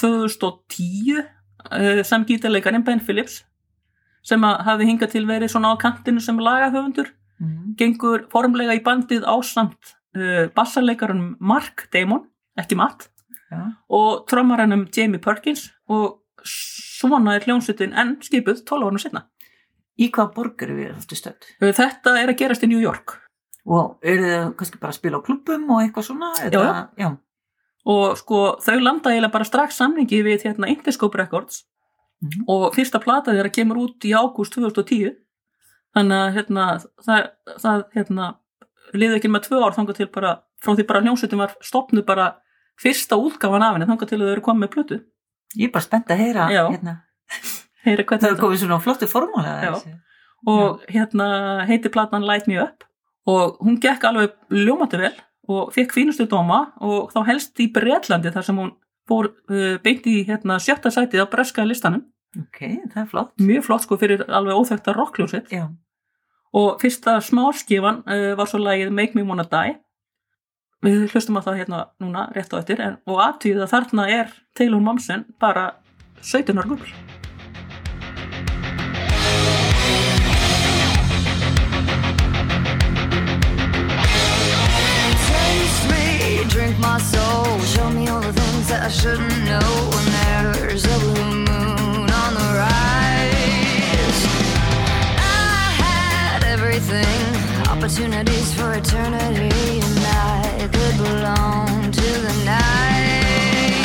2010 0.00 1.20
uh, 1.20 2.02
sem 2.06 2.26
gítarleikarinn 2.28 2.84
Ben 2.86 3.02
Phillips 3.04 3.42
sem 4.26 4.42
hafi 4.42 4.88
hingað 4.88 5.14
til 5.14 5.26
verið 5.28 5.52
svona 5.52 5.70
á 5.70 5.78
kantinu 5.78 6.20
sem 6.20 6.38
lagahöfundur 6.42 7.12
mm. 7.38 7.76
gengur 7.78 8.26
formlega 8.32 8.74
í 8.74 8.82
bandið 8.84 9.26
ásamt 9.28 9.94
bassarleikarunum 10.56 11.34
Mark 11.44 11.82
Damon, 11.92 12.22
ekki 12.56 12.74
Matt 12.80 13.10
já, 13.52 13.58
og 13.92 14.24
trommarannum 14.30 14.86
Jamie 14.96 15.20
Perkins 15.20 15.68
og 15.92 16.22
svona 16.46 17.34
er 17.36 17.44
hljómsveitin 17.46 17.92
enn 17.98 18.16
skipuð 18.24 18.64
12 18.64 18.86
árum 18.88 18.98
setna. 19.02 19.22
í 19.98 20.10
hvaða 20.12 20.34
borg 20.34 20.62
eru 20.62 20.74
við 20.76 20.90
aftur 20.96 21.16
stödd 21.20 21.46
Þetta 21.60 22.16
er 22.20 22.28
að 22.32 22.38
gerast 22.38 22.62
í 22.66 22.68
New 22.68 22.80
York 22.82 23.16
og 23.66 23.96
eru 24.06 24.22
þið 24.22 24.50
kannski 24.56 24.78
bara 24.78 24.92
að 24.92 24.98
spila 25.00 25.18
á 25.18 25.26
klubbum 25.26 25.70
og 25.74 25.80
eitthvað 25.82 26.04
svona 26.06 26.28
eða, 26.46 26.88
já. 27.00 27.08
og 27.86 28.16
sko 28.20 28.42
þau 28.62 28.76
landa 28.80 29.10
eiginlega 29.10 29.32
bara 29.32 29.44
strax 29.48 29.76
samningi 29.80 30.20
við 30.22 30.44
hérna 30.46 30.68
Interscope 30.70 31.18
Records 31.18 31.64
Mhm. 32.22 32.44
og 32.48 32.72
fyrsta 32.72 32.96
plata 32.98 33.30
þeirra 33.34 33.50
kemur 33.52 33.76
út 33.76 34.00
í 34.08 34.14
ágúst 34.16 34.54
2010 34.56 35.10
þannig 35.94 36.16
að 36.16 36.32
hérna 36.36 36.64
það, 37.04 37.26
það 37.60 37.82
hérna 37.92 38.28
liði 38.94 39.18
ekki 39.18 39.28
með 39.28 39.42
tvö 39.48 39.58
ár 39.66 39.74
þangað 39.76 39.96
til 39.98 40.06
bara 40.14 40.30
frá 40.64 40.72
því 40.78 40.86
bara 40.88 41.02
hljómsveitin 41.04 41.38
var 41.42 41.52
stopnuð 41.60 42.06
bara 42.08 42.30
fyrsta 42.80 43.18
útgáfan 43.20 43.62
af 43.66 43.74
henni 43.76 43.88
þangað 43.90 44.08
til 44.08 44.18
að 44.20 44.24
þau 44.24 44.32
eru 44.32 44.44
komið 44.48 44.62
með 44.64 44.72
plötu 44.76 44.98
ég 45.54 45.68
er 45.68 45.74
bara 45.74 45.86
spennt 45.86 46.10
að 46.10 46.22
heyra 46.24 46.48
Já. 46.52 46.64
hérna. 46.72 46.96
Heyri 47.86 48.02
það 48.02 48.10
hvernig 48.10 48.32
er 48.32 48.42
komið 48.42 48.62
svona 48.64 48.80
flottu 48.82 49.08
formúla 49.10 49.54
Já. 49.62 49.70
þessi. 49.76 49.94
og 50.46 50.82
hérna 50.90 51.28
heiti 51.68 51.92
platan 51.92 52.26
Light 52.26 52.50
Me 52.50 52.58
Up 52.62 52.84
og 53.26 53.60
hún 53.62 53.78
gekk 53.82 54.04
alveg 54.06 54.34
ljómandi 54.50 55.00
vel 55.00 55.14
og 55.50 55.70
fekk 55.74 55.94
fínustu 55.94 56.26
dóma 56.30 56.72
og 56.82 57.12
þá 57.14 57.22
helst 57.30 57.62
í 57.62 57.68
Bretlandi 57.72 58.32
þar 58.34 58.46
sem 58.46 58.58
hún 58.58 58.74
fór 59.06 59.30
uh, 59.30 59.78
beint 59.82 60.06
í 60.10 60.20
hérna, 60.26 60.58
sjötta 60.62 60.90
sætið 60.90 61.22
á 61.22 61.26
breska 61.30 61.64
listanum 61.66 62.04
ok, 62.36 62.62
það 62.92 63.02
er 63.02 63.10
flott 63.10 63.34
mjög 63.40 63.66
flott 63.68 63.86
sko 63.86 63.98
fyrir 64.00 64.24
alveg 64.26 64.58
óþekta 64.58 64.94
rockljósitt 64.96 65.52
já, 65.54 65.68
og 66.56 66.80
fyrsta 66.82 67.20
smárskifan 67.22 68.02
uh, 68.02 68.32
var 68.38 68.50
svo 68.50 68.60
lagið 68.62 68.90
Make 68.94 69.14
Me 69.18 69.26
Wanna 69.26 69.46
Die 69.46 69.76
við 70.84 71.08
hlustum 71.12 71.38
að 71.40 71.48
það 71.48 71.60
hérna 71.62 71.82
núna 72.02 72.28
rétt 72.36 72.52
á 72.52 72.60
eftir 72.60 72.82
en, 72.84 73.00
og 73.08 73.22
aðtíð 73.24 73.64
að 73.64 73.72
þarna 73.74 74.08
er 74.20 74.32
Taylor 74.58 74.82
Momsen 74.84 75.26
bara 75.40 75.70
17 76.20 76.58
ára 76.58 76.68
gull 76.74 76.96
drink 86.56 86.78
my 86.78 86.98
soul, 86.98 87.60
show 87.60 87.90
me 87.90 88.08
all 88.08 88.20
the 88.20 88.32
things 88.32 88.68
that 88.68 88.82
I 88.82 88.88
shouldn't 88.88 89.44
know. 89.44 89.70
When 89.92 90.06
there's 90.16 90.84
a 90.84 90.98
blue 90.98 91.34
moon 91.48 92.08
on 92.22 92.30
the 92.40 92.48
rise, 92.64 94.20
I 95.20 95.72
had 95.84 96.44
everything, 96.44 97.68
opportunities 97.68 98.54
for 98.54 98.72
eternity, 98.72 99.75
I 100.66 100.68
could 100.68 100.96
belong 100.96 101.92
to 101.92 102.08
the 102.26 102.34
night. 102.44 103.76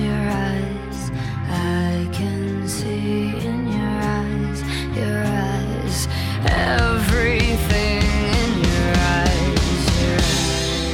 Your 0.00 0.22
eyes, 0.30 1.10
I 1.50 2.08
can 2.10 2.66
see 2.66 3.36
in 3.44 3.68
your 3.68 4.00
eyes, 4.16 4.62
your 4.96 5.22
eyes, 5.22 6.08
everything 6.46 8.04
in 8.40 8.52
your 8.64 8.92
eyes, 9.18 9.84
your 10.02 10.20
eyes. 10.32 10.92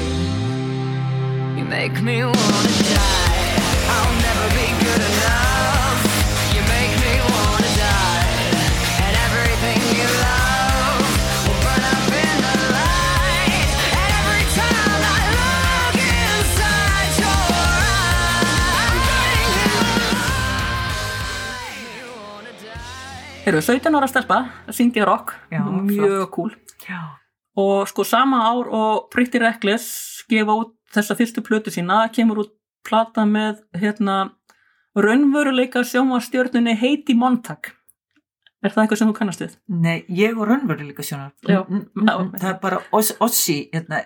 You 1.57 1.65
make 1.65 2.03
me 2.03 2.25
wanna 2.25 2.70
Eru 23.49 23.61
17 23.65 23.95
ára 23.97 24.09
stelpa 24.11 24.39
að 24.69 24.77
syngja 24.77 25.07
rock 25.09 25.33
Já, 25.53 25.63
mjög 25.65 26.27
cool 26.35 26.53
já, 26.85 27.01
og 27.59 27.89
sko 27.91 28.05
sama 28.07 28.43
ár 28.51 28.69
og 28.69 29.09
Pretty 29.13 29.41
Reckless 29.43 29.87
gefa 30.31 30.55
út 30.61 30.75
þessa 30.95 31.17
fyrstu 31.19 31.43
plötu 31.47 31.73
sína 31.73 32.03
kemur 32.15 32.45
út 32.45 32.53
plata 32.87 33.25
með 33.29 33.63
hérna 33.81 34.19
raunveruleika 34.97 35.83
sjónvarstjörnunni 35.87 36.77
Heidi 36.81 37.15
Montag 37.19 37.73
Er 38.61 38.75
það 38.75 38.83
eitthvað 38.85 38.99
sem 39.01 39.09
þú 39.09 39.17
kannast 39.17 39.41
við? 39.41 39.53
Nei, 39.73 40.03
ég 40.13 40.35
og 40.37 40.45
raunveruleika 40.51 41.01
sjónar. 41.01 41.31
Já. 41.49 41.63
Mm, 41.65 41.79
mm, 41.97 42.09
mm, 42.11 42.27
það 42.43 42.51
er 42.51 42.59
bara 42.61 42.81
Oss- 42.93 43.15
Ossi, 43.25 43.55
hérna. 43.73 44.03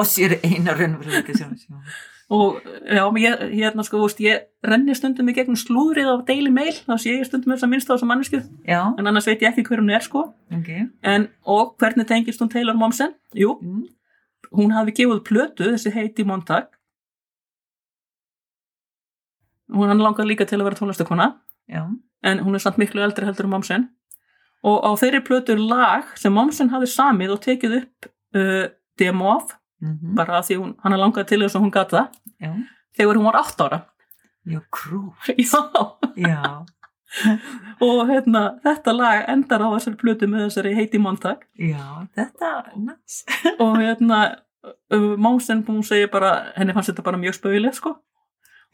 Ossi 0.00 0.24
er 0.24 0.38
eina 0.40 0.72
raunveruleika 0.72 1.34
sjónar. 1.36 1.82
Og 2.30 2.60
já, 2.88 3.02
ég, 3.20 3.40
hérna 3.58 3.84
sko, 3.84 3.98
veist, 4.02 4.20
ég 4.24 4.46
renni 4.64 4.94
stundum 4.94 5.28
í 5.28 5.34
gegnum 5.36 5.56
slúðrið 5.58 6.06
á 6.08 6.16
Daily 6.24 6.50
Mail, 6.50 6.72
þá 6.86 6.94
sé 6.98 7.16
ég 7.18 7.26
stundum 7.26 7.52
þess 7.52 7.64
að 7.66 7.72
minnst 7.74 7.90
á 7.90 7.92
þessa 7.94 8.08
mannesku, 8.08 8.40
Já, 8.64 8.80
en 8.98 9.06
annars 9.06 9.26
veit 9.26 9.42
ég 9.42 9.50
ekki 9.50 9.64
hver 9.68 9.82
hún 9.82 9.90
er 9.92 10.00
sko. 10.00 10.22
ok. 10.54 10.70
En, 11.02 11.28
og 11.44 11.74
hvernig 11.78 12.06
tengist 12.08 12.40
hún 12.40 12.48
Taylor 12.52 12.74
Momsen? 12.78 13.14
Jú, 13.34 13.58
Mm. 13.60 13.88
hún 14.52 14.72
hafi 14.72 14.92
gefið 14.92 15.20
plötu, 15.24 15.64
þessi 15.72 15.92
heiti 15.92 16.24
Montag. 16.24 16.68
Hún 19.72 19.88
hann 19.88 19.98
langar 20.02 20.26
líka 20.28 20.44
til 20.48 20.58
að 20.60 20.64
vera 20.68 20.76
tónlistakona, 20.76 21.26
en 22.22 22.38
hún 22.44 22.54
er 22.54 22.60
samt 22.60 22.78
miklu 22.78 23.00
eldri 23.02 23.24
heldur 23.26 23.44
en 23.48 23.50
Momsen. 23.54 23.88
Og 24.62 24.84
á 24.84 24.90
þeirri 25.00 25.22
plötu 25.26 25.52
er 25.56 25.58
lag 25.58 26.04
sem 26.16 26.32
Momsen 26.32 26.68
hafi 26.70 26.86
samið 26.86 27.32
og 27.34 27.40
tekið 27.42 27.76
upp 27.80 28.06
uh, 28.36 28.66
demo 28.98 29.30
af, 29.32 29.56
mhm, 29.82 30.14
bara 30.18 30.38
af 30.38 30.44
því 30.48 30.54
hún, 30.60 30.70
hann 30.84 30.96
langaði 31.00 31.26
til 31.32 31.40
þess 31.44 31.56
að 31.58 31.62
hún 31.66 31.74
gata, 31.74 32.00
já, 32.40 32.52
þegar 32.98 33.16
hún 33.20 33.28
var 33.30 33.36
8 33.42 33.64
ára. 33.66 33.80
já, 34.46 34.60
krú, 34.74 35.02
Já, 35.36 35.60
já, 36.16 36.42
og 37.84 37.98
hérna, 38.08 38.42
þetta 38.64 38.92
lag 38.96 39.24
endar 39.28 39.60
á 39.62 39.68
þessari 39.74 39.96
plötu 40.00 40.26
með 40.30 40.46
þessari 40.48 40.72
heiti 40.78 40.98
Montag. 40.98 41.42
Já, 41.60 42.06
þetta, 42.16 42.52
næs. 42.80 43.24
og 43.62 43.76
hérna 43.82 44.18
Momsen, 45.18 45.64
hún 45.66 45.82
segir 45.82 46.06
bara 46.12 46.52
henni 46.56 46.70
fannst 46.72 46.88
þetta 46.92 47.02
bara 47.02 47.18
mjög 47.18 47.34
spauðileg 47.34 47.74
sko. 47.74 47.90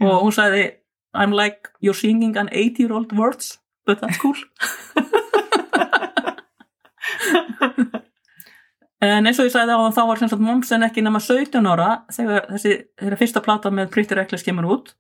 Og 0.05 0.11
Já. 0.13 0.19
hún 0.23 0.33
sagði 0.37 0.65
I'm 1.17 1.33
like 1.33 1.71
you're 1.81 1.95
singing 1.97 2.37
an 2.37 2.49
80 2.53 2.79
year 2.83 2.93
old 2.93 3.13
words 3.17 3.57
but 3.87 3.99
that's 4.01 4.19
cool 4.21 4.37
en 9.05 9.29
eins 9.29 9.39
og 9.39 9.47
ég 9.47 9.55
sagði 9.55 9.77
á 9.79 9.81
þá 9.95 10.03
var 10.09 10.21
sem 10.21 10.31
sagt 10.33 10.43
Momsen 10.43 10.87
ekki 10.87 11.05
nema 11.05 11.21
17 11.23 11.71
ára 11.71 12.03
þegar 12.15 12.49
þessi 12.51 12.75
þeirra 12.99 13.21
fyrsta 13.21 13.43
plata 13.45 13.71
með 13.75 13.93
Pretty 13.95 14.19
Reckless 14.19 14.47
kemur 14.47 14.69
út. 14.75 14.93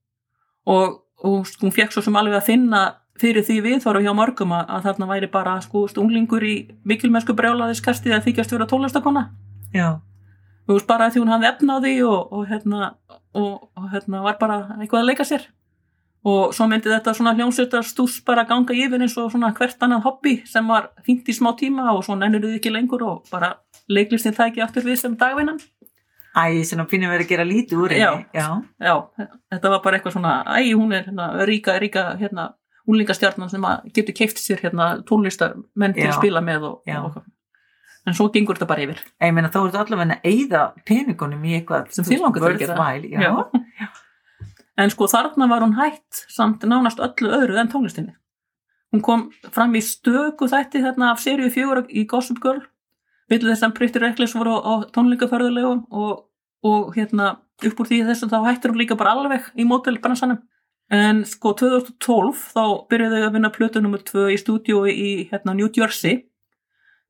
Og, 0.68 1.00
og 1.24 1.52
hún 1.62 1.74
fekk 1.74 1.94
svo 1.94 2.04
sem 2.04 2.18
alveg 2.18 2.38
að 2.38 2.48
finna 2.50 2.82
fyrir 3.18 3.44
því 3.46 3.58
viðþóru 3.64 4.02
hjá 4.04 4.12
mörgum 4.16 4.54
að, 4.54 4.66
að 4.76 4.88
þarna 4.88 5.08
væri 5.10 5.30
bara 5.32 5.56
sko 5.64 5.84
stunglingur 5.90 6.44
í 6.46 6.54
mikilmennsku 6.88 7.34
brjálaðiskasti 7.38 8.14
að 8.14 8.28
þykjast 8.28 8.54
vera 8.54 8.68
tónlistakona 8.70 9.24
Já, 9.74 9.98
þú 10.66 10.76
veist 10.76 10.88
bara 10.88 11.10
því 11.12 11.22
hún 11.24 11.32
hafði 11.34 11.50
efna 11.50 11.78
á 11.78 11.82
því 11.84 11.94
og, 12.08 12.20
og, 12.32 12.44
hérna, 12.48 12.90
og, 13.36 13.68
og 13.74 13.88
hérna 13.92 14.22
var 14.24 14.38
bara 14.40 14.60
eitthvað 14.78 15.02
að 15.02 15.10
leika 15.10 15.26
sér 15.28 15.48
og 16.26 16.54
svo 16.54 16.66
myndi 16.70 16.90
þetta 16.90 17.14
svona 17.14 17.34
hljómsveitar 17.38 17.86
stús 17.86 18.18
bara 18.26 18.44
ganga 18.48 18.74
yfir 18.74 19.00
eins 19.00 19.16
og 19.20 19.30
svona 19.32 19.52
hvert 19.54 19.82
annað 19.86 20.04
hobby 20.06 20.34
sem 20.46 20.66
var 20.66 20.90
fínt 21.06 21.28
í 21.30 21.34
smá 21.36 21.52
tíma 21.58 21.92
og 21.92 22.02
svo 22.06 22.16
nennur 22.18 22.42
þið 22.42 22.58
ekki 22.58 22.72
lengur 22.74 23.04
og 23.06 23.30
bara 23.30 23.54
leiklistinn 23.88 24.34
tæki 24.36 24.62
aftur 24.64 24.86
við 24.86 24.98
sem 25.02 25.16
dagvinnan. 25.18 25.60
Æ, 26.38 26.62
svona 26.66 26.84
finnum 26.90 27.10
við 27.14 27.24
að 27.24 27.30
gera 27.30 27.46
lítið 27.46 27.82
úr 27.82 27.94
Já. 27.96 28.10
Já, 28.34 28.48
já, 28.82 29.28
þetta 29.54 29.70
var 29.72 29.82
bara 29.84 29.98
eitthvað 29.98 30.18
svona 30.18 30.34
æ, 30.44 30.74
hún 30.74 30.92
er 30.94 31.06
hérna, 31.08 31.30
ríka, 31.48 31.78
ríka 31.80 32.04
hérna, 32.20 32.50
úlingastjarnan 32.88 33.50
sem 33.52 33.64
að 33.64 33.88
getur 33.96 34.16
keift 34.16 34.42
sér 34.42 34.62
hérna, 34.62 34.90
tónlistar 35.08 35.56
menn 35.74 35.96
til 35.96 36.08
að 36.08 36.18
spila 36.20 36.42
með 36.44 36.68
og, 36.68 36.76
Já. 36.88 37.00
og, 37.04 37.22
en 38.06 38.16
svo 38.16 38.28
gengur 38.32 38.58
þetta 38.58 38.68
bara 38.70 38.84
yfir. 38.86 39.00
Ég 39.24 39.34
meina 39.36 39.50
þá 39.52 39.60
ertu 39.64 39.80
allavega 39.82 40.18
að 40.18 40.28
eyða 40.30 40.62
peningunum 40.88 41.48
í 41.48 41.56
eitthvað 41.58 41.90
Sem 41.96 42.06
þig 42.08 42.22
langar 42.24 42.44
til 42.44 42.52
að 42.52 42.62
gera. 42.62 43.88
En 44.78 44.92
sko 44.94 45.08
þarna 45.10 45.48
var 45.50 45.64
hún 45.64 45.74
hætt 45.78 46.24
samt 46.30 46.62
nánast 46.62 47.00
öllu 47.02 47.32
öðru 47.34 47.58
en 47.58 47.70
tónlistinni. 47.72 48.14
Hún 48.94 49.02
kom 49.04 49.24
fram 49.52 49.74
í 49.76 49.82
stöku 49.84 50.48
þætti 50.48 50.84
þarna 50.84 51.12
af 51.12 51.22
seríu 51.22 51.50
fjögur 51.52 51.82
í 51.90 52.06
Gossip 52.08 52.38
Girl. 52.44 52.62
Villu 53.28 53.50
þess 53.50 53.66
að 53.66 53.74
Pretty 53.76 54.00
Reckless 54.00 54.36
voru 54.38 54.54
á, 54.54 54.60
á 54.64 54.74
tónleikaförðulegum 54.94 55.82
og, 55.90 56.22
og 56.64 56.94
hérna 56.94 57.34
upp 57.66 57.82
úr 57.82 57.90
því 57.90 58.04
þess 58.06 58.24
að 58.24 58.36
þá 58.36 58.46
hættir 58.46 58.72
hún 58.72 58.80
líka 58.80 58.96
bara 58.96 59.16
alveg 59.16 59.50
í 59.58 59.66
mótelbransanum. 59.68 60.38
En 60.94 61.20
sko 61.28 61.52
2012 61.58 62.46
þá 62.54 62.62
byrjuðu 62.88 63.18
þau 63.18 63.26
að 63.26 63.34
vinna 63.34 63.52
plötu 63.52 63.82
nr. 63.82 64.00
2 64.08 64.30
í 64.32 64.38
stúdíói 64.40 64.94
í 64.94 65.10
hérna 65.32 65.52
New 65.58 65.68
Jersey. 65.74 66.22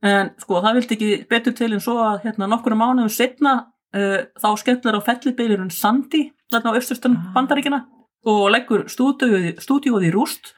En 0.02 0.32
sko 0.40 0.58
það 0.64 0.80
vildi 0.80 0.96
ekki 0.96 1.12
betur 1.30 1.54
til 1.58 1.70
en 1.76 1.84
svo 1.84 2.00
að 2.02 2.24
hérna 2.24 2.48
nokkru 2.50 2.74
mánuðum 2.78 3.12
setna 3.12 3.54
uh, 3.94 4.24
þá 4.40 4.50
skellir 4.58 4.98
á 4.98 5.06
fellibylurinn 5.06 5.74
Sandy 5.74 6.24
þarna 6.52 6.72
á 6.72 6.78
östustan 6.80 7.16
Ah. 7.18 7.32
bandaríkina 7.34 7.84
og 8.26 8.50
leggur 8.52 8.86
stúdíóið 8.88 10.08
í 10.08 10.12
rúst 10.14 10.54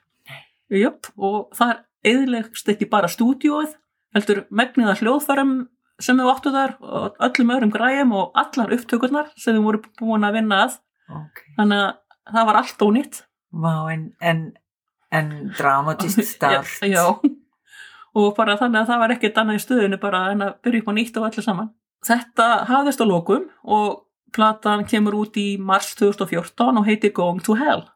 Jöp, 0.70 1.08
og 1.18 1.50
það 1.58 1.80
eðilegst 2.06 2.68
ekki 2.70 2.86
bara 2.90 3.08
stúdíóið 3.10 3.72
heldur 4.14 4.44
megniða 4.54 4.94
hljóðfærum 5.00 5.66
sem 6.00 6.16
þau 6.16 6.30
áttu 6.32 6.52
þar 6.54 6.76
og 6.80 7.16
öllum 7.20 7.50
öðrum 7.56 7.72
græjum 7.74 8.12
og 8.16 8.30
allar 8.38 8.70
upptökurnar 8.76 9.32
sem 9.36 9.54
þau 9.58 9.64
voru 9.66 9.80
búin 10.00 10.24
að 10.24 10.38
vinna 10.38 10.60
að 10.66 10.78
Ok. 11.10 11.42
þannig 11.58 11.82
að 11.82 12.34
það 12.34 12.46
var 12.46 12.56
allt 12.60 12.78
ónýtt 12.86 13.22
Vá, 13.52 13.72
en, 13.92 14.12
en, 14.22 14.52
en 15.10 15.30
dramatist 15.58 16.22
start. 16.36 16.70
já, 16.86 16.86
já. 16.86 17.18
og 18.14 18.36
bara 18.36 18.54
þannig 18.56 18.80
að 18.84 18.86
það 18.92 18.98
var 19.02 19.10
ekkert 19.16 19.40
annað 19.42 19.58
í 19.58 19.64
stöðinu 19.66 19.98
bara 20.00 20.20
en 20.30 20.42
að 20.46 20.54
byrja 20.62 20.80
upp 20.84 20.88
á 20.90 20.94
nýtt 20.94 21.18
og 21.18 21.26
allir 21.26 21.42
saman 21.46 21.72
þetta 22.06 22.46
hafðist 22.70 23.02
á 23.02 23.06
lokum 23.10 23.48
og 23.66 24.04
platan 24.32 24.86
kemur 24.88 25.18
út 25.22 25.36
í 25.40 25.58
mars 25.58 25.94
2014 25.98 26.78
og 26.78 26.86
heitir 26.86 27.12
Going 27.16 27.42
to 27.44 27.54
Hell. 27.58 27.86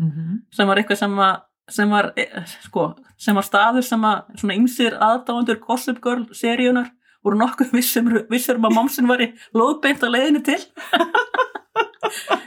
Mhm. 0.00 0.42
sem 0.52 0.66
var 0.66 0.76
eitthvað 0.76 0.96
sem 0.96 1.16
var, 1.16 1.42
sem 1.68 1.90
var, 1.90 2.12
eh, 2.16 2.44
sko, 2.64 2.96
sem 3.18 3.34
var 3.34 3.44
staður 3.44 3.84
sem 3.84 4.00
að 4.00 4.22
svona 4.40 4.56
ymsir 4.56 4.96
aðdáendur 4.96 5.60
Gossip 5.60 6.00
Girl 6.02 6.24
seríunar 6.32 6.90
voru 7.22 7.36
nokkuð 7.36 7.72
vissum, 7.76 8.08
vissur 8.30 8.56
um 8.56 8.64
að 8.64 8.74
momsin 8.74 9.06
var 9.10 9.20
í 9.20 9.28
lóðbeint 9.54 10.00
að 10.00 10.14
leiðinu 10.16 10.44
til. 10.44 10.58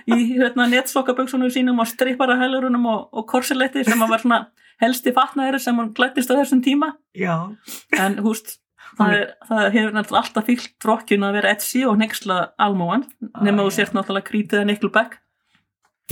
Í 0.09 0.17
hérna, 0.33 0.65
netsokkaböksunum 0.67 1.51
sínum 1.53 1.79
og 1.79 1.87
strippara 1.87 2.35
hælurunum 2.41 2.85
og, 2.89 3.05
og 3.13 3.27
korsiletti 3.29 3.85
sem 3.85 4.01
að 4.01 4.09
var 4.09 4.23
svona 4.23 4.39
helsti 4.81 5.13
fatnaðir 5.15 5.61
sem 5.61 5.77
hann 5.79 5.93
klættist 5.95 6.33
á 6.33 6.35
þessum 6.35 6.63
tíma. 6.65 6.93
Já, 7.15 7.53
en 7.99 8.17
húst 8.25 8.57
það, 8.97 9.13
er, 9.17 9.25
það 9.49 9.63
hefur 9.75 9.93
náttúrulega 9.97 10.21
alltaf 10.23 10.47
fyllt 10.49 10.87
rokkjun 10.89 11.25
að 11.27 11.35
vera 11.39 11.51
Etsy 11.55 11.83
og 11.89 11.97
nexla 12.01 12.37
almóan 12.61 13.03
nema 13.43 13.65
þú 13.65 13.71
sért 13.75 13.93
náttúrulega 13.97 14.29
krítið 14.29 14.61
að 14.63 14.67
Nickelback. 14.71 15.19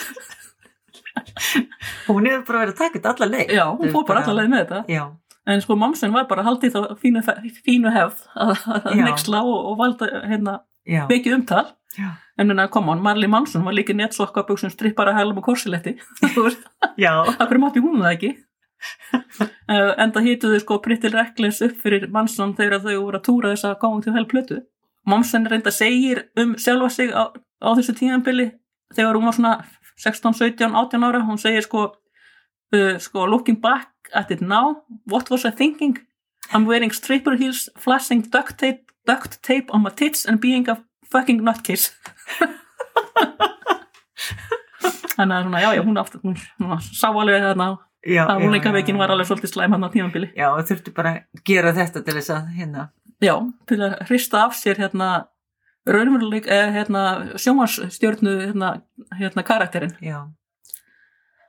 Hún 2.09 2.25
hefur 2.29 2.45
bara 2.47 2.61
verið 2.63 2.73
að 2.73 2.79
taka 2.79 2.95
þetta 2.97 3.11
alla 3.15 3.27
leið. 3.33 3.51
já, 3.53 3.65
hún 3.77 3.91
fór 3.93 4.05
bara 4.07 4.21
allar 4.23 4.37
leið 4.41 4.51
með 4.53 4.63
þetta. 4.63 4.79
Já, 4.93 5.03
En 5.49 5.61
sko 5.63 5.75
Momsen 5.79 6.11
var 6.13 6.25
bara 6.29 6.43
haldið 6.45 6.75
þá 6.75 6.81
fínu, 7.01 7.21
fínu 7.65 7.89
hefð 7.93 8.19
að, 8.37 8.51
að 8.69 8.99
nexla 9.07 9.39
og, 9.41 9.59
og 9.71 9.77
valda 9.79 10.09
hérna 10.29 10.53
mikið 11.09 11.37
umtal. 11.39 11.63
já, 11.97 12.09
En 12.39 12.47
minna, 12.47 12.67
kom 12.71 12.89
on, 12.91 13.01
Marley 13.03 13.27
Manson 13.31 13.63
var 13.65 13.73
líka 13.75 13.95
netsokkaböksum 13.97 14.69
strippara 14.71 15.11
hælum 15.17 15.37
og 15.41 15.47
korsiletti. 15.49 15.95
Já, 17.03 17.11
Akkur 17.39 17.59
mátti 17.59 17.81
hún 17.83 17.99
það 18.03 18.13
ekki? 18.13 18.29
Uh, 19.13 19.93
enda 19.99 20.23
hýtuðu 20.23 20.59
sko 20.63 20.79
Pretty 20.83 21.11
Reckless 21.13 21.61
upp 21.65 21.77
fyrir 21.83 22.07
Manson 22.13 22.55
þegar 22.57 22.83
þau 22.85 22.95
voru 22.95 23.19
að 23.19 23.25
túra 23.27 23.53
þess 23.53 23.67
að 23.69 23.79
gáðum 23.83 24.03
til 24.05 24.15
hel 24.15 24.27
plötu. 24.29 24.59
Momsen 25.09 25.47
reynda 25.49 25.71
segir 25.73 26.25
um 26.39 26.55
sjálfa 26.59 26.89
sig 26.93 27.13
á, 27.15 27.31
á 27.33 27.69
þessu 27.77 27.95
tímanbili 27.97 28.51
þegar 28.95 29.17
hún 29.17 29.29
var 29.29 29.37
svona 29.37 29.53
16, 29.99 30.33
17, 30.37 30.75
18 30.75 31.07
ára. 31.07 31.23
Hún 31.25 31.39
segir 31.41 31.63
sko, 31.65 31.87
uh, 32.75 32.95
sko 32.99 33.25
looking 33.25 33.59
back 33.61 33.89
at 34.13 34.31
it 34.31 34.41
now, 34.41 34.83
what 35.05 35.29
was 35.29 35.45
I 35.45 35.51
thinking? 35.51 35.97
I'm 36.51 36.65
wearing 36.65 36.91
stripper 36.91 37.35
heels, 37.37 37.69
flashing 37.77 38.21
duct 38.21 38.57
tape, 38.57 38.91
duct 39.05 39.41
tape 39.43 39.69
on 39.69 39.83
my 39.83 39.89
tits 39.89 40.25
and 40.25 40.39
being 40.41 40.69
a 40.69 40.83
fucking 41.11 41.41
nutcase. 41.41 41.91
Þannig 45.19 45.35
að 45.35 45.43
svona, 45.43 45.59
já, 45.59 45.69
já, 45.75 45.81
hún, 45.83 45.97
aftur, 45.99 46.21
hún, 46.23 46.35
hún 46.63 46.79
sá 46.79 47.09
alveg 47.11 47.43
þarna 47.43 47.65
já. 47.73 47.77
Að 48.05 48.43
hún 48.43 48.55
leika 48.55 48.71
veikin 48.75 48.95
já, 48.95 49.01
var 49.01 49.13
alveg 49.13 49.27
svolítið 49.27 49.53
slæm 49.53 49.75
hann 49.75 49.83
á 49.83 49.89
tímanbili. 49.91 50.31
Já, 50.37 50.47
og 50.53 50.63
þurftu 50.69 50.93
bara 50.95 51.13
að 51.17 51.43
gera 51.49 51.75
þetta 51.75 52.03
til 52.05 52.15
þess 52.19 52.33
að 52.35 52.49
hérna. 52.55 52.87
Já, 53.19 53.35
til 53.67 53.79
að 53.83 53.95
hrista 54.07 54.45
af 54.45 54.55
sér 54.55 54.79
hérna 54.79 55.09
raunveruleik, 55.89 56.47
eh, 56.47 56.71
hérna 56.75 57.03
sjómarsstjörnu 57.35 58.35
hérna, 58.47 58.81
hérna 59.19 59.43
karakterinn. 59.43 59.95
Já, 59.99 60.27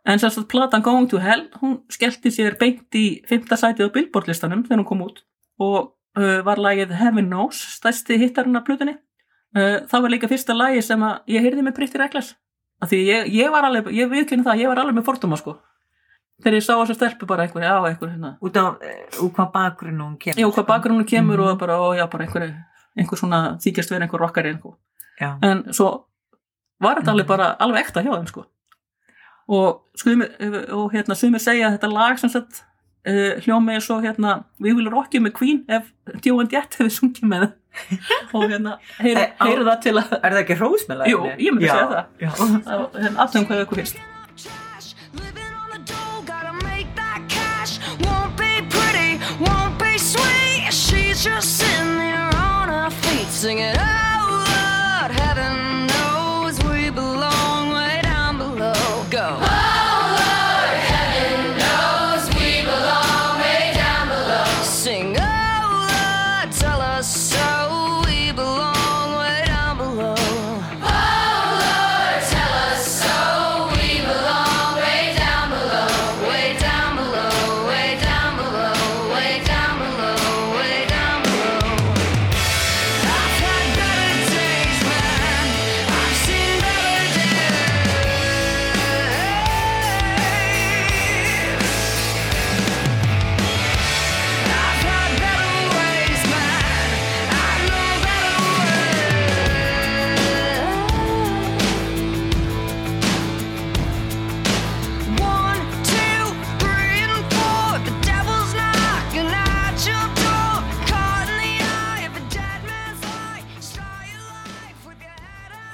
En 0.04 0.18
sagt 0.18 0.48
platan 0.48 0.82
Going 0.82 1.08
to 1.10 1.18
Hell, 1.20 1.48
hún 1.60 1.80
skellti 1.92 2.32
sér 2.32 2.56
beint 2.58 2.96
í 2.96 3.20
fymta 3.28 3.58
sætið 3.60 3.90
á 3.92 3.94
Billboard 3.94 4.30
listanum 4.30 4.62
þegar 4.64 4.80
hún 4.80 4.88
kom 4.88 5.02
út 5.04 5.20
og 5.60 5.92
uh, 6.16 6.40
var 6.46 6.56
lagið 6.56 6.94
Heaven 6.96 7.28
Knows, 7.28 7.60
stærsti 7.76 8.16
hittarinn 8.20 8.56
af 8.56 8.64
plutunni. 8.64 8.96
Uh, 9.52 9.84
það 9.90 10.06
var 10.06 10.14
líka 10.14 10.30
fyrsta 10.30 10.56
lagi 10.56 10.80
sem 10.86 11.02
að 11.04 11.34
ég 11.34 11.44
heyrði 11.44 11.66
með 11.66 11.76
Pretty 11.76 12.00
Reckless. 12.00 12.32
Af 12.80 12.88
því 12.88 13.00
ég, 13.04 13.28
ég 13.36 13.52
var 13.52 13.68
alveg, 13.68 13.90
ég 13.92 14.08
viðkynna 14.08 14.46
það, 14.46 14.62
ég 14.62 14.72
var 14.72 14.80
alveg 14.80 14.96
með 14.96 15.06
fordóma 15.10 15.36
sko. 15.36 15.58
Þegar 16.40 16.54
ég 16.56 16.62
sá 16.64 16.72
þess 16.74 16.90
að 16.94 16.98
stelpu 17.00 17.26
bara 17.26 17.42
einhver, 17.46 17.62
já, 17.62 17.74
einhver 17.88 18.10
hérna. 18.10 18.30
út 18.40 18.56
af, 18.56 18.82
eh, 18.82 19.18
úr 19.20 19.30
hvað 19.36 19.52
bakgrunn 19.52 19.98
hún 20.00 20.18
kemur. 20.18 20.36
Já, 20.40 20.46
hvað 20.54 20.66
bakgrunum 20.66 21.04
kemur 21.06 21.36
Mhm. 21.38 21.50
og 21.52 21.58
bara, 21.58 21.74
ó, 21.78 21.92
já, 21.96 22.06
bara 22.10 22.24
einhver, 22.26 22.54
einhver 22.98 23.18
svona 23.18 23.58
þykjast 23.60 23.90
verið 23.90 24.02
einhver 24.08 24.20
rockari 24.20 24.54
einhver. 24.54 24.74
En 25.42 25.64
svo 25.72 26.04
var 26.80 26.96
þetta 26.96 27.12
alveg 27.12 27.26
Mhm. 27.26 27.28
bara 27.28 27.56
alveg 27.60 27.84
ekta 27.86 28.02
hjá 28.02 28.12
þeim 28.16 28.26
sko. 28.28 28.46
Og, 29.48 29.80
skumir, 29.96 30.30
og 30.72 30.92
hérna 30.92 31.14
sumir 31.16 31.40
segja 31.42 31.68
að 31.68 31.78
þetta 31.78 31.92
lag 31.92 32.18
sem 32.18 32.30
sagt 32.30 32.62
uh, 33.06 33.40
hljómi 33.40 33.72
eins 33.74 33.90
og 33.90 34.02
hérna 34.04 34.44
Will 34.60 34.88
Rock 34.90 35.14
You 35.14 35.20
með 35.24 35.32
Queen 35.34 35.64
ef 35.68 35.90
Joe 36.24 36.40
and 36.40 36.52
Jett 36.52 36.76
hefur 36.78 36.92
sungið 36.92 37.24
með 37.26 37.40
það 37.46 37.52
og 38.34 38.44
hérna 38.50 38.78
heyru, 38.98 39.16
Eh, 39.20 39.32
á- 39.40 39.46
heyru 39.46 39.64
það 39.64 39.80
til 39.82 39.94
að 39.94 40.12
Er 40.22 40.30
það 40.30 40.40
ekki 40.44 40.56
hrós 40.58 40.86
með 40.88 41.06
Jú, 41.08 41.18
ég 41.38 41.52
myndi 41.54 41.68
segja 41.70 41.88
það. 41.88 42.04
Já. 42.20 42.30
að- 42.30 42.92
hérna, 43.00 43.46
hvað 43.48 43.64
ykkur 43.64 43.76
finnst 43.80 43.96
Trash, 43.96 44.19
just 51.22 51.58
sitting 51.58 51.98
there 51.98 52.34
on 52.34 52.70
our 52.70 52.90
feet, 52.90 53.28
singing, 53.28 53.74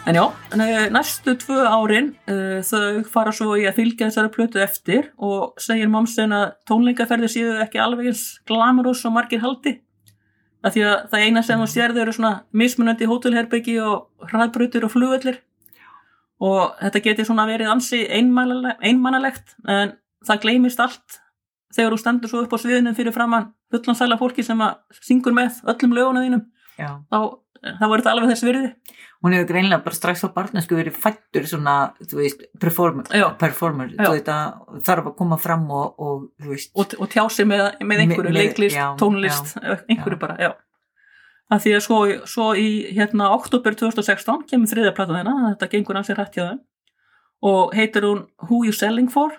En 0.07 0.15
já, 0.15 0.33
eh, 0.55 0.91
næstu 0.91 1.35
tvö 1.35 1.65
árin 1.67 2.13
uh, 2.31 2.61
þau 2.63 3.03
fara 3.11 3.33
svo 3.35 3.57
í 3.59 3.65
að 3.67 3.75
fylgja 3.81 4.07
þessari 4.07 4.31
plötu 4.31 4.61
eftir 4.63 5.09
og 5.19 5.59
segir 5.59 5.91
Momsen 5.91 6.31
að 6.31 6.53
tónleikaferði 6.71 7.31
séu 7.33 7.57
ekki 7.65 7.81
alveg 7.83 8.13
eins 8.13 8.23
glamurus 8.47 9.03
og 9.05 9.17
margir 9.17 9.43
haldi. 9.43 9.81
Af 10.63 10.77
því 10.77 10.85
að 10.87 10.97
það 11.11 11.25
eina 11.27 11.43
sem 11.43 11.59
þú 11.59 11.67
sérðu 11.73 12.03
eru 12.05 12.15
svona 12.15 12.33
mismunandi 12.55 13.09
hótelherbyggi 13.11 13.77
og 13.83 14.31
hraðbrutur 14.31 14.87
og 14.87 14.95
flugvellir. 14.95 15.41
Og 16.39 16.79
þetta 16.85 17.03
geti 17.03 17.27
svona 17.27 17.47
verið 17.51 17.73
ansi 17.73 18.05
einmannalegt, 18.07 19.57
en 19.67 19.97
það 20.23 20.43
gleymist 20.43 20.83
allt 20.83 21.19
þegar 21.75 21.97
þú 21.97 21.99
stendur 22.01 22.31
svo 22.31 22.45
upp 22.45 22.55
á 22.55 22.59
sviðinu 22.63 22.95
fyrir 22.95 23.15
framann 23.15 23.51
fullansæla 23.75 24.19
fólki 24.21 24.45
sem 24.47 24.61
að 24.63 25.03
syngur 25.03 25.35
með 25.35 25.59
öllum 25.67 25.97
löguna 25.97 26.23
þínum. 26.23 26.47
Já. 26.77 26.91
þá, 27.11 27.19
þá 27.81 27.85
var 27.91 28.01
þetta 28.03 28.13
alveg 28.15 28.33
þess 28.35 28.47
virði 28.47 28.71
Hún 29.25 29.33
hefur 29.33 29.47
greinlega 29.49 29.81
bara 29.83 29.97
strax 29.97 30.21
á 30.23 30.29
barnesku 30.35 30.77
verið 30.77 30.97
fættur 31.01 31.47
svona, 31.49 31.75
þú 32.05 32.19
veist, 32.21 32.43
performer, 32.61 33.07
Já. 33.17 33.25
performer 33.41 33.89
Já. 33.95 34.03
þú 34.05 34.11
veit 34.13 34.29
að 34.29 34.83
þarf 34.87 35.09
að 35.11 35.15
koma 35.17 35.39
fram 35.41 35.65
og, 35.73 35.95
og 35.99 36.27
þú 36.45 36.53
veist, 36.53 36.71
og, 36.77 36.93
og 37.01 37.09
tjá 37.15 37.25
sig 37.33 37.49
með, 37.49 37.63
með 37.81 38.03
einhverju, 38.05 38.29
Með- 38.31 38.37
leiklist, 38.43 38.77
já, 38.77 38.85
tónlist, 39.01 39.55
einhverju 39.89 40.19
já. 40.19 40.21
bara, 40.21 40.37
já. 40.45 40.53
Það 41.51 41.63
því 41.65 41.73
að 41.79 41.83
svo, 41.87 41.99
svo 42.27 42.47
í 42.61 42.69
hérna 42.93 43.31
oktober 43.35 43.75
2016 43.79 44.45
kemur 44.51 44.71
þriðja 44.71 44.95
plata 44.99 45.17
þeirna, 45.17 45.35
þetta 45.55 45.71
gengur 45.75 45.99
ansið 46.03 46.21
rætt 46.21 46.37
hjá 46.37 46.45
þeim 46.51 46.63
og 47.47 47.75
heitir 47.77 48.07
hún 48.09 48.23
Who 48.51 48.63
You 48.69 48.73
Selling 48.77 49.09
For 49.13 49.33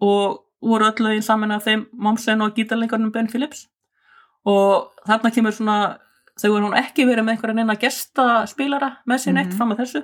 og 0.00 0.40
voru 0.60 0.90
öll 0.90 1.04
lögin 1.06 1.22
saman 1.24 1.52
af 1.54 1.64
þeim 1.68 1.86
Momsen 1.92 2.42
og 2.44 2.54
gítarleikarnum 2.58 3.12
Ben 3.14 3.28
Phillips 3.30 3.66
og 4.48 4.90
þarna 5.06 5.30
kemur 5.34 5.52
svona 5.56 5.78
þau 6.40 6.50
voru 6.54 6.66
hún 6.70 6.78
ekki 6.80 7.04
verið 7.08 7.24
með 7.26 7.36
einhverja 7.36 7.54
neina 7.60 7.76
gestaspilara 7.76 8.90
með 9.08 9.18
sér 9.24 9.34
neitt 9.36 9.50
Mhm. 9.52 9.56
fram 9.58 9.72
að 9.72 9.80
þessu. 9.84 10.02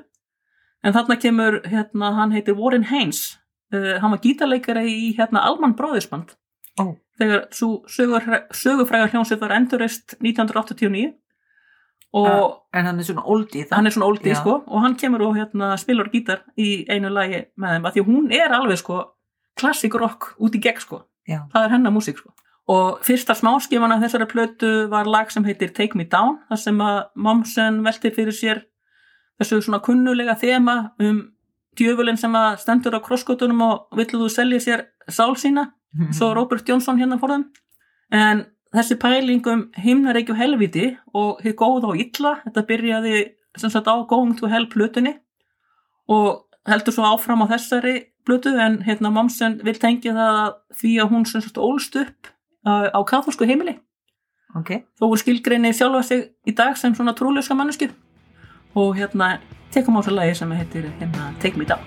En 0.85 0.93
þarna 0.93 1.17
kemur 1.21 1.61
hérna, 1.65 2.15
hann 2.15 2.33
heitir 2.33 2.55
Warren 2.57 2.85
Haynes. 2.85 3.39
Uh, 3.73 3.99
hann 3.99 4.11
var 4.13 4.19
gítarleikari 4.23 4.87
í 4.87 5.17
hérna 5.17 5.41
Alman 5.43 5.73
Brothersband 5.75 6.37
ó, 6.79 6.95
þegar 7.19 7.49
svo 7.51 7.83
sögufrægar 7.89 9.11
hljónsið 9.11 9.41
var 9.41 9.51
endurreist 9.57 10.15
1989 10.21 11.15
og 12.15 12.63
en 12.73 12.87
hann 12.87 13.01
er 13.01 13.05
svona 13.09 13.25
oldie 13.27 13.67
hann 13.73 13.87
er 13.87 13.91
svona 13.91 14.07
oldie 14.07 14.33
Já. 14.33 14.39
sko. 14.41 14.63
Og 14.67 14.81
hann 14.85 14.95
kemur 14.97 15.21
og 15.27 15.35
hérna 15.37 15.73
spilar 15.77 16.09
gítar 16.13 16.45
í 16.57 16.87
einu 16.89 17.11
lagi 17.11 17.43
með 17.59 17.75
þeim. 17.75 17.87
Að 17.91 17.93
því 17.97 18.05
hún 18.07 18.33
er 18.33 18.55
alveg 18.55 18.79
sko 18.79 19.01
klassik 19.59 19.95
rock 19.99 20.35
út 20.41 20.55
í 20.55 20.61
gegn 20.63 20.81
sko. 20.81 21.03
Já. 21.29 21.41
það 21.53 21.65
er 21.65 21.71
hennar 21.75 21.91
músík 21.91 22.19
sko 22.21 22.31
og 22.67 23.03
fyrsta 23.07 23.35
smáskifan 23.39 23.95
af 23.95 24.03
þessari 24.03 24.27
plötu 24.31 24.71
var 24.91 25.07
lag 25.07 25.31
sem 25.31 25.45
heitir 25.47 25.71
Take 25.75 25.99
Me 25.99 26.07
Down 26.11 26.41
þar 26.49 26.61
sem 26.63 26.81
að 26.83 26.99
Momsen 27.15 27.79
veltir 27.87 28.15
fyrir 28.17 28.35
sér 28.35 28.63
þessu 29.39 29.61
svona 29.63 29.83
kunnulega 29.85 30.35
þema 30.41 30.77
um 30.99 31.21
djöfulinn 31.79 32.19
sem 32.19 32.35
að 32.35 32.59
stendur 32.65 32.97
á 32.99 33.01
krosskotunum 33.05 33.63
og 33.63 33.99
vill 33.99 34.09
þú 34.11 34.29
selja 34.33 34.61
sér 34.65 34.85
sál 35.09 35.37
sína 35.39 35.69
svo 36.17 36.33
Robert 36.35 36.67
Johnson 36.69 36.99
hérna 36.99 37.21
fór 37.21 37.37
þeim. 37.37 37.47
En 38.11 38.45
þessi 38.75 38.99
pæling 39.01 39.47
um 39.53 39.67
himnareikju 39.79 40.35
helviti 40.37 40.91
og 41.15 41.43
hér 41.45 41.55
góð 41.59 41.91
og 41.93 42.03
illa 42.03 42.37
þetta 42.45 42.67
byrjaði 42.67 43.23
sem 43.57 43.73
sagt 43.73 43.89
á 43.89 43.95
Going 44.09 44.35
to 44.41 44.51
Hell 44.51 44.67
plötunni 44.73 45.15
og 46.13 46.47
heldur 46.67 46.95
svo 46.95 47.07
áfram 47.07 47.47
á 47.47 47.51
þessari 47.55 48.01
plötu 48.27 48.57
en 48.59 48.81
hérna 48.83 49.13
Momsen 49.15 49.61
vil 49.65 49.79
tengja 49.79 50.15
það 50.17 50.41
að 50.43 50.57
því 50.81 50.93
að 51.03 51.13
hún 51.15 51.29
sem 51.31 51.45
sagt 51.45 51.63
ólst 51.63 51.97
upp 52.01 52.33
á, 52.67 52.91
á 52.91 53.01
katholsku 53.07 53.47
heimili. 53.47 53.79
Ok, 54.57 54.71
þó 54.99 55.11
hún 55.11 55.21
skilgreini 55.21 55.73
sjálfa 55.77 56.03
sig 56.03 56.31
í 56.49 56.55
dag 56.57 56.77
sem 56.81 56.95
svona 56.95 57.15
trúlöska 57.15 57.55
mannesku 57.55 57.91
og 58.75 58.97
hérna 58.97 59.39
tekum 59.73 59.97
á 59.97 60.01
þessu 60.01 60.15
lagi 60.17 60.35
sem 60.39 60.53
heitir 60.57 60.89
hérna 61.01 61.35
Take 61.41 61.59
Me 61.59 61.65
Down. 61.65 61.85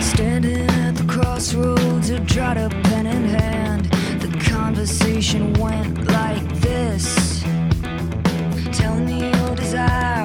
Standing 0.00 0.70
at 0.86 0.94
the 0.94 1.04
crossroads, 1.08 2.10
a 2.10 2.20
dried 2.20 2.58
up 2.58 2.72
pen 2.84 3.06
in 3.06 3.24
hand. 3.24 3.90
The 4.20 4.30
conversation 4.50 5.52
went 5.54 6.06
like 6.06 6.46
this. 6.60 7.42
Tell 8.78 8.94
me 8.94 9.30
your 9.30 9.54
desire, 9.56 10.23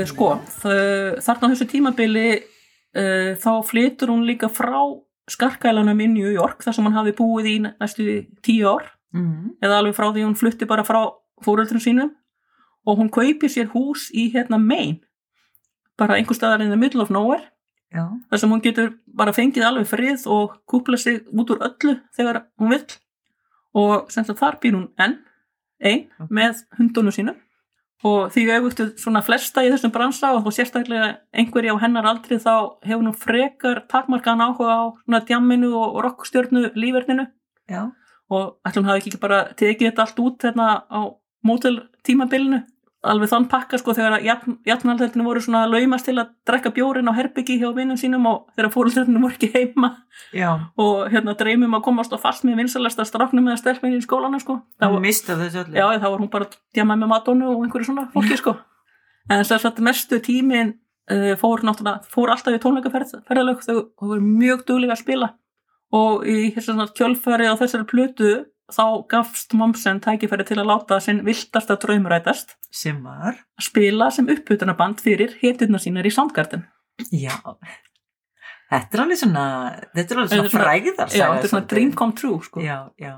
uh, 0.00 0.06
sko, 0.08 0.28
þarna 0.62 1.48
á 1.48 1.50
þessu 1.52 1.66
tímabili 1.70 2.28
uh, 2.36 3.32
þá 3.40 3.50
flytur 3.66 4.12
hún 4.12 4.26
líka 4.28 4.50
frá 4.52 4.78
skarkælanum 5.30 6.00
í 6.00 6.06
New 6.12 6.30
York 6.30 6.62
þar 6.62 6.76
sem 6.76 6.86
hann 6.86 6.98
hafi 6.98 7.14
búið 7.18 7.48
í 7.50 7.56
næstu 7.64 8.06
tíu 8.46 8.68
ár. 8.70 8.92
Mm. 9.16 9.54
eða 9.64 9.78
alveg 9.80 9.94
frá 9.96 10.10
því 10.12 10.26
hún 10.26 10.36
flutti 10.36 10.66
bara 10.68 10.84
frá 10.84 10.98
fóreldrum 11.44 11.80
sínum. 11.80 12.10
Og 12.86 12.98
hún 13.00 13.08
kaupir 13.10 13.48
sér 13.50 13.70
hús 13.72 14.10
í 14.12 14.28
hérna 14.34 14.58
Maine. 14.60 15.00
Bara 15.96 16.18
einhver 16.18 16.36
staðar 16.36 16.62
in 16.62 16.70
the 16.70 16.76
middle 16.76 17.00
of 17.02 17.10
nowhere. 17.10 17.48
Já, 17.94 18.04
þar 18.28 18.42
sem 18.42 18.52
hún 18.52 18.62
getur 18.62 18.92
bara 19.06 19.32
fengið 19.32 19.64
alveg 19.64 19.88
frið 19.88 20.26
og 20.28 20.58
kúpla 20.68 20.98
sig 21.00 21.22
út 21.32 21.50
úr 21.54 21.62
öllu 21.64 21.96
þegar 22.18 22.42
hún 22.60 22.74
vill. 22.74 22.98
Og 23.72 24.12
sem 24.12 24.26
sagt 24.26 24.42
þar 24.42 24.60
býr 24.60 24.76
hún 24.76 24.88
enn 25.00 25.18
ein 25.80 26.06
Ok. 26.20 26.30
með 26.30 26.62
hundunum 26.78 27.14
sínum 27.14 27.40
og 28.04 28.32
því 28.34 28.44
auðvitað 28.52 28.90
svona 29.00 29.22
flesta 29.24 29.64
í 29.64 29.70
þessum 29.72 29.92
bransa 29.94 30.34
og 30.36 30.48
sérstaklega 30.52 31.14
einhverja 31.32 31.76
á 31.76 31.82
hennar 31.82 32.08
aldri 32.10 32.36
þá 32.42 32.76
hefur 32.84 33.02
hún 33.06 33.16
frekar 33.16 33.84
takmarkaðan 33.88 34.44
áhuga 34.44 34.74
á 34.76 34.84
svona 35.00 35.22
djamminu 35.24 35.72
og 35.78 36.00
rockstjörnu 36.04 36.72
líferninu. 36.76 37.26
Já, 37.70 37.88
og 38.30 38.58
ætlum 38.68 38.86
hafi 38.90 39.04
ekki 39.04 39.22
bara 39.22 39.46
tekið 39.56 39.90
þetta 39.90 40.04
allt 40.04 40.22
út 40.22 40.44
hérna 40.44 40.68
á 40.92 41.00
mótel 41.46 41.80
tímabilinu 42.06 42.62
alveg 43.10 43.30
þann 43.30 43.46
pakka 43.50 43.78
sko 43.80 43.94
þegar 43.96 44.22
jafnaldrættinu 44.66 45.24
voru 45.26 45.42
svona 45.44 45.64
laumast 45.70 46.08
til 46.08 46.16
að 46.18 46.32
drekka 46.48 46.72
bjórin 46.76 47.10
á 47.10 47.14
herbyggi 47.16 47.58
hjá 47.60 47.68
vinnum 47.76 47.98
sínum 48.00 48.26
og 48.30 48.46
þegar 48.56 48.72
fóröldrættinu 48.74 49.22
voru 49.22 49.36
ekki 49.36 49.50
heima. 49.54 49.92
Já. 50.36 50.50
Og 50.80 51.06
hérna 51.12 51.36
dreymum 51.38 51.76
að 51.78 51.84
komast 51.86 52.14
á 52.14 52.18
fast 52.20 52.46
með 52.46 52.62
vinsalasta 52.62 53.06
stráknum 53.08 53.46
eða 53.50 53.60
stelpminni 53.62 54.00
í 54.00 54.06
skólanu 54.06 54.40
sko. 54.42 54.58
Hún 54.82 55.04
mista 55.04 55.38
þessu 55.38 55.62
öllu. 55.64 55.78
Já, 55.78 55.86
þá 56.02 56.08
var 56.08 56.18
hún 56.24 56.32
bara 56.32 56.50
djamað 56.74 57.02
með 57.02 57.12
Madonu 57.14 57.52
og 57.52 57.62
einhverju 57.66 57.90
svona 57.90 58.08
fólki 58.14 58.40
sko. 58.40 58.56
En 59.30 59.42
þess 59.42 59.56
að 59.56 59.64
þetta 59.68 59.86
mestu 59.86 60.20
tímin 60.22 60.74
uh, 61.10 61.32
fór 61.40 61.64
náttúrulega, 61.66 62.06
fór 62.10 62.34
alltaf 62.34 62.54
í 62.54 62.60
tónleikaferðalög 62.62 63.64
þau 63.66 63.78
voru 64.02 64.22
mjög 64.22 64.66
duglega 64.68 64.94
að 64.96 65.02
spila. 65.02 65.32
Og 65.94 66.26
í 66.26 66.50
þessari 66.54 66.90
kjölfæri 66.98 67.50
á 67.50 67.54
þessari 67.58 67.86
plötu 67.90 68.34
þá 68.72 68.84
gafst 69.10 69.54
Momsen 69.56 70.00
tækifæri 70.02 70.46
til 70.48 70.58
að 70.60 70.70
láta 70.70 70.98
sinn 71.02 71.22
viltasta 71.26 71.76
draumrætast 71.82 72.56
sem 72.74 72.98
var, 73.04 73.38
að 73.58 73.68
spila 73.68 74.10
sem 74.14 74.28
uppbytunarband 74.32 75.02
fyrir 75.04 75.36
hetjurna 75.42 75.80
sínar 75.82 76.08
í 76.08 76.12
Soundgarden. 76.14 76.66
Já. 77.12 77.34
Þetta 78.66 78.98
er 78.98 79.02
alveg 79.04 79.20
svona 79.20 79.46
þetta 79.94 80.06
er 80.06 80.20
alveg 80.22 80.32
svona 80.32 80.52
fræðar 80.52 81.12
já, 81.14 81.26
þetta 81.28 81.46
er 81.46 81.52
svona 81.52 81.70
dream 81.70 81.92
come 81.94 82.16
true 82.18 82.40
sko. 82.42 82.62
já, 82.64 82.90
já, 82.98 83.14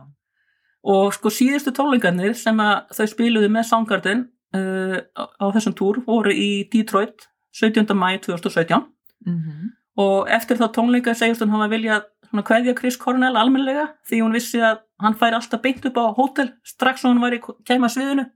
og 0.84 1.14
sko 1.16 1.32
síðustu 1.32 1.72
tónleikarnir 1.76 2.36
sem 2.36 2.60
að 2.60 2.92
þau 2.98 3.06
spiluðu 3.14 3.48
með 3.54 3.68
Soundgarden 3.70 4.26
uh, 4.58 4.98
á 5.16 5.44
þessum 5.56 5.76
túr 5.78 6.02
voru 6.04 6.34
í 6.34 6.68
Detroit 6.68 7.30
17. 7.56 7.88
mæ 7.96 8.18
2017 8.26 8.84
mm 9.24 9.74
og 9.98 10.28
eftir 10.30 10.58
þá 10.60 10.68
tónleika 10.74 11.14
segjast 11.16 11.42
hún 11.42 11.56
hafa 11.56 11.72
viljað 11.72 12.04
svona 12.28 12.44
kveðja 12.46 12.74
Chris 12.78 12.98
Cornell 13.00 13.38
almennilega 13.38 13.88
því 14.06 14.20
hún 14.22 14.36
vissi 14.36 14.60
að 14.62 14.84
hann 15.02 15.16
færi 15.18 15.38
alltaf 15.38 15.62
beint 15.62 15.84
upp 15.88 16.00
á 16.00 16.04
hótel 16.16 16.50
strax 16.66 17.04
og 17.04 17.14
hann 17.14 17.22
væri 17.22 17.40
kæma 17.66 17.90
sviðinu. 17.92 18.26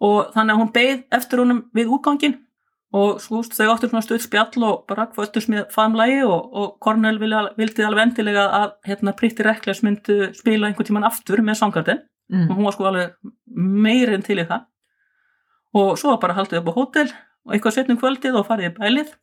Og 0.00 0.30
þannig 0.34 0.54
að 0.54 0.60
hún 0.62 0.72
beið 0.74 1.02
eftir 1.16 1.42
honum 1.42 1.64
við 1.76 1.90
útgangin 1.96 2.38
og 2.96 3.20
sko, 3.22 3.42
þau 3.44 3.68
áttu 3.70 3.90
svona 3.90 4.02
stuð 4.02 4.22
spjall 4.24 4.64
og 4.66 4.84
bara 4.90 5.06
kvöttus 5.12 5.46
með 5.50 5.68
faðmlægi 5.74 6.22
og, 6.26 6.56
og 6.58 7.20
vilja, 7.20 7.42
vildi 7.58 7.84
alveg 7.86 8.08
endilega 8.08 8.46
að 8.60 8.72
hérna 8.88 9.14
Pritti 9.14 9.46
Rekles 9.46 9.82
myndu 9.86 10.32
spila 10.34 10.66
einhvern 10.66 10.88
tíman 10.88 11.06
aftur 11.06 11.42
með 11.42 11.60
Soundgarden. 11.60 12.02
Og 12.30 12.36
mm. 12.36 12.54
hún 12.54 12.66
var 12.66 12.74
sko 12.74 12.88
alveg 12.90 13.14
meirinn 13.54 14.22
til 14.26 14.38
í 14.38 14.46
það. 14.46 14.66
Og 15.78 15.98
svo 15.98 16.14
var 16.14 16.22
bara 16.24 16.38
haldið 16.38 16.62
upp 16.62 16.70
á 16.70 16.78
hótel 16.78 17.08
og 17.46 17.54
eitthvað 17.54 17.76
setnum 17.76 17.98
kvöldið 18.00 18.38
og 18.40 18.46
farið 18.48 18.70
í 18.70 18.74
bælið. 18.78 19.14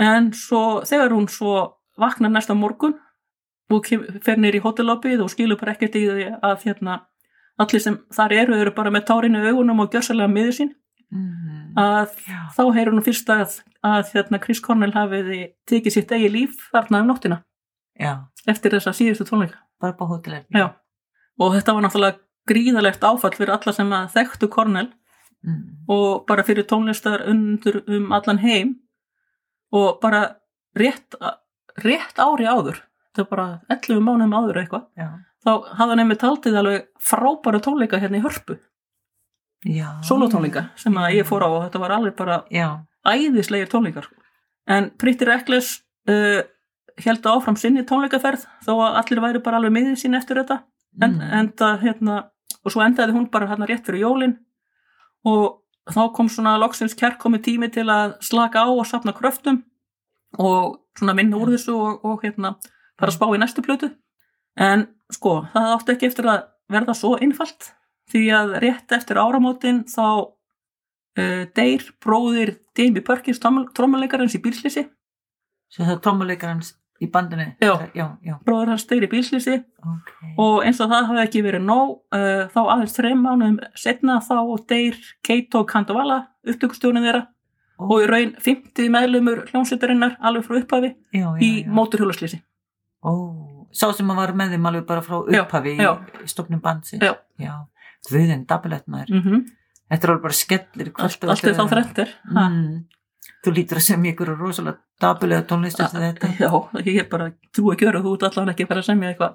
En 0.00 0.32
svo 0.36 0.80
þegar 0.88 1.12
hún 1.12 1.28
svo 1.28 1.56
vaknar 2.00 2.32
næsta 2.32 2.56
morgun 2.56 2.96
og 3.76 3.88
fer 4.24 4.38
nýr 4.40 4.58
í 4.58 4.62
hótellobbyð 4.64 5.24
og 5.24 5.32
skilur 5.32 5.60
bara 5.60 5.74
ekkert 5.76 5.96
í 5.98 6.04
því 6.08 6.28
að 6.42 6.66
hérna 6.66 7.00
allir 7.60 7.82
sem 7.84 7.98
þar 8.14 8.32
eru 8.42 8.60
eru 8.60 8.72
bara 8.76 8.92
með 8.94 9.08
tárinu 9.10 9.42
augunum 9.48 9.84
og 9.84 9.92
gjörsalega 9.92 10.30
miður 10.32 10.56
sín 10.58 10.72
Mm. 11.12 11.74
að 11.76 12.14
já, 12.24 12.38
þá 12.56 12.62
heyrir 12.72 12.94
hún 12.94 13.04
fyrst 13.04 13.28
að, 13.28 13.58
að 13.84 14.12
hérna 14.14 14.38
Chris 14.40 14.62
Cornell 14.64 14.94
hafiði 14.94 15.40
tekið 15.68 15.92
sitt 15.92 16.12
eigi 16.16 16.30
líf 16.32 16.54
þarna 16.72 17.02
um 17.02 17.10
nóttina 17.10 17.36
já, 18.00 18.14
eftir 18.48 18.72
þessa 18.72 18.94
síðustu 18.96 19.26
tónleika 19.28 19.60
bara 19.82 19.92
på 19.98 20.08
Já. 20.56 20.70
og 21.36 21.52
þetta 21.52 21.74
var 21.76 21.84
náttúrulega 21.84 22.18
gríðalegt 22.48 23.04
áfall 23.04 23.34
fyrir 23.36 23.52
alla 23.52 23.74
sem 23.76 23.92
þekktu 24.14 24.48
Cornell 24.48 24.88
mm. 25.44 25.60
og 25.92 26.24
bara 26.30 26.46
fyrir 26.48 26.64
tónlistar 26.64 27.26
undur 27.28 27.82
um 27.84 28.08
allan 28.16 28.40
heim 28.40 28.72
og 29.68 30.00
bara 30.00 30.38
rétt, 30.72 31.18
rétt 31.84 32.24
ári 32.24 32.48
áður 32.48 32.80
þetta 33.12 33.28
bara 33.30 33.46
11 33.68 34.00
mánuðum 34.02 34.34
áður 34.38 34.60
eitthvað. 34.62 34.86
Þá 35.44 35.50
hafði 35.78 35.90
hann 35.90 35.98
einmitt 36.04 36.22
haldið 36.22 36.56
alveg 36.60 36.84
frábæra 37.02 37.60
tónleika 37.60 37.98
hérna 38.00 38.18
í 38.20 38.22
hörpu. 38.24 38.58
Solotónleika 40.06 40.64
sem 40.76 40.94
að 40.98 41.14
ég 41.20 41.26
fór 41.28 41.44
á 41.46 41.48
og 41.50 41.60
þetta 41.66 41.80
var 41.82 41.92
alveg 41.96 42.16
bara 42.18 42.40
já, 42.50 42.68
æðislegir 43.06 43.68
tónleikar. 43.70 44.08
En 44.66 44.90
Pretty 44.98 45.24
Reckless 45.26 45.80
uh, 46.10 46.42
held 47.02 47.26
áfram 47.30 47.56
sinni 47.58 47.84
tónleikaferð 47.86 48.44
þó 48.66 48.72
að 48.88 48.98
allir 49.02 49.20
væri 49.22 49.42
bara 49.42 49.58
alveg 49.60 49.72
miðið 49.76 49.98
sín 50.02 50.18
eftir 50.18 50.40
þetta. 50.42 50.62
En, 51.00 51.14
Mm. 51.16 51.20
enda, 51.40 51.68
hérna, 51.80 52.16
og 52.64 52.72
svo 52.74 52.82
endaði 52.84 53.14
hún 53.16 53.30
bara 53.32 53.46
hérna 53.48 53.66
rétt 53.66 53.86
fyrir 53.86 54.02
jólin. 54.04 54.34
Og 55.24 55.62
þá 55.88 56.12
kom 56.14 56.28
svona 56.28 56.58
loksins 56.60 56.94
kærkomi 56.94 57.38
tími 57.42 57.70
til 57.72 57.86
að 57.88 58.18
slaka 58.20 58.66
á 58.66 58.68
og 58.68 58.84
sapna 58.86 59.12
kröftum 59.16 59.62
og 60.38 60.80
svona 60.98 61.14
minna 61.14 61.36
úr 61.38 61.54
þessu 61.54 61.72
og, 61.74 62.04
og 62.04 62.22
hérna 62.22 62.56
fara 63.02 63.10
að 63.10 63.18
spá 63.18 63.26
í 63.28 63.42
næstu 63.42 63.66
plötu. 63.66 63.90
En 64.62 64.86
sko, 65.12 65.40
það 65.52 65.70
átti 65.76 65.96
ekki 65.96 66.10
eftir 66.10 66.30
að 66.30 66.44
verða 66.72 66.94
svo 66.96 67.16
einfalt 67.20 67.72
því 68.12 68.22
að 68.36 68.54
rétt 68.62 68.94
eftir 68.94 69.20
áramótin 69.20 69.82
þá 69.90 70.06
uh, 71.18 71.42
deyr 71.56 71.88
bróðir 72.02 72.56
Jamie 72.76 73.04
Perkins 73.04 73.40
trommuleikarins 73.42 74.36
í 74.36 74.42
bílslýsi 74.42 74.86
svo 75.72 75.86
það 75.86 75.94
er 75.94 76.00
trommuleikarans 76.04 76.72
í 77.02 77.08
bandinu? 77.10 77.48
Já. 77.62 77.72
já, 77.96 78.06
já, 78.22 78.34
bróður 78.46 78.74
hans 78.74 78.86
deyr 78.90 79.06
í 79.06 79.10
bílslýsi 79.10 79.56
ok. 79.58 80.12
Og 80.42 80.62
eins 80.66 80.80
og 80.82 80.92
það 80.92 81.08
hafi 81.10 81.24
ekki 81.24 81.44
verið 81.46 81.66
nóg 81.66 81.96
uh, 82.14 82.46
þá 82.52 82.60
aðeins 82.62 82.96
þreim 82.98 83.24
mánuðum 83.24 83.60
setna 83.78 84.20
þá 84.24 84.36
deyr 84.70 84.98
Keito 85.26 85.64
Kandavala 85.68 86.22
upptökustjónin 86.46 87.06
þeirra 87.06 87.26
og 87.82 88.04
í 88.04 88.06
raun 88.06 88.36
50 88.38 88.92
meðlumur 88.94 89.44
hljómsveitarinnar 89.48 90.18
alveg 90.22 90.46
frá 90.46 90.58
upphafi 90.60 90.92
í 91.42 91.52
móturhjólaslýsi 91.66 92.42
Ó, 93.02 93.12
sá 93.74 93.88
sem 93.96 94.10
að 94.12 94.20
var 94.20 94.32
með 94.38 94.54
þeim 94.54 94.70
alveg 94.70 94.86
bara 94.86 95.02
frá 95.02 95.18
Já, 95.26 95.42
upphafi 95.42 95.74
já. 95.78 95.92
í 96.22 96.30
stofnum 96.30 96.62
bandsi 96.62 97.00
Já. 97.02 97.16
já. 97.42 97.54
Guðin, 98.08 98.46
dabilegt 98.46 98.88
maður 98.90 99.14
mm 99.14 99.22
-hmm. 99.26 99.44
Þetta 99.92 100.06
er 100.06 100.12
alveg 100.12 100.22
bara 100.22 100.38
skellir 100.38 100.92
allt, 100.94 101.24
allt 101.24 101.44
er 101.44 101.58
þá 101.58 101.66
þrettir 101.74 102.14
mm. 102.30 102.84
Þú 103.42 103.52
lítur 103.52 103.80
að 103.80 103.86
semja 103.88 104.12
ykkur 104.12 104.34
rosalega 104.38 104.78
dabilega 105.02 105.42
tónlist 105.42 105.80
eftir 105.82 106.00
þetta 106.00 106.30
já, 106.38 106.50
ég 106.86 107.00
er 107.02 107.08
bara 107.10 107.32
trú 107.54 107.72
að 107.72 107.82
gjöra 107.82 108.02
þú 108.04 108.14
ert 108.14 108.26
allan 108.28 108.52
ekki 108.52 108.66
að 108.66 108.72
fara 108.72 108.82
að 108.84 108.88
semja 108.90 109.10
eitthvað 109.10 109.32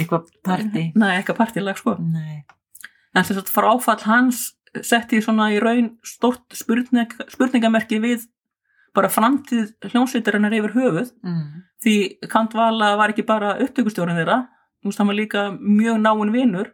Eitthvað 0.00 0.30
partí 0.46 0.84
nei, 0.94 1.10
eitthvað 1.16 1.40
partilag 1.40 1.80
sko 1.80 1.96
Nei, 2.02 2.44
en 3.14 3.24
þess 3.24 3.42
að 3.42 3.52
fráfall 3.54 4.02
hans 4.06 4.42
setti 4.84 5.22
svona 5.24 5.50
í 5.54 5.60
raun 5.62 5.94
stort 6.04 6.56
spurning, 6.58 7.12
spurningamerki 7.32 8.00
við 8.02 8.26
bara 8.96 9.12
framtíð 9.12 9.74
hljómsveitarinnar 9.92 10.56
yfir 10.56 10.74
höfuð. 10.76 11.12
Mm. 11.26 11.46
því 11.84 11.96
Kantvala 12.32 12.94
var 12.96 13.12
ekki 13.12 13.26
bara 13.28 13.56
upptökustjórinn 13.62 14.16
þeirra, 14.16 14.40
veist, 14.84 14.98
hann 14.98 15.10
var 15.10 15.18
líka 15.18 15.46
mjög 15.60 16.00
náinn 16.00 16.32
vinur 16.32 16.72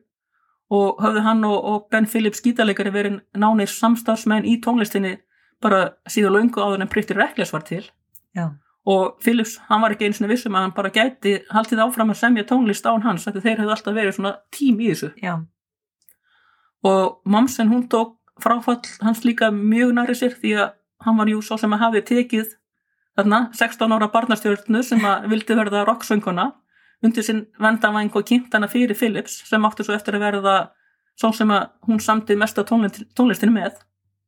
og 0.72 1.02
höfðu 1.02 1.22
hann 1.26 1.44
og, 1.44 1.58
og 1.58 1.88
Ben 1.92 2.06
Phillips 2.08 2.40
gítarleikari 2.44 2.92
verið 2.94 3.18
nánir 3.36 3.68
samstarfsmenn 3.68 4.46
í 4.48 4.56
tónlistinni 4.64 5.18
bara 5.62 5.96
síðan 6.08 6.38
löngu 6.38 6.62
áður 6.62 6.84
en 6.84 6.90
Pretty 6.90 7.16
Reckless 7.18 7.52
var 7.52 7.66
til. 7.66 7.82
Já, 8.36 8.54
og 8.88 9.18
Phillips, 9.22 9.58
hann 9.68 9.82
var 9.82 9.94
ekki 9.94 10.08
einu 10.08 10.16
svona 10.16 10.32
vissum 10.32 10.56
að 10.56 10.64
hann 10.66 10.76
bara 10.78 10.90
gæti 10.94 11.36
haldið 11.52 11.84
áfram 11.84 12.14
að 12.14 12.22
semja 12.22 12.46
tónlist 12.48 12.88
án 12.88 13.04
hans, 13.04 13.26
þetta 13.26 13.44
þeir 13.44 13.60
hefðu 13.60 13.74
alltaf 13.76 13.98
verið 13.98 14.16
svona 14.16 14.32
tím 14.54 14.80
í 14.80 14.88
þessu. 14.90 15.12
Já, 15.22 15.34
og 16.82 17.20
Momsen 17.24 17.70
hún 17.70 17.86
tók 17.92 18.16
fráfall 18.42 18.80
hans 19.04 19.22
líka 19.24 19.52
mjög 19.54 19.92
næri 19.98 20.16
sér 20.18 20.34
því 20.40 20.54
að 20.64 20.72
hann 21.04 21.18
var 21.18 21.30
jú 21.30 21.40
svo 21.42 21.58
sem 21.60 21.72
að 21.72 21.84
hafi 21.86 22.02
tekið 22.08 22.56
þarna 23.18 23.40
16 23.56 23.94
ára 23.96 24.08
barnastjörnu 24.12 24.82
sem 24.86 25.02
að 25.04 25.28
vildi 25.32 25.56
verða 25.58 25.84
rocksönguna 25.88 26.48
undir 27.02 27.26
sinn 27.26 27.46
vendavæng 27.60 28.12
og 28.14 28.26
kynnt 28.28 28.54
hana 28.54 28.68
fyrir 28.70 28.96
Phillips 28.98 29.42
sem 29.48 29.64
átti 29.66 29.84
svo 29.86 29.96
eftir 29.96 30.16
að 30.16 30.26
verða 30.26 30.56
svo 31.18 31.32
sem 31.36 31.50
að 31.52 31.68
hún 31.88 32.00
samti 32.00 32.36
mesta 32.38 32.64
tónlist, 32.64 33.02
tónlistinu 33.16 33.52
með. 33.52 33.76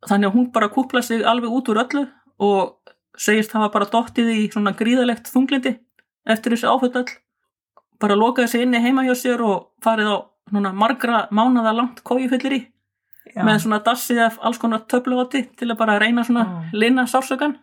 Þannig 0.04 0.28
að 0.28 0.34
hún 0.36 0.50
bara 0.52 0.68
kúpla 0.68 1.02
sig 1.02 1.24
alveg 1.24 1.52
út 1.54 1.70
úr 1.72 1.80
öllu 1.84 2.04
og 2.44 2.92
segist 3.16 3.54
hafa 3.54 3.70
bara 3.72 3.88
dottið 3.88 4.32
í 4.34 4.40
svona 4.52 4.74
gríðalegt 4.76 5.30
þunglindi 5.32 5.78
eftir 6.28 6.52
þessi 6.54 6.68
áföll. 6.68 6.92
Öll 6.92 7.08
bara 8.00 8.18
lokaði 8.18 8.50
sig 8.50 8.66
inni 8.66 8.82
heima 8.82 9.06
hjá 9.06 9.14
sér 9.16 9.42
og 9.44 9.70
farið 9.84 10.10
á 10.12 10.16
margra 10.52 11.24
mánada 11.30 11.72
langt 11.72 12.02
kójufyllir 12.04 12.58
í 12.58 12.60
Já. 13.34 13.42
með 13.42 13.60
svona 13.64 13.80
dassið 13.82 14.22
af 14.28 14.38
alls 14.46 14.60
konar 14.62 14.84
töfluvoti 14.90 15.44
til 15.58 15.70
að 15.70 15.78
bara 15.80 15.98
reyna 15.98 16.24
svona 16.26 16.44
Já. 16.46 16.74
linna 16.84 17.06
sársökan 17.10 17.56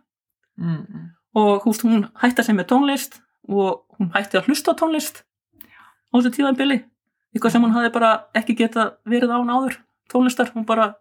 mm, 0.59 0.77
mm. 0.77 1.09
og 1.39 1.65
húst, 1.65 1.85
hún 1.87 2.09
hætti 2.21 2.43
að 2.43 2.49
segja 2.49 2.59
með 2.59 2.69
tónlist 2.73 3.21
og 3.47 3.85
hún 3.97 4.11
hætti 4.15 4.39
að 4.39 4.49
hlusta 4.49 4.75
tónlist 4.77 5.23
á 6.11 6.13
þessu 6.17 6.33
tíðanbili 6.37 6.81
eitthvað 7.31 7.55
sem 7.55 7.63
hún 7.63 7.75
hafði 7.75 7.93
bara 7.95 8.11
ekki 8.35 8.57
getað 8.59 8.97
verið 9.07 9.31
án 9.31 9.53
áður 9.53 9.79
tónlistar, 10.11 10.51
hún 10.55 10.67
bara 10.67 10.93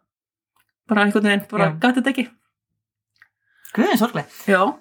bara 0.91 1.07
einhvern 1.07 1.27
veginn, 1.27 1.49
bara 1.51 1.73
gæti 1.75 1.99
þetta 1.99 2.14
ekki 2.14 2.31
Guðin 3.71 4.01
sorgleg. 4.01 4.31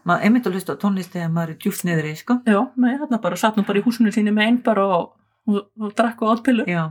Maður 0.08 0.24
einmitt 0.26 0.48
að 0.50 0.56
hlusta 0.58 0.74
tónlist 0.82 1.14
þegar 1.14 1.28
maður 1.34 1.52
er 1.54 1.58
djúft 1.62 1.84
niður 1.86 2.08
í, 2.10 2.14
sko. 2.18 2.40
já, 2.42 2.58
með 2.74 3.04
þarna 3.04 3.20
bara 3.22 3.38
satt 3.38 3.60
hún 3.60 3.68
bara 3.68 3.82
í 3.82 3.84
húsinu 3.86 4.14
síni 4.14 4.34
með 4.34 4.48
einn 4.48 4.58
bara 4.66 4.86
og, 4.96 5.12
og, 5.46 5.60
og 5.78 5.92
drakk 5.98 6.24
og 6.26 6.32
átpillu 6.34 6.66
Já. 6.66 6.88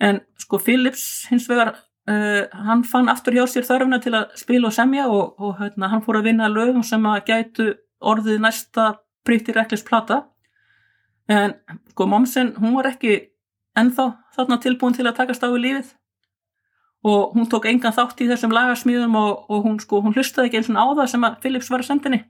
En 0.00 0.20
sko 0.40 0.58
Phillips 0.58 1.26
hins 1.30 1.48
vegar 1.50 1.74
uh, 2.10 2.44
hann 2.66 2.84
fann 2.88 3.08
aftur 3.12 3.36
hjá 3.36 3.46
sér 3.50 3.66
þörfina 3.68 4.00
til 4.02 4.14
að 4.14 4.34
spila 4.40 4.70
og 4.70 4.76
semja 4.76 5.08
og, 5.08 5.34
og 5.38 5.58
hérna, 5.60 5.90
hann 5.92 6.02
fór 6.04 6.20
að 6.20 6.30
vinna 6.30 6.50
lögum 6.50 6.84
sem 6.86 7.06
að 7.06 7.24
gætu 7.30 7.70
orðið 8.00 8.42
næsta 8.44 8.94
Pretty 9.24 9.54
Reckless 9.56 9.86
plata 9.86 10.26
en 11.28 11.54
sko 11.94 12.06
Momsen 12.06 12.52
hún 12.60 12.74
var 12.76 12.90
ekki 12.90 13.34
ennþá 13.78 14.08
þarna 14.36 14.58
tilbúin 14.62 14.96
til 14.96 15.06
að 15.08 15.18
takast 15.20 15.44
á 15.44 15.48
við 15.50 15.62
lífið. 15.66 15.92
Og 17.04 17.34
hún 17.36 17.48
tók 17.52 17.66
engan 17.68 17.92
þátt 17.92 18.22
í 18.24 18.28
þessum 18.30 18.54
lagasmíðum 18.54 19.16
og, 19.20 19.50
og 19.52 19.66
hún 19.66 19.80
sko 19.82 20.00
hún 20.04 20.14
hlustaði 20.16 20.48
ekki 20.48 20.62
eins 20.62 20.70
og 20.72 20.78
á 20.80 20.86
það 21.02 21.10
sem 21.12 21.26
að 21.26 21.36
Phillips 21.42 21.68
var 21.72 21.84
að 21.84 21.90
sendinni 21.90 22.20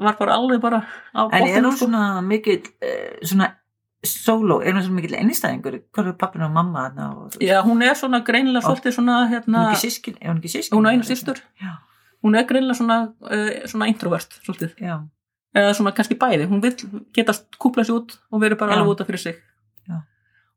var 0.00 0.16
bara 0.18 0.36
alveg 0.36 0.60
bara 0.60 0.82
á 1.16 1.22
En 1.32 1.46
er 1.48 1.64
hún 1.64 1.72
sko. 1.72 1.86
svona 1.86 2.20
mikill, 2.24 2.62
uh, 2.84 3.16
svona 3.24 3.48
solo, 4.04 4.60
er 4.64 4.72
hún 4.72 4.82
svona 4.82 4.96
mikill 5.00 5.16
ennistæðingur? 5.18 5.74
Hvað 5.92 6.06
er 6.08 6.16
pappin 6.20 6.42
og 6.46 6.50
mamma 6.54 6.86
og- 7.10 7.36
Já, 7.40 7.60
hún 7.62 7.82
er 7.82 7.94
svona 7.94 8.22
greinilega 8.24 8.62
svolítið 8.64 8.94
svona 8.96 9.16
Hún 9.26 9.32
hérna, 9.34 9.64
er 9.68 9.74
ekki 9.74 9.90
sískin, 9.90 10.16
er 10.20 10.30
hún 10.32 10.38
ekki 10.40 10.48
sískin? 10.54 10.76
hún 10.78 10.86
á 10.88 10.90
einu 10.92 11.02
systur 11.04 11.36
Já, 11.60 11.72
hún 12.24 12.36
er 12.38 12.44
greinilega 12.46 12.78
svona, 12.78 13.12
uh, 13.22 13.66
svona 13.66 13.88
introvert 13.88 14.40
svolítið, 14.46 14.74
já, 14.80 15.02
eða 15.54 15.74
svona 15.74 15.92
kannski 15.92 16.16
bæði 16.16 16.48
hún 16.48 16.62
vil 16.62 16.76
geta 17.12 17.32
kúpla 17.58 17.84
sig 17.84 17.94
út 17.94 18.18
og 18.32 18.40
verið 18.40 18.58
bara 18.58 18.72
Já. 18.72 18.78
alveg 18.80 18.88
út 18.96 19.00
af 19.00 19.06
fyrir 19.06 19.18
sig 19.18 19.34
Já. 19.88 20.00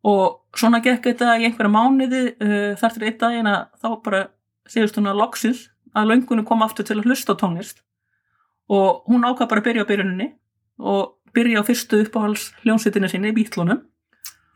og 0.03 0.39
svona 0.55 0.79
gekk 0.81 1.03
þetta 1.03 1.35
í 1.39 1.45
einhverja 1.49 1.71
mánuði 1.73 2.23
uh, 2.39 2.75
þar 2.79 2.93
til 2.93 3.03
einn 3.03 3.17
daginn 3.17 3.47
að 3.47 3.67
þá 3.83 4.03
bara 4.03 4.27
segist 4.67 4.95
hún 4.95 5.07
að 5.11 5.17
loksins 5.19 5.69
að 5.95 6.07
löngunum 6.07 6.45
kom 6.45 6.61
aftur 6.61 6.85
til 6.85 6.95
að 6.97 7.05
hlusta 7.09 7.35
tónlist 7.35 7.81
og 8.69 9.03
hún 9.09 9.25
ákvað 9.27 9.49
bara 9.49 9.61
að 9.61 9.65
byrja 9.67 9.83
á 9.83 9.89
byrjuninni 9.91 10.33
og 10.79 11.17
byrja 11.33 11.61
á 11.61 11.63
fyrstu 11.65 12.01
uppáhals 12.05 12.51
hljónsveitinni 12.63 13.09
sinni, 13.09 13.31
bítlunum 13.33 13.81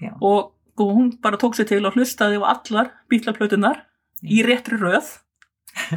já. 0.01 0.11
og, 0.21 0.53
og 0.77 0.91
hún 0.95 1.11
bara 1.21 1.37
tók 1.37 1.55
sér 1.57 1.67
til 1.67 1.85
og 1.85 1.93
hlustaði 1.97 2.37
á 2.37 2.45
allar 2.53 2.91
bítlaplötunar 3.09 3.83
í 4.23 4.43
réttri 4.45 4.77
röð 4.77 5.17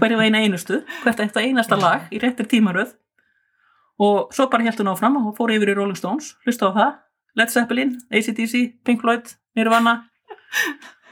hverju 0.01 0.21
eina 0.21 0.39
einustu, 0.45 0.83
hvert 1.05 1.21
eitt 1.21 1.37
einasta 1.37 1.77
Já. 1.77 1.81
lag 1.81 2.01
í 2.13 2.19
réttri 2.21 2.45
tímaröð 2.49 2.95
og 4.01 4.33
svo 4.33 4.49
bara 4.53 4.65
held 4.65 4.81
hún 4.81 4.91
áfram 4.93 5.17
og 5.21 5.37
fór 5.37 5.53
yfir 5.55 5.73
í 5.73 5.77
Rolling 5.77 5.97
Stones, 5.97 6.35
hlusta 6.45 6.69
á 6.69 6.73
það 6.77 6.91
Led 7.37 7.49
Zeppelin, 7.53 7.93
ACDC, 8.11 8.83
Pink 8.85 9.01
Floyd 9.05 9.29
Nirvana 9.57 10.05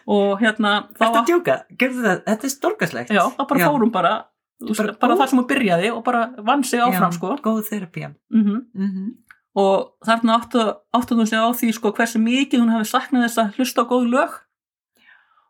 og 0.09 0.41
hérna 0.41 0.89
Þetta 0.97 1.21
að 1.21 1.29
djóka, 1.31 1.57
gerðu 1.79 2.03
það, 2.05 2.21
þetta 2.27 2.47
er 2.49 2.53
storkaslegt. 2.55 3.11
já, 3.14 3.23
þá 3.37 3.43
bara 3.49 3.69
fór 3.71 3.85
hún 3.85 3.93
bara 3.95 4.12
Bara 4.59 4.93
bara, 4.99 5.14
góð. 5.14 5.19
það 5.21 5.29
sem 5.31 5.39
hún 5.39 5.47
byrjaði 5.53 5.91
og 5.95 6.01
bara 6.05 6.23
vann 6.43 6.64
sig 6.66 6.81
áfram 6.83 7.12
já, 7.12 7.14
sko 7.14 7.37
Góð 7.45 7.61
þerapía. 7.71 8.14
mm 8.31 8.61
Mm 8.75 9.09
og 9.55 9.95
þarna 10.07 10.39
áttu, 10.39 10.65
áttu 10.95 11.15
hún 11.17 11.27
sig 11.27 11.39
á 11.39 11.49
því 11.53 11.73
sko 11.75 11.93
hversu 11.93 12.19
mikið 12.19 12.61
hún 12.61 12.73
hefði 12.75 12.91
saknað 12.93 13.25
þess 13.27 13.39
að 13.39 13.55
hlusta 13.57 13.83
á 13.83 13.91
góð 13.91 14.09
lög 14.13 14.31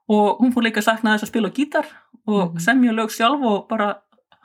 og 0.09 0.39
hún 0.41 0.53
fór 0.55 0.65
líka 0.65 0.81
að 0.81 0.89
sakna 0.89 1.17
þess 1.17 1.27
að 1.27 1.33
spila 1.33 1.51
gítar 1.51 1.87
og 2.27 2.53
Mhm. 2.55 2.61
semja 2.61 2.93
lög 2.93 3.11
sjálf 3.11 3.43
og 3.45 3.69
bara 3.69 3.97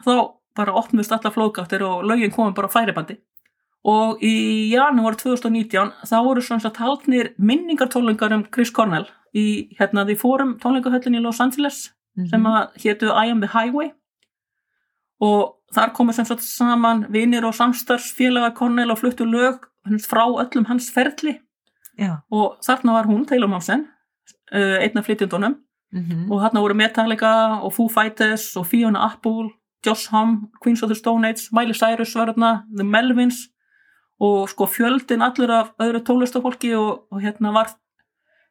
þá 0.05 0.33
bara 0.55 0.73
opnust 0.73 1.11
alla 1.11 1.31
flóðgáttir 1.31 1.81
og 1.81 2.03
lögin 2.03 2.31
komum 2.31 2.53
bara 2.53 2.67
færibandi 2.67 3.17
og 3.85 4.19
í 4.21 4.71
janúar 4.71 5.15
2019 5.15 5.91
þá 6.05 6.23
voru 6.23 6.41
svona 6.41 6.71
haldnir 6.77 7.33
minningartónlingar 7.39 8.33
um 8.33 8.43
Chris 8.53 8.71
Cornell 8.71 9.07
í 9.35 9.75
hérna 9.79 10.05
því 10.05 10.15
fórum 10.19 10.59
tónlingahöllin 10.59 11.17
í 11.17 11.21
Los 11.21 11.39
Angeles 11.41 11.91
-hmm. 12.17 12.29
sem 12.29 12.43
að 12.43 12.67
hétu 12.77 13.07
I 13.11 13.31
am 13.31 13.39
the 13.41 13.47
highway 13.47 13.91
og 15.21 15.55
þar 15.73 15.93
komu 15.93 16.13
sem 16.13 16.25
sagt 16.25 16.43
saman 16.45 17.05
vinir 17.13 17.45
og 17.45 17.55
samstarfsfélaga 17.57 18.53
Cornell 18.57 18.93
og 18.93 18.99
fluttu 19.01 19.25
lög 19.25 19.65
frá 20.07 20.25
öllum 20.25 20.67
hans 20.69 20.91
ferli. 20.93 21.39
Já. 21.93 22.23
og 22.31 22.57
þarna 22.65 22.93
var 22.93 23.05
hún, 23.05 23.25
Taylor 23.27 23.47
Momsen 23.47 23.85
uh, 24.53 24.79
einn 24.81 24.97
af 24.97 25.05
flytjendunum. 25.05 25.59
Mm 25.93 26.31
og 26.31 26.41
þarna 26.41 26.61
voru 26.61 26.73
Metallica 26.73 27.61
og 27.61 27.73
Foo 27.73 27.89
Fighters 27.89 28.55
og 28.57 28.65
Fiona 28.65 29.05
Apple, 29.05 29.51
Josh 29.85 30.09
Homme 30.09 30.49
Queens 30.63 30.81
of 30.81 30.89
the 30.89 30.95
Stone 30.95 31.27
Age, 31.27 31.49
Miley 31.51 31.73
Cyrus 31.73 32.15
var 32.15 32.31
þarna 32.33 32.63
The 32.77 32.83
Melvins. 32.83 33.49
Og 34.19 34.49
sko 34.49 34.65
fjöldin 34.65 35.21
allur 35.21 35.51
af 35.51 35.73
öðru 35.81 35.99
tólestafólki 35.99 36.73
og, 36.77 37.05
og 37.11 37.21
hérna 37.21 37.51
var 37.53 37.69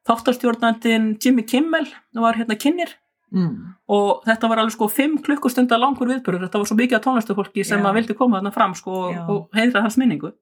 þáttastjórnandin 0.07 1.17
Jimmy 1.25 1.41
Kimmel 1.47 1.87
var 2.13 2.35
hérna 2.35 2.55
kynir 2.55 2.91
mm. 3.33 3.53
og 3.93 4.23
þetta 4.27 4.49
var 4.51 4.61
alveg 4.61 4.75
sko 4.75 4.89
5 4.91 5.17
klukkustundar 5.25 5.81
langur 5.81 6.09
viðbörður, 6.11 6.45
þetta 6.47 6.61
var 6.61 6.69
svo 6.69 6.77
mikið 6.79 6.99
af 6.99 7.05
tónlistafólki 7.05 7.65
sem 7.67 7.81
Já. 7.81 7.87
að 7.89 7.97
vildi 7.99 8.17
koma 8.19 8.39
þarna 8.39 8.53
fram 8.55 8.75
sko 8.77 8.99
Já. 9.13 9.23
og 9.29 9.57
heitra 9.57 9.83
hans 9.85 9.97
minningu 10.01 10.33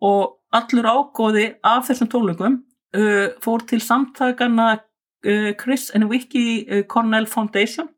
og 0.00 0.36
allur 0.56 0.88
ágóði 0.88 1.46
af 1.66 1.88
þessum 1.90 2.10
tónleikum 2.10 2.60
uh, 2.96 3.26
fór 3.42 3.66
til 3.68 3.82
samtakana 3.84 4.70
uh, 4.78 5.50
Chris 5.60 5.90
and 5.94 6.08
Vicky 6.10 6.64
uh, 6.64 6.82
Cornell 6.88 7.28
Foundation 7.30 7.90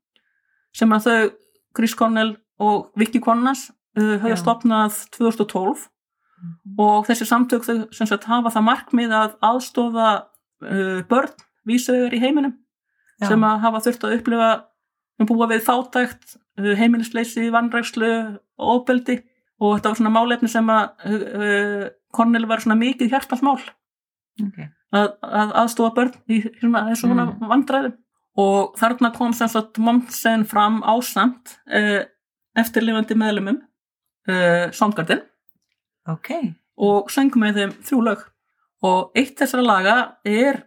sem 0.76 0.92
að 0.92 1.06
þau 1.06 1.30
Chris 1.76 1.94
Cornell 1.96 2.36
og 2.62 2.90
Vicky 2.98 3.20
Cornell 3.22 3.56
uh, 3.56 4.18
höfðu 4.18 4.36
Já. 4.36 4.42
stopnað 4.42 5.00
2012 5.16 5.88
og 6.82 7.06
þessi 7.06 7.26
samtök 7.28 7.64
þau 7.66 7.76
sem 7.94 8.08
sagt 8.10 8.26
hafa 8.26 8.50
það 8.50 8.66
markmið 8.66 9.14
að 9.14 9.36
aðstofa 9.46 10.08
uh, 10.18 11.00
börn 11.06 11.34
vísauður 11.68 12.16
í 12.16 12.22
heiminum 12.22 12.56
Já. 13.20 13.28
sem 13.28 13.44
að 13.46 13.60
hafa 13.66 13.82
þurft 13.86 14.06
að 14.06 14.14
upplifa 14.18 14.50
að 15.22 15.28
búa 15.28 15.48
við 15.50 15.64
fátækt, 15.66 16.36
uh, 16.60 16.72
heimilisleysi, 16.78 17.50
vannrækslu 17.54 18.12
og 18.58 18.70
ofbeldi 18.78 19.20
og 19.62 19.76
þetta 19.76 19.92
var 19.92 19.98
svona 20.00 20.14
málefni 20.14 20.50
sem 20.50 20.70
að 20.72 20.84
uh, 21.06 21.26
uh, 21.42 21.84
Cornel 22.12 22.46
var 22.50 22.60
svona 22.60 22.76
mikið 22.80 23.12
hjartansmál 23.14 23.60
okay. 24.42 24.70
að, 24.92 25.12
að 25.22 25.52
aðstofa 25.62 25.94
börn 25.96 26.16
í 26.32 26.42
svona, 26.60 26.86
svona 26.98 27.28
Mm. 27.32 27.46
vandræðum 27.52 27.98
og 28.42 28.74
þarna 28.80 29.12
kom 29.12 29.32
sem 29.36 29.48
sagt 29.52 29.78
Momsen 29.78 30.46
fram 30.48 30.80
ásamt 30.82 31.58
uh, 31.68 32.02
eftirlifandi 32.56 33.16
meðlumum 33.20 33.60
uh, 34.28 34.72
Songardin 34.72 35.22
ok, 36.08 36.30
og 36.76 37.10
söng 37.12 37.34
með 37.36 37.60
þeim 37.60 37.74
þrjú 37.84 38.02
lög 38.08 38.26
og 38.82 39.12
eitt 39.18 39.36
þessara 39.38 39.62
laga 39.62 39.96
er 40.24 40.64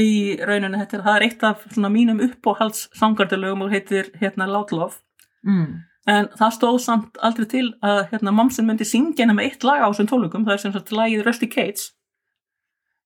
í 0.00 0.36
rauninu, 0.40 0.78
þetta 0.80 0.98
er, 0.98 1.08
er 1.14 1.24
eitt 1.26 1.42
af 1.44 1.64
mínum 1.92 2.20
uppáhalds 2.24 2.86
sangardelögum 2.96 3.66
og 3.66 3.72
heitir 3.74 4.12
hérna 4.20 4.46
Love. 4.48 4.94
Mm. 5.42 5.82
en 6.06 6.28
það 6.38 6.54
stóð 6.54 6.78
samt 6.82 7.18
aldrei 7.22 7.46
til 7.46 7.66
að 7.82 8.06
hérna 8.12 8.32
Momsen 8.34 8.66
myndi 8.66 8.84
syngja 8.86 9.26
með 9.26 9.44
eitt 9.44 9.64
lag 9.66 9.82
á 9.82 9.90
þessum 9.90 10.08
tólugum, 10.10 10.44
það 10.46 10.54
er 10.54 10.62
sem 10.62 10.72
sagt 10.72 10.92
lagið 10.94 11.24
Rusty 11.26 11.48
Cage 11.50 11.92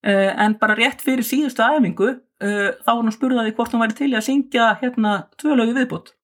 uh, 0.06 0.32
en 0.44 0.56
bara 0.60 0.76
rétt 0.76 1.02
fyrir 1.04 1.24
síðustu 1.24 1.64
æfingu 1.64 2.08
uh, 2.12 2.70
þá 2.84 2.90
var 2.92 3.02
hún 3.02 3.16
spurðaði 3.16 3.54
hvort 3.56 3.72
hún 3.72 3.84
væri 3.84 3.98
til 3.98 4.12
að 4.14 4.26
syngja 4.28 4.70
hérna 4.82 5.16
tvö 5.40 5.56
lögu 5.56 5.76
viðbútt 5.76 6.14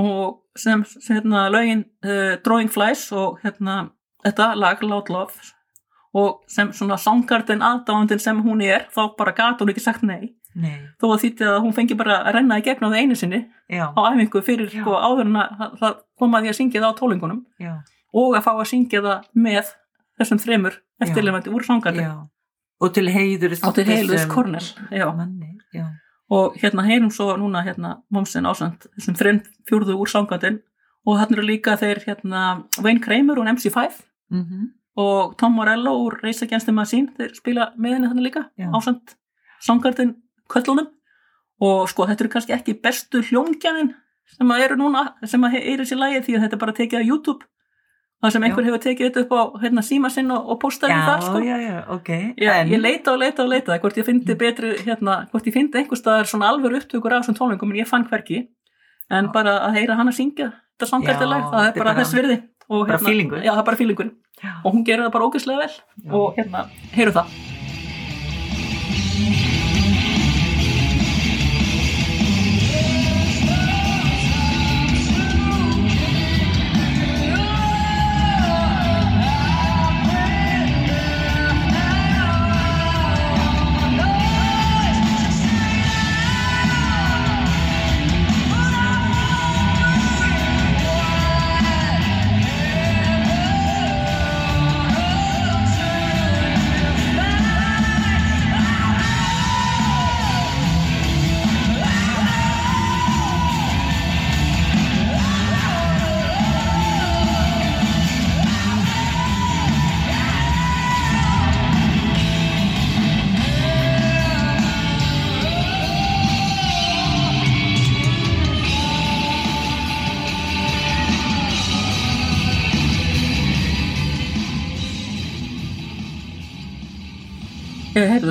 og 0.00 0.40
sem, 0.56 0.84
sem 0.84 1.18
hérna 1.18 1.48
lögin 1.52 1.86
uh, 2.04 2.36
Drawing 2.44 2.72
Flies 2.72 3.06
og 3.12 3.40
hérna 3.44 3.90
þetta 4.24 4.52
lag 4.60 4.84
Love 4.84 5.52
og 6.14 6.40
sem 6.50 6.72
svona 6.74 6.96
sangarden 6.98 7.60
aðdáðandin 7.62 8.18
sem 8.20 8.40
hún 8.42 8.62
er 8.66 8.86
þá 8.94 9.16
bara 9.18 9.32
gat 9.32 9.60
hún 9.62 9.70
ekki 9.70 9.80
sagt 9.84 10.02
nei. 10.02 10.34
Nei, 10.54 10.80
þó 10.98 11.12
að 11.14 11.20
þýtti 11.22 11.44
að 11.46 11.60
hún 11.62 11.74
fengi 11.76 11.94
bara 11.94 12.16
að 12.26 12.34
renna 12.34 12.56
í 12.58 12.62
gegn 12.66 12.82
á 12.82 12.90
það 12.90 12.96
einu 12.98 13.14
sinni 13.14 13.38
já, 13.70 13.84
á 13.94 14.00
æfingu 14.10 14.40
fyrir 14.42 14.66
sko 14.72 14.96
áður 14.98 15.20
en 15.28 15.36
að 15.38 15.52
það- 15.60 15.76
það 15.78 15.92
kom 16.18 16.32
að 16.34 16.42
því 16.42 16.48
að 16.50 16.56
syngja 16.58 16.80
það 16.82 16.90
á 16.90 16.98
tólingunum 16.98 17.44
já, 17.62 17.74
og 18.14 18.34
að 18.34 18.42
fá 18.42 18.50
að 18.56 18.66
syngja 18.72 19.02
það 19.04 19.28
með 19.46 19.70
þessum 20.18 20.40
þremur 20.42 20.74
eftirlefandi 21.06 21.52
úr 21.54 21.62
sangarden 21.68 22.02
já. 22.02 22.10
Og 22.80 22.92
til 22.94 23.06
heiður 23.14 23.54
á 23.62 23.70
til 23.76 23.84
manni, 25.14 25.58
já, 25.72 25.86
og 26.30 26.54
hérna 26.58 26.82
heyrum 26.88 27.10
svo 27.14 27.36
núna 27.38 27.62
hérna 27.62 28.02
Momsen 28.10 28.44
ásand 28.50 28.88
þessum 28.98 29.14
þreim 29.22 29.40
fjórðu 29.70 29.94
úr 30.02 30.08
sangarden 30.10 30.58
og 31.06 31.18
hann 31.18 31.30
eru 31.32 31.42
líka 31.46 31.78
þeir 31.78 32.02
hérna 32.08 32.64
Wayne 32.82 32.98
Kramer 33.00 33.38
úr 33.38 33.46
MC5 33.54 34.02
mm 34.34 34.66
og 34.96 35.36
Tom 35.38 35.52
Morello 35.54 35.92
úr 36.04 36.18
Race 36.22 36.42
Against 36.44 36.66
the 36.66 36.72
Machine 36.74 37.12
þeir 37.16 37.34
spila 37.36 37.70
með 37.78 37.94
henni 37.96 38.08
þannig 38.10 38.26
líka 38.30 38.42
Já. 38.58 38.70
ásand 38.74 39.14
sangarden 39.62 40.16
köllunum 40.50 40.88
og 41.60 41.88
sko 41.92 42.06
þetta 42.08 42.24
eru 42.24 42.32
kannski 42.32 42.54
ekki 42.56 42.74
bestu 42.82 43.20
hljómgjanin 43.22 43.92
sem 44.36 44.50
að 44.50 44.64
eru 44.64 44.76
núna 44.80 45.04
sem 45.28 45.42
að 45.44 45.58
eru 45.60 45.84
sér 45.86 46.00
lægi 46.00 46.20
því 46.26 46.36
að 46.36 46.44
þetta 46.46 46.56
er 46.56 46.62
bara 46.64 46.72
tekið 46.76 47.02
á 47.02 47.08
YouTube. 47.10 47.46
Það 48.20 48.32
sem 48.34 48.44
einhver 48.44 48.66
hefur 48.68 48.80
tekið 48.84 49.06
þetta 49.08 49.20
upp 49.24 49.30
á 49.32 49.42
hérna, 49.62 49.82
síma 49.82 50.10
sinn 50.12 50.30
og, 50.30 50.48
og 50.52 50.58
postaði 50.60 50.92
já, 50.92 51.00
það 51.08 51.22
sko. 51.24 51.38
já, 51.40 51.56
já, 51.64 51.76
ok. 51.94 52.10
Já, 52.36 52.50
en, 52.60 52.68
ég 52.74 52.80
leita 52.82 53.14
og 53.14 53.18
leita 53.22 53.42
og 53.46 53.48
leita 53.48 53.78
hvort 53.80 53.96
ég 53.96 54.04
fyndi 54.04 54.36
betri, 54.36 54.72
hérna, 54.84 55.14
hvort 55.32 55.48
ég 55.48 55.54
fyndi 55.56 55.80
einhver 55.80 55.96
staðar 55.96 56.28
svona 56.28 56.50
alveg 56.52 56.76
upptökur 56.82 57.14
af 57.16 57.24
þessum 57.24 57.38
tónleikum 57.38 57.72
en 57.72 57.80
ég 57.80 57.88
fann 57.88 58.04
hverki 58.10 58.42
en 59.10 59.30
bara 59.32 59.56
að 59.66 59.78
heyra 59.80 59.96
hana 59.96 60.12
syngja 60.12 60.50
þetta 60.52 60.90
sangartileg, 60.92 61.46
Já, 61.46 61.50
það 61.54 61.66
er 61.70 61.78
bara- 61.80 61.94
þess 61.96 62.14
virði 62.18 62.36
og, 62.70 62.86
bara 62.88 62.98
feelingur. 63.02 63.40
já, 63.42 63.50
það 63.52 63.62
er 63.62 63.68
bara 63.70 63.80
fílingur 63.80 64.10
og 64.64 64.72
hún 64.74 64.84
gerir 64.86 65.04
það 65.06 65.12
bara 65.16 65.26
ógeðslega 65.28 65.58
vel 65.64 65.72
Já. 65.74 66.12
og 66.16 66.36
hérna, 66.38 66.64
heyru 66.96 67.12
það 67.16 67.26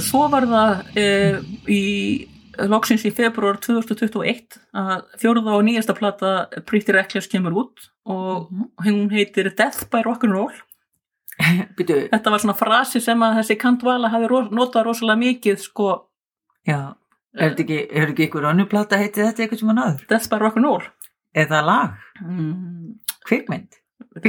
svo 0.09 0.25
var 0.31 0.43
það 0.49 0.71
e, 0.97 1.05
í 1.69 1.81
loksins 2.69 3.05
í 3.07 3.11
februar 3.15 3.55
2021 3.63 4.57
að 4.77 5.03
fjórða 5.21 5.51
og 5.57 5.63
nýjasta 5.67 5.93
plata 5.97 6.29
Pretty 6.67 6.91
Reckless 6.95 7.29
kemur 7.31 7.53
út 7.63 7.75
og 8.09 8.49
hún 8.85 9.09
heitir 9.13 9.45
Death 9.53 9.81
by 9.91 9.99
Rock'n'Roll 10.07 10.55
þetta 12.11 12.33
var 12.33 12.39
svona 12.41 12.57
frasi 12.57 12.99
sem 13.03 13.19
að 13.23 13.35
þessi 13.39 13.55
Kantvala 13.61 14.07
hafi 14.11 14.25
ro 14.27 14.39
notað 14.51 14.85
rosalega 14.89 15.21
mikið 15.21 15.57
sko. 15.63 15.87
Já. 16.67 16.79
Er 17.37 17.53
þetta 17.53 17.63
ekki, 17.63 17.79
er 17.95 18.07
ekki 18.11 18.25
ykkur 18.25 18.47
önnu 18.49 18.65
plata 18.67 18.99
heiti 18.99 19.21
þetta 19.21 19.41
eitthvað 19.45 19.59
sem 19.61 19.69
hann 19.71 19.83
aður? 19.85 20.01
Death 20.09 20.27
by 20.31 20.37
Rock'n'Roll 20.41 20.85
það 21.37 21.63
lag? 21.69 21.89
mm, 22.25 22.87
Kvikmynd? 23.29 23.71
þetta 24.19 24.27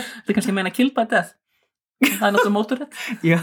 er 0.00 0.32
kannski 0.32 0.50
að 0.50 0.56
meina 0.56 0.72
Kill 0.74 0.90
by 0.96 1.04
Death 1.10 1.30
það 2.04 2.28
er 2.28 2.36
náttúrulega 2.36 2.56
móturrétt 2.58 3.00
Já. 3.32 3.40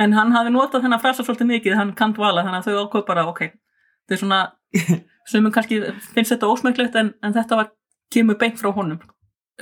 En 0.00 0.14
hann 0.16 0.32
hafi 0.34 0.50
notað 0.50 0.86
þennan 0.86 1.02
frasa 1.02 1.24
svolítið 1.24 1.50
mikið 1.50 1.78
hann 1.78 1.94
Kantvala 1.98 2.44
þannig 2.46 2.62
að 2.62 2.70
þau 2.70 2.86
ákveð 2.86 3.06
bara 3.10 3.26
ok 3.30 3.42
þetta 3.46 4.16
er 4.16 4.22
svona 4.22 4.40
sem 5.30 5.50
kannski 5.54 5.80
finnst 6.14 6.34
þetta 6.34 6.50
ósmæklegt 6.50 6.96
en, 6.98 7.12
en 7.22 7.34
þetta 7.34 7.58
var 7.58 7.70
kemur 8.12 8.38
beint 8.40 8.58
frá 8.60 8.72
honum. 8.74 9.00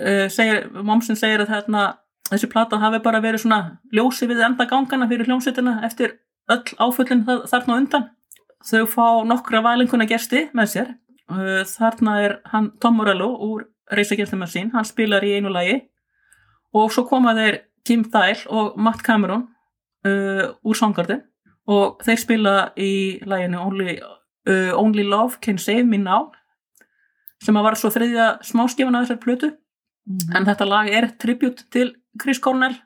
Uh, 0.01 0.27
segir, 0.33 0.69
Momsen 0.87 1.19
segir 1.19 1.43
að 1.45 1.53
þarna, 1.53 1.85
þessi 2.31 2.49
plata 2.51 2.81
hafi 2.81 3.03
bara 3.05 3.21
verið 3.23 3.45
svona 3.45 3.61
ljósi 3.95 4.29
við 4.31 4.43
enda 4.47 4.67
gangana 4.71 5.09
fyrir 5.11 5.29
hljómsveitina 5.29 5.81
eftir 5.87 6.17
öll 6.51 6.65
áfullin 6.79 7.25
þar, 7.27 7.45
þarna 7.51 7.79
undan. 7.83 8.09
Þau 8.67 8.85
fá 8.91 9.07
nokkra 9.29 9.63
valinguna 9.65 10.09
gesti 10.09 10.49
með 10.57 10.73
sér. 10.75 10.95
Uh, 11.31 11.61
þarna 11.69 12.17
er 12.25 12.39
hann 12.53 12.73
Tom 12.83 12.99
Morello 12.99 13.31
úr 13.51 13.69
Reisagjörstum 13.91 14.43
sín, 14.47 14.71
hann 14.75 14.87
spilar 14.87 15.25
í 15.27 15.35
einu 15.37 15.51
lagi 15.51 15.81
og 16.77 16.93
svo 16.95 17.07
koma 17.09 17.35
þeir 17.39 17.63
Kim 17.87 18.05
Thyle 18.13 18.45
og 18.49 18.77
Matt 18.79 19.03
Cameron 19.07 19.47
uh, 20.07 20.51
úr 20.63 20.77
Soundgarden 20.79 21.25
og 21.71 22.03
þeir 22.05 22.21
spila 22.21 22.55
í 22.79 23.21
laginu 23.29 23.61
Only, 23.63 23.97
uh, 24.49 24.73
Only 24.79 25.07
Love 25.07 25.41
Can 25.43 25.59
Save 25.59 25.87
Me 25.89 26.01
Now 26.01 26.31
sem 27.41 27.57
að 27.57 27.67
var 27.67 27.79
svo 27.81 27.91
þriðja 27.93 28.31
smáskifan 28.45 28.99
af 28.99 29.07
þessar 29.07 29.21
plötu. 29.23 29.51
En 30.37 30.45
þetta 30.45 30.67
lag 30.69 30.89
er 30.93 31.11
tribute 31.21 31.65
til 31.73 31.95
Chris 32.21 32.41
Cornell. 32.43 32.77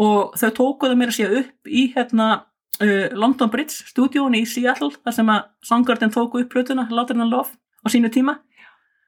Og 0.00 0.34
þau 0.40 0.50
tókuðu 0.56 0.96
mér 0.98 1.12
að 1.12 1.16
sé 1.18 1.28
upp 1.40 1.68
í 1.68 1.86
hérna 1.94 2.28
uh, 2.82 3.08
London 3.16 3.50
Bridge 3.52 3.86
stúdíón 3.88 4.36
í 4.36 4.44
Seattle 4.48 4.92
þar 4.98 5.16
sem 5.16 5.32
að 5.32 5.46
Soundgarden 5.68 6.12
tóku 6.12 6.42
upp 6.42 6.52
plötuna 6.52 6.88
Louder 6.90 7.16
Than 7.16 7.32
Love 7.32 7.56
á 7.56 7.86
sínu 7.92 8.12
tíma. 8.12 8.40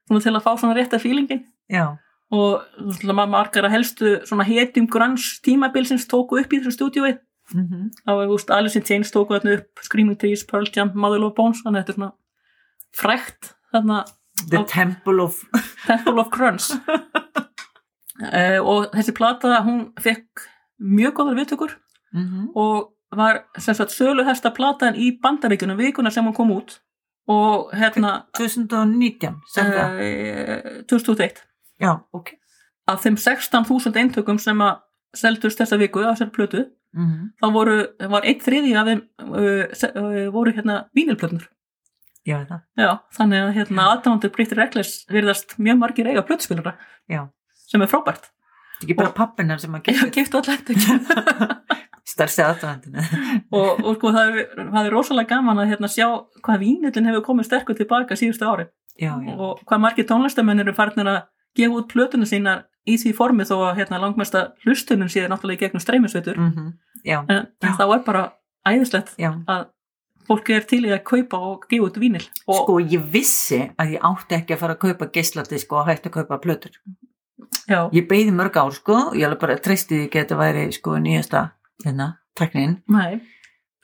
Til 0.09 0.35
að 0.35 0.43
fá 0.45 0.53
svona 0.61 0.77
rétta 0.77 1.01
feelingin. 1.01 1.47
Já, 1.73 1.97
og 2.35 3.29
margar 3.31 3.69
að 3.69 3.77
helstu 3.77 4.17
hetjum 4.49 4.89
grunge 4.91 5.39
tímabilsins 5.45 6.09
tóku 6.11 6.41
upp 6.41 6.53
í 6.53 6.61
þessu 6.61 6.75
stúdíói. 6.79 7.15
Mm 7.55 7.91
það 8.05 8.17
var 8.19 8.35
úst 8.35 8.51
Alice 8.51 8.79
in 8.79 8.85
Chains 8.85 9.13
tóku 9.13 9.37
þarna 9.37 9.59
upp 9.59 9.83
Screaming 9.83 10.19
Trees, 10.19 10.45
Pearl 10.45 10.67
Jam, 10.73 10.93
Mother 10.95 11.21
Love 11.21 11.35
Bones 11.37 11.63
þannig 11.63 11.81
að 11.81 11.85
þetta 11.85 11.93
er 11.93 11.99
svona 11.99 12.13
frækt 12.95 13.55
þarna 13.73 14.05
The 14.51 14.59
Ok. 14.59 14.69
Temple 14.69 15.23
of 15.23 15.45
Temple 15.87 16.21
of 16.21 16.31
Grunge. 16.31 16.81
Uh, 18.15 18.61
og 18.63 18.91
þessi 18.95 19.15
plata 19.15 19.61
hún 19.67 19.89
fekk 20.03 20.45
mjög 20.79 21.17
góðar 21.19 21.39
viðtökur 21.41 21.79
mm 22.15 22.51
og 22.55 22.91
var 23.15 23.45
sem 23.59 23.75
sagt 23.75 23.95
söluhesta 23.95 24.51
platan 24.51 24.97
í 24.99 25.13
bandaríkunum 25.23 25.79
vikuna 25.79 26.11
sem 26.11 26.25
hún 26.27 26.35
kom 26.35 26.51
út 26.51 26.81
og 27.31 27.71
hérna 27.75 28.25
2019 28.35 29.37
sem 29.51 29.71
það 29.71 30.01
uh, 30.03 30.71
2021 30.91 31.43
Já, 31.83 31.93
ok. 32.15 32.35
Af 32.91 33.03
þeim 33.05 33.17
16.000 33.21 34.01
eintökum 34.03 34.39
sem 34.43 34.61
að 34.63 34.83
seldust 35.17 35.61
þessa 35.61 35.79
viku 35.81 36.03
á 36.05 36.13
þessari 36.13 36.35
plötu 36.35 36.65
mm 36.95 37.33
þá 37.43 37.47
voru, 37.55 37.77
var 38.11 38.27
einn 38.27 38.43
þriði 38.43 38.75
af 38.79 38.89
þeim 38.91 39.01
uh, 39.25 39.65
uh, 39.99 40.19
voru 40.35 40.53
hérna 40.55 40.85
vínilplötnur 40.95 41.49
Já, 42.25 42.39
það. 42.49 42.61
Já, 42.81 42.91
þannig 43.13 43.43
að 43.43 43.51
hérna 43.59 43.87
aðdándur 43.93 44.31
Pretty 44.33 44.57
Reckless 44.57 45.03
virðast 45.13 45.59
mjög 45.61 45.81
margir 45.83 46.09
eiga 46.09 46.23
plötuspilara 46.25 46.73
Já, 47.11 47.27
sem 47.69 47.83
er 47.85 47.91
frábært. 47.91 48.31
Þetta 48.31 48.81
er 48.81 48.87
ekki 48.87 48.97
bara 48.97 49.13
pappinar 49.17 49.61
sem 49.61 49.75
að 49.77 49.83
geta 49.91 50.07
hef 50.07 50.13
keift 50.15 50.39
allir 50.39 50.55
ekki. 50.57 50.79
Starfsi 52.15 52.43
aðdæðandina 52.45 53.05
og, 53.53 53.85
og 53.85 53.99
sko 53.99 54.15
það 54.15 54.31
er, 54.31 54.49
það 54.57 54.81
er 54.81 54.97
rosalega 54.97 55.31
gaman 55.35 55.61
að 55.61 55.71
hérna 55.75 55.89
sjá 55.93 56.07
hvað 56.45 56.65
vínillin 56.65 57.11
hefur 57.11 57.27
komið 57.29 57.49
sterkur 57.49 57.79
tilbaka 57.79 58.17
síðustu 58.17 58.49
ári 58.49 58.67
Já, 58.95 59.13
já, 59.25 59.33
og 59.35 59.63
hvað 59.67 59.85
margir 59.85 60.09
tónlistamenn 60.09 60.65
eru 60.65 60.75
farnir 60.77 61.09
að 61.11 61.23
gefa 61.57 61.81
út 61.81 61.93
plötuna 61.93 62.27
sínar 62.29 62.65
í 62.85 62.97
því 63.01 63.15
formi 63.17 63.47
þó 63.49 63.57
að 63.71 63.79
hérna 63.81 64.01
langmesta 64.03 64.49
hlustunum 64.65 65.09
séð 65.13 65.31
náttúrulega 65.33 65.61
í 65.61 65.63
gegnum 65.65 65.83
streymisveitur. 65.85 66.41
Mm 66.41 66.75
já, 67.05 67.21
en, 67.29 67.47
en 67.61 67.77
þá 67.77 67.85
er 67.85 68.03
bara 68.05 68.25
æðislegt 68.65 69.15
já. 69.21 69.31
að 69.47 69.67
fólk 70.25 70.51
er 70.55 70.65
til 70.69 70.81
í 70.87 70.93
að 70.93 71.03
kaupa 71.05 71.41
og 71.51 71.67
gefa 71.69 71.89
út 71.89 71.99
vínil 72.01 72.25
og 72.49 72.63
Sko, 72.63 72.79
ég 72.81 73.03
vissi 73.13 73.61
að 73.77 73.97
ég 73.97 74.07
átti 74.09 74.39
ekki 74.39 74.57
að 74.57 74.63
fara 74.63 74.77
að 74.77 74.85
kaupa 74.87 75.11
geisladisk 75.13 75.75
og 75.77 75.89
hætti 75.89 76.09
að 76.09 76.17
kaupa 76.21 76.41
plötur. 76.41 76.79
Já, 77.69 77.89
Ég 77.93 78.09
beigði 78.09 78.33
mörg 78.37 78.57
ár, 78.57 78.73
sko, 78.77 78.97
ég 79.17 79.27
alveg 79.27 79.41
bara 79.41 79.57
treysti 79.61 79.97
því 79.99 80.07
ekki 80.07 80.21
að 80.21 80.25
þetta 80.25 80.39
væri, 80.41 80.65
sko, 80.73 80.97
nýjasta 81.01 81.45
hérna, 81.85 82.09
teknin 82.37 82.79
nei, 82.93 83.21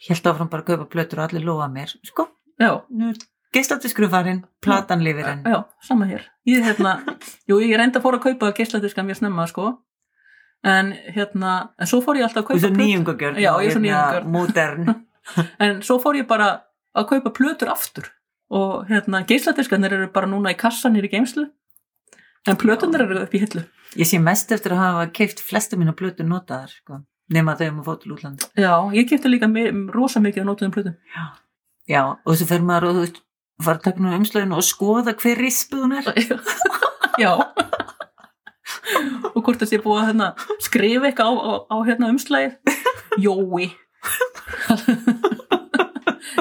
Helt 0.07 0.27
áfram 0.29 0.49
bara 0.49 0.65
að 0.65 0.71
kaupa 0.73 0.89
plötur 0.95 1.21
og 1.21 1.29
allir 1.29 1.45
lofa 1.45 1.69
mér 1.73 1.93
Sko, 2.09 2.27
já. 2.61 2.73
Nú 2.89 3.11
er 3.13 3.21
geisladiskur 3.55 4.09
farin, 4.11 4.45
platan 4.63 5.03
lifir 5.05 5.29
enn 5.31 5.45
Já, 5.49 5.61
sama 5.87 6.09
hér. 6.11 6.25
Ég, 6.49 6.63
hérna, 6.65 6.97
jú, 7.51 7.61
ég 7.63 7.77
reynda 7.79 8.01
að 8.01 8.07
fóra 8.07 8.21
að 8.21 8.27
kaupa 8.29 8.53
geisladiska 8.57 9.05
mjög 9.07 9.21
snemma, 9.23 9.47
sko. 9.51 9.73
En, 10.67 10.93
hérna, 11.17 11.55
en 11.81 11.89
svo 11.89 12.03
fór 12.05 12.21
ég 12.21 12.27
alltaf 12.27 12.45
að 12.45 12.51
kaupa 12.51 12.63
svo 12.67 12.73
nýjungagjörn 12.77 13.39
Já, 13.41 13.51
ég 13.65 13.71
er 13.71 13.77
svo 13.77 13.81
nýjungagjörn. 13.81 14.33
Modern 14.35 14.91
En 15.65 15.79
svo 15.87 15.97
fór 16.03 16.19
ég 16.21 16.29
bara 16.29 16.51
að 16.97 17.07
kaupa 17.15 17.33
plötur 17.33 17.71
aftur. 17.73 18.11
Og, 18.51 18.83
hérna, 18.91 19.23
geisladiskarnir 19.29 19.95
eru 19.95 20.11
bara 20.13 20.29
núna 20.29 20.53
í 20.53 20.59
kassanir 20.59 21.07
í 21.07 21.13
geimslu. 21.13 21.47
En 22.49 22.59
plötunar 22.61 23.07
eru 23.07 23.23
upp 23.23 23.37
í 23.37 23.41
hillu. 23.41 23.63
Ég 23.99 24.09
sé 24.09 24.21
mest 24.23 24.53
eftir 24.55 24.75
að 24.75 24.83
hafa 24.85 25.07
keift 25.15 25.41
flestu 25.43 25.79
mínu 25.79 25.95
plötur 25.99 26.29
notaðar, 26.29 26.71
sko 26.83 27.01
Nema 27.31 27.55
þau 27.59 27.67
um 27.71 27.81
að 27.81 27.87
fóta 27.87 28.03
til 28.03 28.13
útlandi 28.17 28.47
Já, 28.59 28.73
ég 28.95 29.07
kefti 29.11 29.31
líka 29.31 29.49
rosa 29.95 30.23
mikið 30.23 30.43
að 30.43 30.49
nótuðum 30.49 30.73
plötum. 30.75 30.97
Já, 31.91 32.03
og 32.11 32.39
svo 32.39 32.47
fer 32.51 32.65
maður 32.67 32.89
og 32.89 32.97
þú 32.97 33.05
veist 33.05 33.21
fara 33.65 33.79
að 33.79 33.85
taka 33.87 34.03
nú 34.05 34.15
umslögin 34.17 34.57
og 34.57 34.67
skoða 34.67 35.15
hver 35.19 35.41
rispu 35.41 35.83
hún 35.83 35.97
er 35.99 36.05
Já. 37.21 37.33
og 39.35 39.41
hvort 39.45 39.61
það 39.61 39.71
sé 39.71 39.81
búið 39.83 40.01
að 40.01 40.09
hérna, 40.11 40.29
skrifa 40.63 41.11
eitthvað 41.11 41.29
á, 41.31 41.33
á, 41.41 41.53
á 41.75 41.77
hérna 41.89 42.11
umslæðið. 42.15 42.53
Jói. 43.21 43.67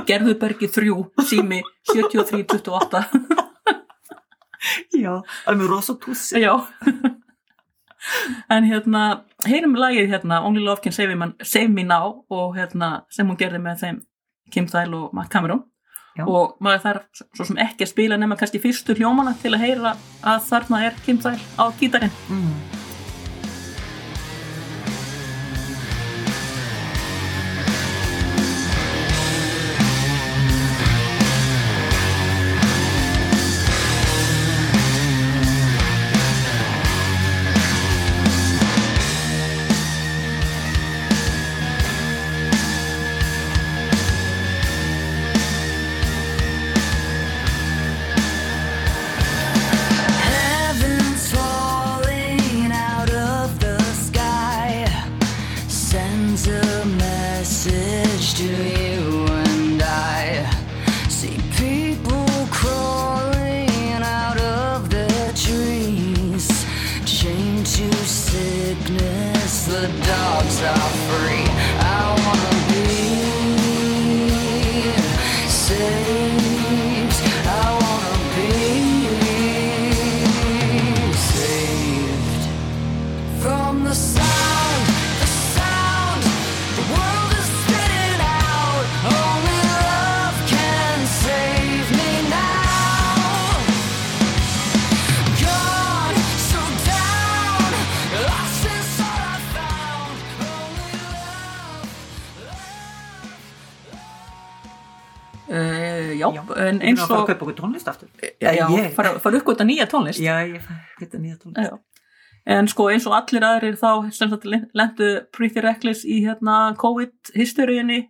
Gerðubergi 0.10 0.70
3, 0.72 0.94
sími 1.30 1.62
7328. 1.92 3.04
Já, 5.00 5.22
alveg 5.48 5.70
rosa 5.70 5.96
tússi. 5.96 6.42
Já. 6.44 6.54
en 8.56 8.68
hérna, 8.68 9.04
heyrum 9.48 9.76
lagið 9.80 10.12
hérna, 10.14 10.42
Only 10.48 10.64
Love 10.64 10.84
Can 10.84 10.96
Save 10.96 11.16
Me, 11.70 11.84
Now 11.84 12.24
og 12.30 12.58
hérna, 12.58 13.04
sem 13.14 13.28
hún 13.28 13.40
gerði 13.40 13.62
með 13.64 13.84
þeim 13.84 14.02
Kim 14.54 14.68
Thyle 14.70 14.96
og 14.98 15.14
Matt 15.16 15.32
Cameron. 15.34 15.64
Já. 16.18 16.26
Og 16.26 16.58
maður 16.64 16.84
þarf 16.88 17.24
svo 17.38 17.48
sem 17.48 17.62
ekki 17.64 17.86
að 17.86 17.94
spila 17.94 18.18
nema 18.20 18.38
kannski 18.40 18.62
fyrstu 18.64 18.96
hljómana 18.98 19.36
til 19.42 19.54
að 19.54 19.66
heyra 19.68 19.96
að 20.26 20.44
þarna 20.50 20.84
er 20.88 21.00
Thyle 21.06 21.38
á 21.56 21.66
gítarinn. 21.80 22.20
Mm. 22.32 22.79
En 106.82 106.88
Ég 106.88 106.88
er 106.88 106.96
eins 106.96 107.04
að 107.04 107.08
fara 107.12 107.20
og 107.22 107.28
að 107.28 107.32
kaupa 107.34 107.46
okkur 107.46 107.58
tónlist 107.62 107.88
aftur. 107.92 108.10
já, 108.42 108.52
já, 108.56 108.66
ég. 108.78 108.94
fara, 108.96 109.14
fara 109.20 109.38
upp 109.38 109.46
þetta 109.52 109.66
nýja 109.70 109.86
tónlist 109.92 110.20
Já, 110.24 110.34
ég 110.48 110.62
fara 110.62 110.80
að 110.80 111.00
kaupa 111.04 111.22
nýja 111.24 111.38
tónlist. 111.44 111.70
Já. 111.70 111.80
en 112.58 112.68
sko 112.72 112.88
eins 112.90 113.06
og 113.08 113.14
allir 113.20 113.44
aðrir 113.44 113.76
þá 113.78 113.92
lendu 114.74 115.10
Pretty 115.36 115.62
Reckless 115.62 116.06
í 116.06 116.22
hérna 116.26 116.74
COVID-hysteríunni 116.80 118.02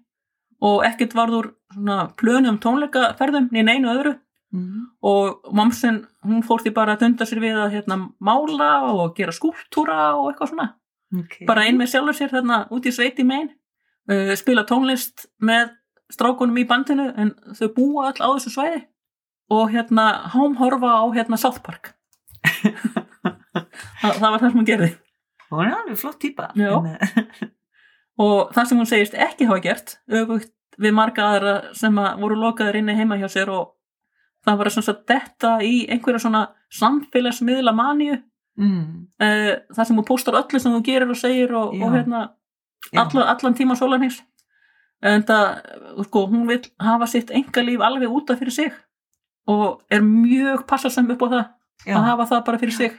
og 0.62 0.84
ekkert 0.86 1.14
varður 1.16 1.54
svona 1.74 2.10
plönum 2.20 2.60
tónleikaferðum 2.60 3.50
niður 3.52 3.70
einu 3.76 3.94
öðru 3.98 4.16
Mm. 4.52 4.88
og 5.06 5.44
mamsen 5.54 6.08
hún 6.26 6.42
fór 6.42 6.64
því 6.64 6.72
bara 6.74 6.96
að 6.96 7.02
dunda 7.04 7.26
sér 7.30 7.38
við 7.40 7.54
að 7.62 7.74
hérna 7.76 7.98
mála 8.20 8.82
og 8.96 9.12
gera 9.16 9.30
skúltúra 9.32 10.16
og 10.18 10.32
eitthvað 10.34 10.50
svona 10.56 10.70
Okay. 11.14 11.46
bara 11.46 11.62
ein 11.68 11.78
með 11.78 11.88
sjálfur 11.92 12.14
sér 12.18 12.30
þarna 12.34 12.58
út 12.74 12.86
í 12.86 12.92
sveiti 12.92 13.24
megin 13.24 13.52
uh, 14.10 14.34
spila 14.36 14.64
tónlist 14.66 15.28
með 15.42 15.70
strákunum 16.14 16.58
í 16.60 16.66
bandinu 16.70 17.10
en 17.18 17.34
þau 17.58 17.70
búa 17.76 18.10
all 18.10 18.22
á 18.22 18.28
þessu 18.38 18.54
svæði. 18.56 18.82
Og 19.50 19.72
hérna 19.74 20.30
hámhorfa 20.34 20.92
á 21.02 21.06
hérna 21.16 21.40
South 21.42 21.64
Park. 21.66 21.96
Þa, 24.00 24.12
það 24.16 24.30
var 24.30 24.40
það 24.40 24.46
sem 24.46 24.60
hún 24.60 24.68
gerði. 24.68 24.90
Hún 25.50 25.66
er 25.66 25.74
alveg 25.76 25.98
flott. 26.00 26.26
En, 26.54 26.88
eh, 26.94 27.50
og 28.24 28.54
það 28.56 28.70
sem 28.70 28.80
hún 28.80 28.90
segist 28.90 29.18
ekki 29.18 29.48
hafa 29.50 29.64
gert 29.64 29.98
öfugt 30.06 30.54
við 30.80 30.96
marga 30.96 31.26
aðra 31.34 31.54
sem 31.76 31.98
að 32.00 32.22
voru 32.22 32.38
lokaður 32.40 32.80
inni 32.80 32.96
heima 32.96 33.18
hjá 33.20 33.28
sér 33.32 33.52
og 33.52 33.74
það 34.48 34.62
var 34.62 34.72
svona 34.76 34.96
detta 35.12 35.54
í 35.66 35.74
einhverja 35.92 36.24
svona 36.24 36.44
samfélagsmiðla 36.80 37.76
maníu. 37.76 38.20
Mm. 38.60 39.06
uh, 39.24 39.54
það 39.72 39.86
sem 39.88 39.96
hún 39.96 40.08
póstar 40.08 40.36
öllu 40.36 40.60
sem 40.60 40.74
þú 40.74 40.80
gerir 40.84 41.12
og 41.14 41.16
segir 41.16 41.54
og, 41.56 41.78
og 41.80 41.94
hérna 41.94 42.26
allan, 42.92 43.30
allan 43.32 43.56
tíma 43.56 43.78
sólarnings 43.80 44.18
en 45.02 45.24
það, 45.24 45.46
sko, 46.06 46.26
hún 46.28 46.48
vil 46.48 46.62
hafa 46.80 47.08
sitt 47.08 47.30
engalíf 47.32 47.80
alveg 47.82 48.10
útaf 48.12 48.40
fyrir 48.40 48.52
sig 48.52 48.72
og 49.48 49.82
er 49.90 50.02
mjög 50.06 50.66
passasam 50.68 51.10
upp 51.12 51.22
á 51.24 51.28
það 51.30 51.46
Já. 51.88 51.96
að 51.98 52.04
hafa 52.10 52.26
það 52.34 52.46
bara 52.46 52.58
fyrir 52.60 52.76
sig 52.76 52.98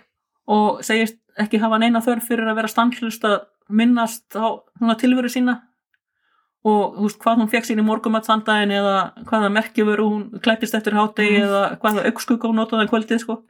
og 0.48 0.80
segist 0.84 1.18
ekki 1.38 1.60
hafa 1.60 1.78
neina 1.78 2.00
þörf 2.00 2.24
fyrir 2.26 2.48
að 2.48 2.56
vera 2.56 2.68
stanslust 2.72 3.24
að 3.24 3.40
minnast 3.68 4.34
á 4.34 4.58
tilveru 4.98 5.28
sína 5.30 5.60
og 6.64 6.96
þú 6.96 7.04
veist 7.06 7.20
hvað 7.22 7.38
hún 7.40 7.48
fekk 7.52 7.64
sín 7.68 7.80
í 7.80 7.84
morgumat 7.86 8.26
sandaginn 8.28 8.72
eða 8.76 8.96
hvaða 9.28 9.48
merkjufuru 9.54 10.08
hún 10.08 10.24
klættist 10.44 10.74
eftir 10.76 10.92
hátegi 10.96 11.38
Mhm. 11.38 11.46
eða 11.46 11.62
hvaða 11.80 12.06
augskugga 12.10 12.48
hún 12.48 12.56
notaði 12.60 12.82
um 12.88 12.88
kvöldið 12.92 13.20
sko 13.22 13.42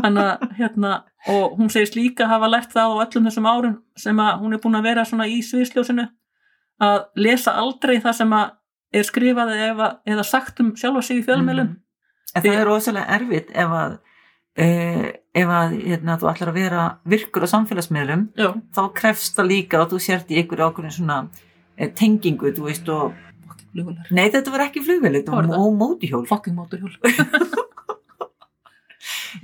þannig 0.00 0.22
að 0.24 0.56
hérna 0.58 0.92
og 1.28 1.58
hún 1.58 1.68
segist 1.70 1.94
líka 1.98 2.26
hafa 2.26 2.48
lært 2.48 2.72
það 2.72 2.94
á 2.96 3.02
öllum 3.04 3.26
þessum 3.28 3.46
árum 3.50 3.76
sem 3.96 4.16
að 4.16 4.40
hún 4.40 4.54
er 4.54 4.58
búin 4.58 4.78
að 4.78 4.82
vera 4.88 5.04
svona 5.04 5.26
í 5.28 5.38
sviðsljósinu 5.42 6.08
að 6.82 6.98
lesa 7.26 7.54
aldrei 7.60 7.96
það 8.04 8.16
sem 8.20 8.32
að 8.36 8.50
er 8.96 9.06
skrifað 9.08 9.52
eða, 9.56 9.88
eða 10.08 10.24
sagt 10.24 10.60
um 10.62 10.74
sjálfa 10.78 11.02
sig 11.04 11.20
í 11.20 11.24
fjölmjölum. 11.26 11.74
En 12.36 12.42
það 12.44 12.58
er 12.60 12.68
rosalega 12.68 13.16
erfitt 13.16 13.50
ef 13.54 13.74
að 13.80 13.96
uh, 13.96 15.06
ef 15.36 15.52
að 15.58 15.74
hérna, 15.82 16.16
þú 16.20 16.30
ætlar 16.32 16.50
að 16.52 16.58
vera 16.60 16.84
virkur 17.08 17.44
á 17.44 17.48
samfélagsmiðlum 17.52 18.26
já, 18.38 18.48
þá 18.76 18.82
krefst 18.96 19.36
það 19.36 19.50
líka 19.52 19.82
að 19.82 19.92
þú 19.94 20.00
sért 20.06 20.32
í 20.32 20.38
einhverju 20.40 20.68
ákveðin 20.70 20.94
svona 20.96 21.18
eh, 21.76 21.90
tengingu, 21.92 22.52
þú 22.56 22.68
veist 22.70 22.88
og 22.92 23.12
flugvölar 23.72 24.08
nei 24.16 24.26
þetta 24.32 24.54
var 24.54 24.64
ekki 24.68 24.84
flugvél, 24.86 25.18
þetta 25.18 25.34
var 25.34 25.44
var 25.44 25.50
það? 25.52 25.60
mó- 25.60 25.78
mótorhjól. 25.82 26.24
Fucking 26.30 26.56
móturhjól 26.56 26.96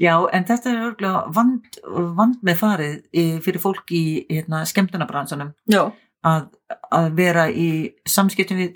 Já, 0.00 0.14
en 0.32 0.46
þetta 0.48 0.70
er 0.72 0.78
örgulega 0.86 1.20
vand, 1.36 1.76
vand 2.16 2.38
með 2.46 2.56
farið 2.58 2.94
í, 3.12 3.24
fyrir 3.44 3.60
fólk 3.62 3.92
í 3.94 4.02
hérna, 4.30 4.62
skemmtunabransanum 4.66 5.52
já, 5.70 5.82
að, 6.28 6.46
að 6.92 7.08
vera 7.18 7.48
í 7.50 7.68
samskiptum 8.08 8.60
við 8.60 8.70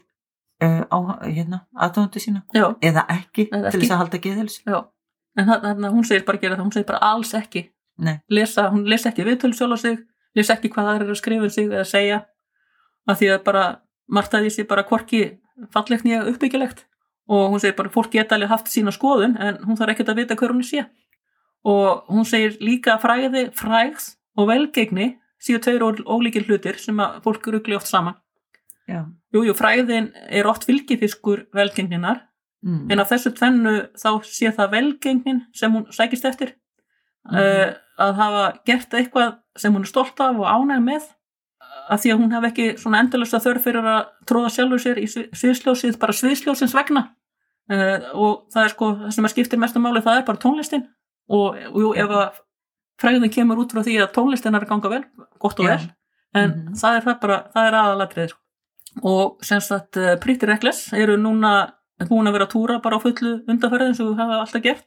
uh, 0.65 0.83
á 0.91 0.99
hérna, 1.27 1.63
aðdóndu 1.75 2.23
sína? 2.23 2.43
Já, 2.57 2.69
eða 2.83 3.07
ekki, 3.17 3.49
Eða 3.51 3.71
til 3.71 3.79
ekki. 3.79 3.87
þess 3.87 3.95
að 3.95 4.03
halda 4.03 4.21
geðhils 4.27 4.59
já. 4.67 4.79
En 5.37 5.49
þarna 5.51 5.93
hún 5.93 6.07
segir 6.09 6.25
bara 6.27 6.39
að 6.39 6.47
gera 6.47 6.57
það, 6.57 6.65
hún 6.65 6.75
segir 6.75 6.89
bara 6.89 7.03
alls 7.13 7.35
ekki. 7.37 7.67
Lesa, 8.33 8.69
hún 8.73 8.87
lesa 8.89 9.11
ekki 9.11 9.25
viðtölu 9.25 9.57
sjálf 9.57 9.77
á 9.77 9.79
sig 9.81 9.99
lesa 10.37 10.57
ekki 10.57 10.69
hvað 10.73 10.89
það 10.91 10.99
er 11.01 11.11
að 11.11 11.19
skrifa 11.21 11.47
um 11.49 11.53
sig 11.53 11.69
eða 11.71 11.85
segja 11.89 12.19
að 13.09 13.19
því 13.21 13.29
að 13.33 13.43
bara 13.47 13.65
margt 14.13 14.35
að 14.37 14.45
því 14.47 14.53
sé 14.53 14.65
bara 14.69 14.85
hvorki 14.85 15.21
fallegt 15.73 16.05
nýja 16.05 16.25
uppbyggilegt. 16.29 16.85
Og 17.27 17.51
hún 17.51 17.63
segir 17.63 17.77
bara 17.79 17.91
fólk 17.91 18.13
geta 18.13 18.37
alveg 18.37 18.53
haft 18.53 18.69
sína 18.71 18.93
skoðun 18.95 19.37
en 19.43 19.59
hún 19.65 19.79
þarf 19.79 19.95
ekkert 19.95 20.13
að 20.13 20.21
vita 20.21 20.37
hver 20.39 20.53
hún 20.55 20.65
sé 20.67 20.85
og 21.67 22.05
hún 22.13 22.27
segir 22.29 22.55
líka 22.63 22.93
að 22.95 23.03
fræði, 23.03 23.41
frægð 23.59 24.05
og 24.39 24.47
velgegni 24.53 25.07
séu 25.43 25.59
tveir 25.63 25.83
ól- 25.85 26.05
ólíkir 26.07 26.47
hlutir 26.49 26.79
sem 26.81 26.97
að 27.03 27.21
fólk 27.25 27.47
rugli 27.53 27.77
oft 27.77 27.89
saman. 27.91 28.15
Já. 28.89 29.05
Jú, 29.35 29.53
fræðin 29.59 30.13
er 30.31 30.47
oft 30.47 30.65
fylgifiskur 30.65 31.47
velgengninar 31.55 32.23
mm. 32.65 32.87
en 32.91 33.01
af 33.03 33.11
þessu 33.11 33.33
tvennu 33.35 33.75
þá 33.99 34.11
sé 34.25 34.53
það 34.55 34.71
velgengnin 34.77 35.43
sem 35.55 35.73
hún 35.75 35.89
sækist 35.93 36.25
eftir. 36.25 36.55
Mhm. 37.27 37.37
uh, 37.43 37.75
að 37.99 38.13
hafa 38.21 38.43
gert 38.69 38.93
eitthvað 38.95 39.39
sem 39.59 39.73
hún 39.75 39.83
er 39.83 39.89
stolt 39.91 40.21
af 40.21 40.37
og 40.37 40.47
ánæg 40.47 40.83
með 40.85 41.07
af 41.89 42.01
því 42.03 42.11
að 42.13 42.21
hún 42.21 42.35
hef 42.37 42.45
ekki 42.51 42.67
svona 42.79 43.01
endurlega 43.03 43.41
þörf 43.43 43.65
fyrir 43.65 43.87
að 43.89 44.03
tróða 44.29 44.51
sjálfur 44.55 44.83
sér 44.83 44.99
í 45.01 45.07
svi- 45.11 45.29
sviðsljósið 45.35 45.99
bara 45.99 46.13
sviðsljósins 46.15 46.75
vegna. 46.77 47.03
Uh, 47.67 47.99
og 48.15 48.47
það 48.55 48.63
er 48.65 48.71
sko 48.71 48.91
það 49.01 49.15
sem 49.17 49.27
að 49.27 49.33
skiptir 49.35 49.59
mestu 49.59 49.83
máli 49.83 50.03
það 50.05 50.21
er 50.21 50.27
bara 50.29 50.39
tónlistin. 50.45 50.85
Og 51.29 51.57
jú, 51.59 51.91
ef 51.99 52.11
að 52.15 52.39
fræðin 53.03 53.33
kemur 53.33 53.61
út 53.63 53.73
frá 53.75 53.83
því 53.85 53.99
að 54.03 54.13
tónlistin 54.17 54.55
er 54.57 54.65
að 54.67 54.69
ganga 54.73 54.89
vel, 54.93 55.05
gott 55.43 55.61
og 55.61 55.67
vel 55.69 55.81
en 56.37 56.51
Mhm. 56.51 56.75
það 56.77 56.97
er 56.97 57.05
það 57.07 57.21
bara, 57.21 57.37
það 57.55 57.67
er 57.69 57.77
aðalatrið 57.81 58.33
og 59.05 59.39
sem 59.45 59.61
sagt 59.61 59.97
uh, 60.01 60.17
Pretty 60.21 60.47
Reckless 60.49 60.93
eru 60.93 61.17
núna 61.21 61.73
búin 62.09 62.29
að 62.29 62.33
vera 62.37 62.47
að 62.47 62.53
túra 62.53 62.83
bara 62.83 62.97
á 62.97 63.01
fullu 63.01 63.33
undanferði 63.49 63.87
eins 63.91 64.01
og 64.01 64.11
við 64.11 64.19
hafa 64.21 64.41
alltaf 64.43 64.63
gert. 64.63 64.85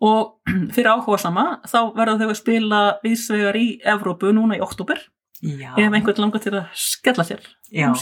Og 0.00 0.34
fyrir 0.74 0.88
áhuga 0.92 1.18
sama 1.20 1.44
þá 1.68 1.78
verða 1.96 2.18
þau 2.20 2.28
að 2.30 2.38
spila 2.40 2.80
viðsvegar 3.04 3.56
í 3.60 3.66
Evrópu 3.84 4.32
núna 4.36 4.56
í 4.56 4.60
oktober 4.64 5.00
já, 5.44 5.72
ef 5.76 5.92
einhvern 5.92 6.20
langar 6.24 6.40
til 6.44 6.52
að 6.56 6.66
skella 6.76 7.24
sér. 7.24 7.40
Um 7.72 7.94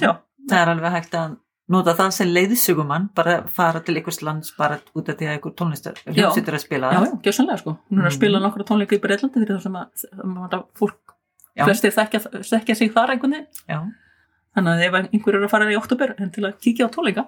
það 0.48 0.62
er 0.62 0.72
alveg 0.74 0.92
hægt 0.94 1.14
að 1.18 1.36
nota 1.68 1.92
það 1.94 2.10
sem 2.16 2.28
leiðsugumann 2.32 3.08
bara 3.14 3.42
fara 3.52 3.80
til 3.84 3.96
einhvers 3.98 4.22
lands 4.22 4.52
bara 4.56 4.78
út 4.96 5.08
af 5.08 5.16
því 5.18 5.26
að 5.28 5.34
einhver 5.36 5.54
tónlistar 5.58 5.98
hljómsveitur 6.06 6.54
að 6.56 6.62
spila 6.64 6.92
já, 6.94 7.00
já, 7.04 7.12
gjössanlega 7.26 7.58
sko. 7.60 7.74
Hún 7.90 7.98
er 8.00 8.04
að 8.06 8.10
Mhm. 8.12 8.16
spila 8.16 8.40
nokkra 8.40 8.64
tónleika 8.64 8.96
í 8.96 9.00
Breitlandi 9.02 9.42
fyrir 9.44 9.58
það 9.58 9.62
sem 9.62 10.68
fólk 10.78 11.14
flestir 11.64 11.90
þekkja, 11.92 12.76
sig 12.76 12.92
þar 12.94 13.10
einhvern 13.10 13.32
veginn. 13.34 13.92
Þannig 14.56 14.72
að 14.72 14.86
ef 14.86 14.94
einhver 15.12 15.34
er 15.34 15.44
að 15.44 15.50
fara 15.50 15.66
í 15.70 15.76
oktober 15.76 16.14
en 16.18 16.30
til 16.30 16.44
að 16.44 16.56
kíkja 16.60 16.86
á 16.88 16.90
tónleika. 16.90 17.26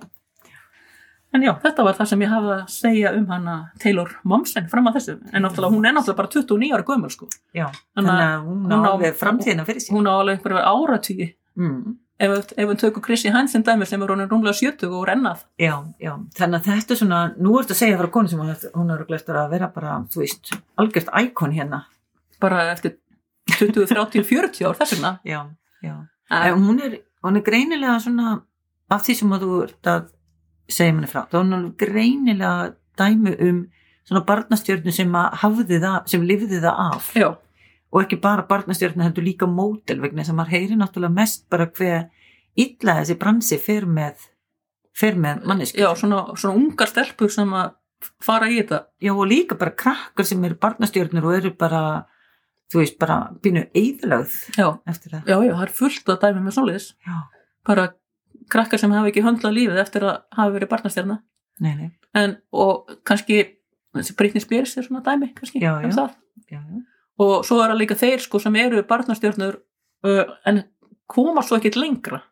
En 1.33 1.43
já, 1.43 1.53
þetta 1.63 1.85
var 1.87 1.95
það 1.95 2.07
sem 2.11 2.23
ég 2.25 2.29
hafði 2.33 2.55
að 2.57 2.71
segja 2.75 3.11
um 3.15 3.27
hana 3.31 3.71
Taylor 3.79 4.09
Momsen 4.25 4.69
fram 4.69 4.89
að 4.91 4.97
þessu. 4.97 5.13
En 5.33 5.43
náttúrulega 5.45 5.71
hún 5.77 5.87
er 5.87 5.93
náttúrulega 5.95 6.17
bara 6.17 6.29
29 6.29 6.73
ára 6.75 6.83
gömul 6.89 7.11
sko. 7.15 7.29
Já. 7.55 7.69
Þannig 7.95 8.23
að 8.25 8.47
hún 8.49 8.65
hún 8.67 8.87
á 8.89 8.93
á- 8.99 9.15
framtíðina 9.21 9.65
fyrir 9.69 9.81
sig 9.81 9.95
hún 9.95 10.09
á 10.11 10.15
alveg 10.19 10.41
einhverja 10.41 10.65
áratvíi 10.67 11.35
mm. 11.57 11.95
Ef, 12.21 12.51
við 12.57 12.79
tökum 12.83 13.03
Chrissy 13.07 13.31
Hansen 13.35 13.63
dæmi 13.67 13.87
sem 13.89 14.03
er 14.05 14.13
hún 14.13 14.23
rúmlega 14.29 14.55
70 14.59 14.93
og 14.99 15.07
rennað. 15.09 15.45
Já, 15.61 15.75
já, 16.03 16.13
þannig 16.37 16.61
að 16.61 16.69
þetta 16.71 16.95
er 16.95 17.01
svona 17.01 17.21
nú 17.41 17.55
ertu 17.61 17.75
að 17.75 17.81
segja 17.81 17.99
frá 18.01 18.11
konu 18.13 18.29
sem 18.29 18.39
hún, 18.41 18.51
er- 18.53 19.05
að 19.41 19.51
vera 19.55 19.69
bara, 19.75 19.97
þú 20.13 20.23
veist, 20.25 20.53
algjört 20.79 21.11
íkon 21.23 21.55
hérna. 21.57 21.83
Bara 22.41 22.63
eftir 22.73 22.97
20, 23.59 23.87
30, 23.91 24.25
40 24.25 24.65
ár 24.69 24.79
þess 24.79 24.95
vegna. 24.97 25.13
Já, 25.25 25.41
já. 25.83 25.97
En- 26.31 26.63
hún 26.69 26.81
er, 26.85 26.99
hún 27.25 27.37
er 27.37 27.43
greinilega 27.43 27.99
svona 28.01 28.43
af 28.91 29.03
því 29.07 29.15
sem 29.17 29.31
að 29.33 29.43
þú 29.45 29.63
ert 29.65 29.83
að 29.91 30.09
segja 30.71 30.93
manni 30.95 31.09
frá, 31.11 31.25
þá 31.31 31.35
er 31.41 31.45
hún 31.45 31.75
greinilega 31.77 32.75
dæmi 32.99 33.37
um 33.49 33.61
svona 34.07 34.25
barnastjörnu 34.27 34.93
sem 34.93 35.13
að 35.15 35.35
hafði 35.43 35.79
það, 35.83 35.99
sem 36.11 36.23
lifði 36.27 36.61
það 36.63 36.81
af. 36.95 37.11
Já, 37.15 37.29
og 37.91 38.03
ekki 38.05 38.21
bara 38.23 38.47
barnastjörnu 38.49 39.05
heldur 39.05 39.27
líka 39.27 39.49
mótel 39.51 40.01
vegna 40.03 40.25
sem 40.27 40.37
maður 40.39 40.57
heyri 40.57 40.79
náttúrulega 40.79 41.17
mest 41.17 41.49
bara 41.51 41.67
hver 41.67 42.07
illa 42.59 43.01
þessi 43.01 43.19
bransi 43.19 43.59
fer 43.63 43.87
með 43.87 44.29
fer 44.97 45.19
með 45.19 45.45
mannesku 45.49 45.81
já 45.81 45.91
svona, 45.99 46.23
svona 46.39 46.59
ungar 46.61 46.91
stelpur 46.91 47.33
sem 47.33 47.53
að 47.57 47.77
fara 48.25 48.49
í 48.49 48.61
þetta. 48.61 48.85
Já, 49.03 49.13
og 49.13 49.27
líka 49.29 49.57
bara 49.61 49.75
krakkar 49.77 50.27
sem 50.29 50.45
eru 50.47 50.57
barnastjörnur 50.61 51.27
og 51.29 51.37
eru 51.37 51.53
bara 51.59 51.83
þú 52.73 52.81
veist, 52.81 52.97
bara 53.01 53.19
býnu 53.43 53.67
eðlögð 53.77 54.37
já, 54.57 54.67
eftir 54.89 55.17
það. 55.17 55.27
Já, 55.27 55.37
já, 55.45 55.53
það 55.53 55.65
er 55.67 55.75
fullt 55.81 56.13
að 56.13 56.21
dæmi 56.25 56.45
með 56.45 56.57
svoleiðis. 56.57 56.87
Já, 57.07 57.17
bara 57.69 57.87
krakkar 58.51 58.81
sem 58.83 58.95
hafa 58.95 59.11
ekki 59.11 59.25
höndlað 59.27 59.57
lífið 59.59 59.83
eftir 59.83 60.07
að 60.07 60.23
hafa 60.39 60.55
verið 60.57 61.19
nei, 61.61 61.91
en, 62.17 62.39
og 62.57 62.89
kannski 63.05 63.43
þessi 63.97 64.17
Britney 64.17 64.41
Spears 64.41 64.77
er 64.81 64.87
svona 64.87 65.03
dæmi 65.05 65.29
kannski 65.37 65.61
Já, 65.61 65.75
um 65.77 65.91
já, 65.91 66.07
já, 66.49 66.61
og 67.21 67.47
svo 67.47 67.61
er 67.61 67.73
það 67.73 67.81
líka 67.83 68.01
þeir 68.01 68.25
sko 68.25 68.41
sem 68.43 68.59
eru 68.61 68.83
barnastjörnur 68.89 69.61
uh, 70.09 70.35
en 70.49 70.65
koma 71.11 71.45
svo 71.45 71.59
ekkit 71.61 71.79
lengra. 71.81 72.23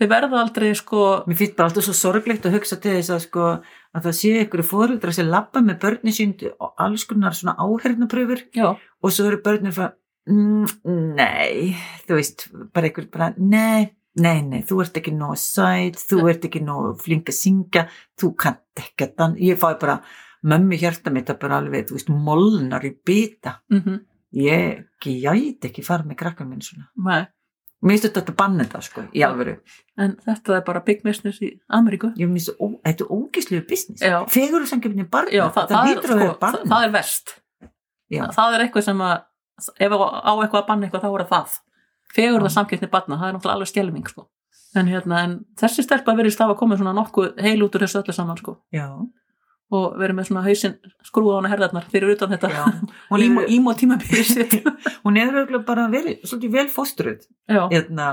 Þeir 0.00 0.08
verða 0.14 0.40
aldrei 0.40 0.70
sko 0.78 1.00
Mér 1.28 1.36
finnst 1.36 1.56
bara 1.58 1.68
alltaf 1.68 1.84
svo 1.84 1.94
sorglegt 1.96 2.46
að 2.48 2.54
hugsa 2.56 2.78
til 2.80 2.94
þess 2.96 3.12
að 3.12 3.24
sko 3.26 3.46
að 3.90 4.06
það 4.06 4.16
sé 4.16 4.34
ykkur 4.44 4.62
fóreldra 4.64 5.12
sem 5.12 5.28
labba 5.28 5.62
með 5.64 5.80
börni 5.82 6.14
sín 6.14 6.34
og 6.52 6.72
alls 6.80 7.04
konar 7.10 7.36
svona 7.36 7.56
áhernapröfur 7.60 8.46
já, 8.56 8.68
og 8.78 9.12
svo 9.12 9.26
eru 9.28 9.40
börnir 9.44 9.74
frá 9.76 9.90
mm, 10.30 11.14
nei, 11.18 11.74
þú 12.06 12.20
veist 12.20 12.46
bara 12.74 12.90
ykkur 12.90 13.10
bara, 13.12 13.32
nei, 13.36 13.90
nei, 14.20 14.38
nei 14.46 14.62
þú 14.68 14.80
ert 14.84 15.00
ekki 15.00 15.14
nóg 15.16 15.36
sæt, 15.42 15.98
þú 16.10 16.22
ert 16.30 16.46
ekki 16.48 16.62
nóg 16.64 17.00
flink 17.02 17.32
að 17.32 17.40
syngja, 17.40 17.86
þú 18.20 18.34
kannt 18.38 18.84
ekki 18.84 19.10
dan, 19.18 19.36
ég 19.42 19.58
fái 19.60 19.74
bara 19.82 20.00
mömmu 20.46 20.78
hjarta 20.80 21.12
mitt 21.12 21.28
að 21.28 21.42
bara 21.42 21.60
alveg, 21.60 21.90
þú 21.90 21.98
veist, 21.98 22.14
molnar 22.14 22.86
í 22.86 22.94
bita, 22.94 23.58
mm 23.72 23.82
ég 24.36 24.86
gæti 25.02 25.70
ekki 25.70 25.84
fara 25.84 26.06
með 26.06 26.20
krakkar 26.22 26.48
minn 26.48 26.64
svona. 26.64 26.88
Nei. 27.06 27.28
Mér 27.80 27.96
finnst 27.96 28.10
þetta 28.10 28.34
að 28.34 28.36
banna 28.36 28.64
þetta 28.66 28.80
sko, 28.84 29.02
í 29.16 29.22
alvöru. 29.24 29.54
En 30.00 30.12
þetta 30.26 30.58
er 30.58 30.64
bara 30.66 30.82
big 30.84 31.00
business 31.00 31.40
í 31.40 31.54
Ameríku. 31.72 32.10
Ég 32.20 32.28
finnst 32.28 32.50
þetta 32.52 32.90
þetta 32.90 33.06
ógísluðu 33.16 33.62
business. 33.70 34.04
Samkjöfni 34.68 35.06
barna, 35.08 35.32
já, 35.32 35.46
það, 35.54 35.70
það, 35.70 35.78
er, 35.78 35.88
hlýtur 35.88 36.12
að 36.12 36.20
vera 36.20 36.26
sko, 36.28 36.34
það, 36.34 36.42
barna. 36.44 36.70
það 36.74 36.84
er 36.84 36.92
verst. 36.98 37.32
Já. 38.10 38.20
það, 38.20 38.34
það 38.36 38.56
er 38.56 38.64
eitthvað 38.66 38.86
sem 38.88 39.02
að 39.06 39.16
ef 39.86 39.94
á 39.96 40.32
eitthvað 40.34 40.60
að 40.60 40.68
banna 40.68 40.88
eitthvað 40.88 41.06
þá 41.06 41.10
er 41.10 41.24
það 41.24 41.32
það. 41.32 41.56
Fegur 42.10 42.44
það 42.44 42.54
samkeppni 42.58 42.90
barna, 42.92 43.18
það 43.20 43.30
er 43.30 43.36
náttúrulega 43.36 43.56
alveg 43.56 43.70
skelming 43.72 44.12
sko. 44.12 44.26
en, 44.76 44.86
hérna, 44.86 45.22
en 45.26 45.32
þessi 45.58 45.82
stelpa 45.82 46.14
verið 46.18 46.36
stafa 46.36 46.54
að 46.54 46.60
koma 46.60 46.76
svona 46.78 46.92
nokkuð 46.94 47.40
heil 47.42 47.64
út 47.64 47.74
úr 47.74 47.86
þessu 47.86 48.02
öllu 48.02 48.14
saman 48.14 48.38
sko. 48.38 48.58
já, 48.74 48.86
og 49.70 49.96
verið 50.00 50.16
með 50.18 50.28
svona 50.30 50.42
hausinn 50.46 50.76
skrúa 51.06 51.36
á 51.36 51.38
hana 51.38 51.50
herðarnar 51.52 51.84
fyrir 51.92 52.14
utan 52.16 52.32
þetta 52.32 52.50
tímabíð 53.78 54.24
sitt 54.26 54.56
hún 55.04 55.18
er 55.22 55.30
örugglega 55.34 55.66
bara 55.68 55.88
verið 55.92 56.24
svolítið 56.26 56.54
vel 56.56 56.66
fóstruð 56.74 57.20
já, 57.46 57.62
hérna, 57.70 58.08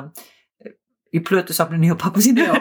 í 1.13 1.21
plötusafninu 1.25 1.89
hjá 1.91 1.97
pappa 2.03 2.21
sínu 2.21 2.45
Já. 2.45 2.59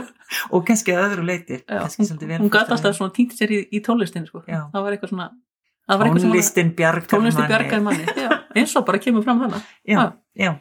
og 0.54 0.62
kannski 0.68 0.94
að 0.94 1.08
öðru 1.10 1.26
leiti 1.26 1.58
hún 1.64 2.52
fóstruð. 2.52 2.76
alltaf 2.76 2.96
svona 2.98 3.14
týnt 3.16 3.34
sér 3.38 3.54
í, 3.56 3.60
í 3.72 3.80
tónlistin 3.82 4.26
sko. 4.28 4.44
Það 4.46 4.82
var 4.84 4.94
eitthvað 4.96 5.12
svona 5.14 5.28
var 6.00 6.06
eitthvað 6.08 6.22
tónlistin 6.26 6.72
bjargar 6.76 7.82
manni. 7.82 8.06
eins 8.56 8.76
og 8.78 8.86
bara 8.86 8.98
kemur 9.02 9.24
fram 9.26 9.42
hana 9.44 9.60
já, 9.86 10.12
Já. 10.38 10.52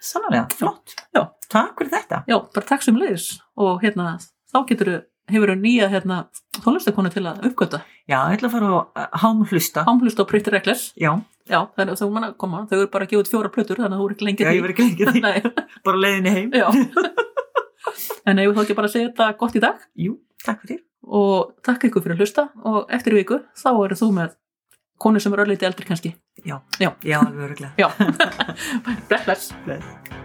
sannlega, 0.00 0.46
flott 0.56 0.96
Já. 1.16 1.22
takk 1.48 1.78
fyrir 1.80 1.92
þetta 1.96 2.22
já, 2.28 2.36
bara 2.54 2.68
takk 2.72 2.84
sem 2.84 2.96
leiðis 3.00 3.30
og 3.56 3.80
hérna, 3.84 4.16
þá 4.52 4.58
getur 4.68 4.92
hefur 5.28 5.52
nýja 5.58 5.88
hérna, 5.92 6.22
tónlistakonu 6.60 7.10
til 7.12 7.24
að 7.28 7.42
uppgöta 7.50 7.82
já, 8.08 8.18
ég 8.30 8.38
ætla 8.38 8.48
að 8.48 8.54
fara 8.56 8.70
að 9.04 9.18
hámhlusta. 9.22 9.84
Hámlust 9.88 10.20
og 10.22 10.28
Pretty 10.30 10.50
Reckless. 10.54 10.92
Já, 10.98 11.12
Já, 11.48 11.62
þannig 11.78 11.94
að 11.94 12.00
þú 12.02 12.08
manna 12.12 12.28
koma, 12.36 12.58
þau 12.68 12.76
eru 12.82 12.90
bara 12.92 13.06
að 13.06 13.12
gefa 13.14 13.22
út 13.24 13.30
fjóra 13.32 13.50
plötur 13.52 13.78
þannig 13.80 13.96
að 13.96 14.00
þú 14.02 14.08
eru 14.08 14.16
ekki 14.18 14.26
lengi 14.28 14.44
já, 14.44 14.50
ég 14.52 14.64
verð 14.66 14.74
ekki 14.74 14.84
lengi 14.88 15.06
því 15.14 15.22
Nei, 15.28 15.38
bara 15.88 16.02
leiðinni 16.04 16.34
heim. 16.34 16.50
Já. 16.52 16.68
En 18.28 18.38
ef 18.42 18.50
þá 18.52 18.60
ekki 18.62 18.76
bara 18.76 18.90
segja 18.92 19.08
þetta 19.08 19.28
gott 19.40 19.56
í 19.56 19.62
dag? 19.64 19.80
Jú, 19.96 20.18
takk 20.44 20.60
fyrir. 20.66 20.82
Og 21.08 21.54
takk 21.64 21.88
ykkur 21.88 22.04
fyrir 22.04 22.18
að 22.18 22.26
hlusta. 22.26 22.44
Og 22.68 22.92
eftir 22.92 23.16
viku 23.16 23.40
þá 23.56 23.70
eru 23.72 23.96
þú 23.96 24.10
með 24.18 24.36
konu 25.00 25.22
sem 25.24 25.32
er 25.32 25.44
örlítið 25.46 25.70
eldri 25.70 25.88
kannski. 25.88 26.12
Já, 26.44 26.58
Já. 26.82 26.92
já 27.06 27.18
alveg 27.22 27.48
öruglega 27.48 27.72
Já, 27.80 27.88
bless 29.08 29.24
bless. 29.24 29.52
Bless. 29.64 30.17